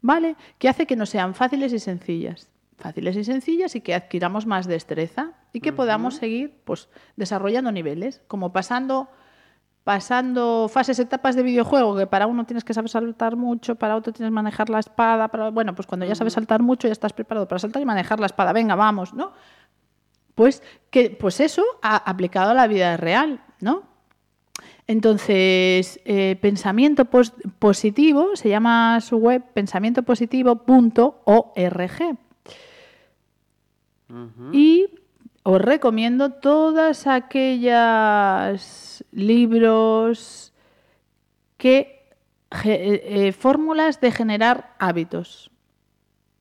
¿vale? 0.00 0.36
Que 0.58 0.68
hace 0.68 0.86
que 0.86 0.96
no 0.96 1.06
sean 1.06 1.34
fáciles 1.34 1.72
y 1.72 1.78
sencillas. 1.78 2.48
Fáciles 2.78 3.16
y 3.16 3.24
sencillas 3.24 3.76
y 3.76 3.80
que 3.80 3.94
adquiramos 3.94 4.44
más 4.44 4.66
destreza 4.66 5.32
y 5.52 5.60
que 5.60 5.72
podamos 5.72 6.16
seguir 6.16 6.60
pues, 6.64 6.88
desarrollando 7.16 7.70
niveles, 7.70 8.22
como 8.26 8.52
pasando, 8.52 9.08
pasando 9.84 10.68
fases, 10.68 10.98
etapas 10.98 11.36
de 11.36 11.44
videojuego, 11.44 11.96
que 11.96 12.08
para 12.08 12.26
uno 12.26 12.44
tienes 12.44 12.64
que 12.64 12.74
saber 12.74 12.90
saltar 12.90 13.36
mucho, 13.36 13.76
para 13.76 13.94
otro 13.94 14.12
tienes 14.12 14.30
que 14.30 14.34
manejar 14.34 14.68
la 14.68 14.80
espada, 14.80 15.28
para, 15.28 15.50
bueno, 15.50 15.76
pues 15.76 15.86
cuando 15.86 16.06
ya 16.06 16.16
sabes 16.16 16.32
saltar 16.32 16.60
mucho 16.60 16.88
ya 16.88 16.92
estás 16.92 17.12
preparado 17.12 17.46
para 17.46 17.60
saltar 17.60 17.82
y 17.82 17.84
manejar 17.84 18.18
la 18.18 18.26
espada, 18.26 18.52
venga, 18.52 18.74
vamos, 18.74 19.14
¿no? 19.14 19.32
Pues, 20.34 20.62
que, 20.90 21.10
pues 21.10 21.38
eso 21.38 21.62
ha 21.82 21.96
aplicado 21.96 22.50
a 22.50 22.54
la 22.54 22.66
vida 22.66 22.96
real, 22.96 23.44
¿no? 23.60 23.91
Entonces, 24.92 25.98
eh, 26.04 26.36
pensamiento 26.42 27.06
positivo, 27.06 28.36
se 28.36 28.50
llama 28.50 29.00
su 29.00 29.16
web 29.16 29.42
pensamientopositivo.org. 29.54 32.18
Y 34.52 34.88
os 35.44 35.62
recomiendo 35.62 36.32
todas 36.32 37.06
aquellas 37.06 39.02
libros 39.12 40.52
que 41.56 42.04
eh, 42.64 43.02
eh, 43.02 43.32
fórmulas 43.32 43.98
de 44.02 44.12
generar 44.12 44.74
hábitos. 44.78 45.50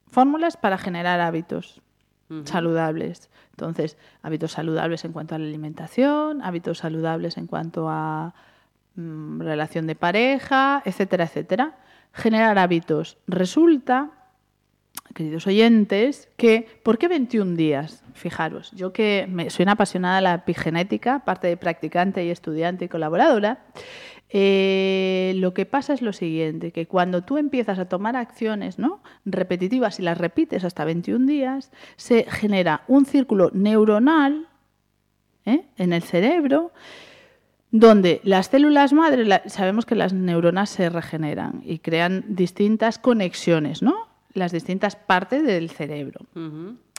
Fórmulas 0.07 0.57
para 0.57 0.77
generar 0.77 1.21
hábitos 1.21 1.81
saludables. 2.43 3.29
Entonces, 3.51 3.97
hábitos 4.21 4.53
saludables 4.53 5.05
en 5.05 5.11
cuanto 5.11 5.35
a 5.35 5.39
la 5.39 5.45
alimentación, 5.45 6.41
hábitos 6.41 6.79
saludables 6.79 7.37
en 7.37 7.47
cuanto 7.47 7.89
a 7.89 8.33
mm, 8.95 9.41
relación 9.41 9.87
de 9.87 9.95
pareja, 9.95 10.81
etcétera, 10.85 11.25
etcétera. 11.25 11.75
Generar 12.13 12.57
hábitos. 12.57 13.17
Resulta, 13.27 14.11
queridos 15.13 15.47
oyentes, 15.47 16.29
que 16.37 16.67
¿por 16.83 16.97
qué 16.97 17.07
21 17.07 17.55
días? 17.55 18.03
Fijaros, 18.13 18.71
yo 18.71 18.91
que 18.91 19.27
me, 19.29 19.49
soy 19.49 19.63
una 19.63 19.73
apasionada 19.73 20.15
de 20.17 20.21
la 20.21 20.33
epigenética, 20.35 21.19
parte 21.19 21.47
de 21.47 21.57
practicante 21.57 22.25
y 22.25 22.29
estudiante 22.29 22.85
y 22.85 22.89
colaboradora, 22.89 23.65
eh, 24.33 25.33
lo 25.35 25.53
que 25.53 25.65
pasa 25.65 25.93
es 25.93 26.01
lo 26.01 26.13
siguiente, 26.13 26.71
que 26.71 26.87
cuando 26.87 27.21
tú 27.21 27.37
empiezas 27.37 27.79
a 27.79 27.89
tomar 27.89 28.15
acciones 28.15 28.79
¿no? 28.79 29.01
repetitivas 29.25 29.99
y 29.99 30.03
las 30.03 30.17
repites 30.17 30.63
hasta 30.63 30.85
21 30.85 31.25
días, 31.25 31.71
se 31.97 32.25
genera 32.29 32.83
un 32.87 33.05
círculo 33.05 33.51
neuronal 33.53 34.47
¿eh? 35.45 35.65
en 35.77 35.91
el 35.91 36.03
cerebro 36.03 36.71
donde 37.71 38.19
las 38.23 38.47
células 38.47 38.93
madre, 38.93 39.41
sabemos 39.47 39.85
que 39.85 39.95
las 39.95 40.13
neuronas 40.13 40.69
se 40.69 40.89
regeneran 40.89 41.61
y 41.65 41.79
crean 41.79 42.25
distintas 42.27 42.99
conexiones, 42.99 43.81
¿no? 43.81 43.95
Las 44.33 44.51
distintas 44.51 44.97
partes 44.97 45.43
del 45.43 45.69
cerebro. 45.69 46.25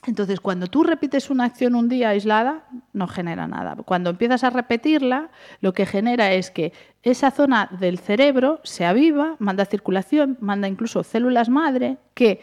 Entonces, 0.04 0.40
cuando 0.40 0.66
tú 0.66 0.82
repites 0.82 1.30
una 1.30 1.44
acción 1.44 1.76
un 1.76 1.88
día 1.88 2.08
aislada, 2.08 2.64
no 2.92 3.06
genera 3.06 3.46
nada. 3.46 3.76
Cuando 3.84 4.10
empiezas 4.10 4.42
a 4.42 4.50
repetirla, 4.50 5.30
lo 5.60 5.72
que 5.74 5.86
genera 5.86 6.32
es 6.32 6.50
que 6.50 6.72
esa 7.04 7.30
zona 7.30 7.70
del 7.78 8.00
cerebro 8.00 8.60
se 8.64 8.84
aviva, 8.84 9.36
manda 9.38 9.64
circulación, 9.64 10.38
manda 10.40 10.66
incluso 10.66 11.04
células 11.04 11.48
madre, 11.48 11.98
que 12.14 12.40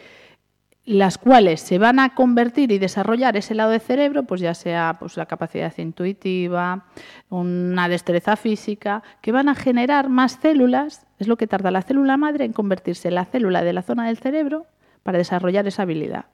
las 0.86 1.18
cuales 1.18 1.60
se 1.60 1.76
van 1.78 1.98
a 1.98 2.14
convertir 2.14 2.72
y 2.72 2.78
desarrollar 2.78 3.36
ese 3.36 3.54
lado 3.54 3.72
del 3.72 3.82
cerebro, 3.82 4.22
pues 4.22 4.40
ya 4.40 4.54
sea 4.54 4.96
pues, 4.98 5.18
la 5.18 5.26
capacidad 5.26 5.76
intuitiva, 5.76 6.86
una 7.28 7.88
destreza 7.90 8.36
física, 8.36 9.02
que 9.20 9.32
van 9.32 9.50
a 9.50 9.54
generar 9.54 10.08
más 10.08 10.38
células, 10.40 11.06
es 11.18 11.28
lo 11.28 11.36
que 11.36 11.46
tarda 11.46 11.70
la 11.70 11.82
célula 11.82 12.16
madre 12.16 12.46
en 12.46 12.54
convertirse 12.54 13.08
en 13.08 13.16
la 13.16 13.26
célula 13.26 13.62
de 13.62 13.74
la 13.74 13.82
zona 13.82 14.06
del 14.06 14.16
cerebro 14.16 14.64
para 15.02 15.18
desarrollar 15.18 15.66
esa 15.66 15.82
habilidad 15.82 16.24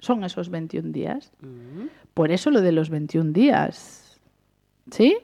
son 0.00 0.24
esos 0.24 0.50
21 0.50 0.90
días. 0.90 1.32
Mm. 1.40 1.86
Por 2.14 2.32
eso 2.32 2.50
lo 2.50 2.60
de 2.60 2.72
los 2.72 2.90
21 2.90 3.32
días. 3.32 4.20
¿Sí? 4.90 5.16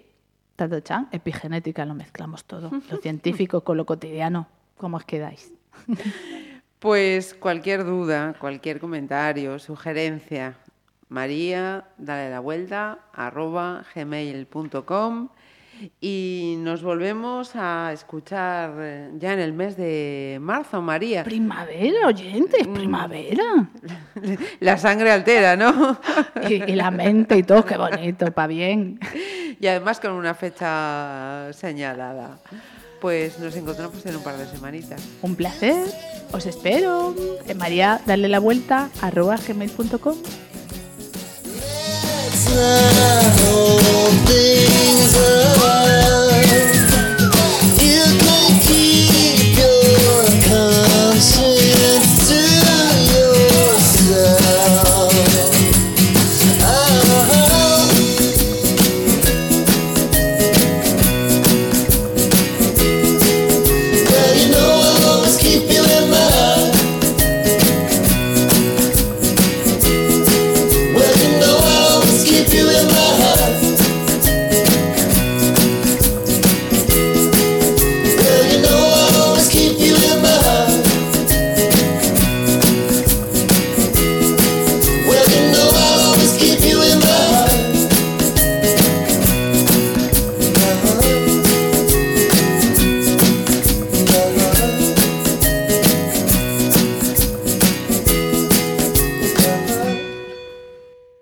Tato 0.55 0.81
Chan, 0.81 1.09
epigenética, 1.13 1.85
lo 1.85 1.95
mezclamos 1.95 2.45
todo. 2.45 2.71
Lo 2.91 2.97
científico 3.03 3.63
con 3.63 3.77
lo 3.77 3.85
cotidiano. 3.85 4.49
¿Cómo 4.77 4.97
os 4.97 5.05
quedáis? 5.05 5.53
Pues 6.79 7.33
cualquier 7.33 7.85
duda, 7.87 8.35
cualquier 8.39 8.81
comentario, 8.81 9.59
sugerencia, 9.59 10.59
María, 11.09 11.89
dale 11.97 12.31
la 12.31 12.39
vuelta, 12.41 12.99
arroba 13.15 13.85
gmail.com 13.95 15.31
y 16.01 16.57
nos 16.59 16.83
volvemos 16.83 17.53
a 17.55 17.91
escuchar 17.93 18.75
eh, 18.79 19.11
ya 19.19 19.33
en 19.33 19.41
el 19.41 19.53
mes 19.53 19.77
de 19.77 20.39
marzo, 20.41 20.81
María. 20.81 21.25
Primavera, 21.25 22.07
oyentes, 22.07 22.67
mm. 22.67 22.75
primavera. 22.75 23.69
La 24.61 24.79
sangre 24.79 25.11
altera, 25.11 25.57
¿no? 25.57 25.99
Y, 26.49 26.75
la 26.77 26.91
mente 26.91 27.37
y 27.37 27.43
todo, 27.43 27.65
qué 27.65 27.77
bonito, 27.77 28.31
para 28.33 28.47
bien. 28.47 29.01
Y 29.59 29.67
además 29.67 29.99
con 29.99 30.13
una 30.13 30.35
fecha 30.35 31.53
señalada. 31.53 32.39
Pues 33.01 33.39
nos 33.39 33.57
encontramos 33.57 34.05
en 34.07 34.17
un 34.17 34.23
par 34.23 34.37
de 34.37 34.47
semanitas. 34.47 35.03
Un 35.23 35.35
placer, 35.35 35.87
os 36.33 36.47
espero. 36.47 37.15
En 37.47 37.59
María, 37.59 38.01
dale 38.07 38.29
la 38.29 38.39
vuelta, 38.39 38.91
arroba 39.03 39.37
gmail.com. 39.37 40.17
the 42.45 43.33
whole 43.41 43.79
thing's 44.27 45.17
alive. 45.17 46.76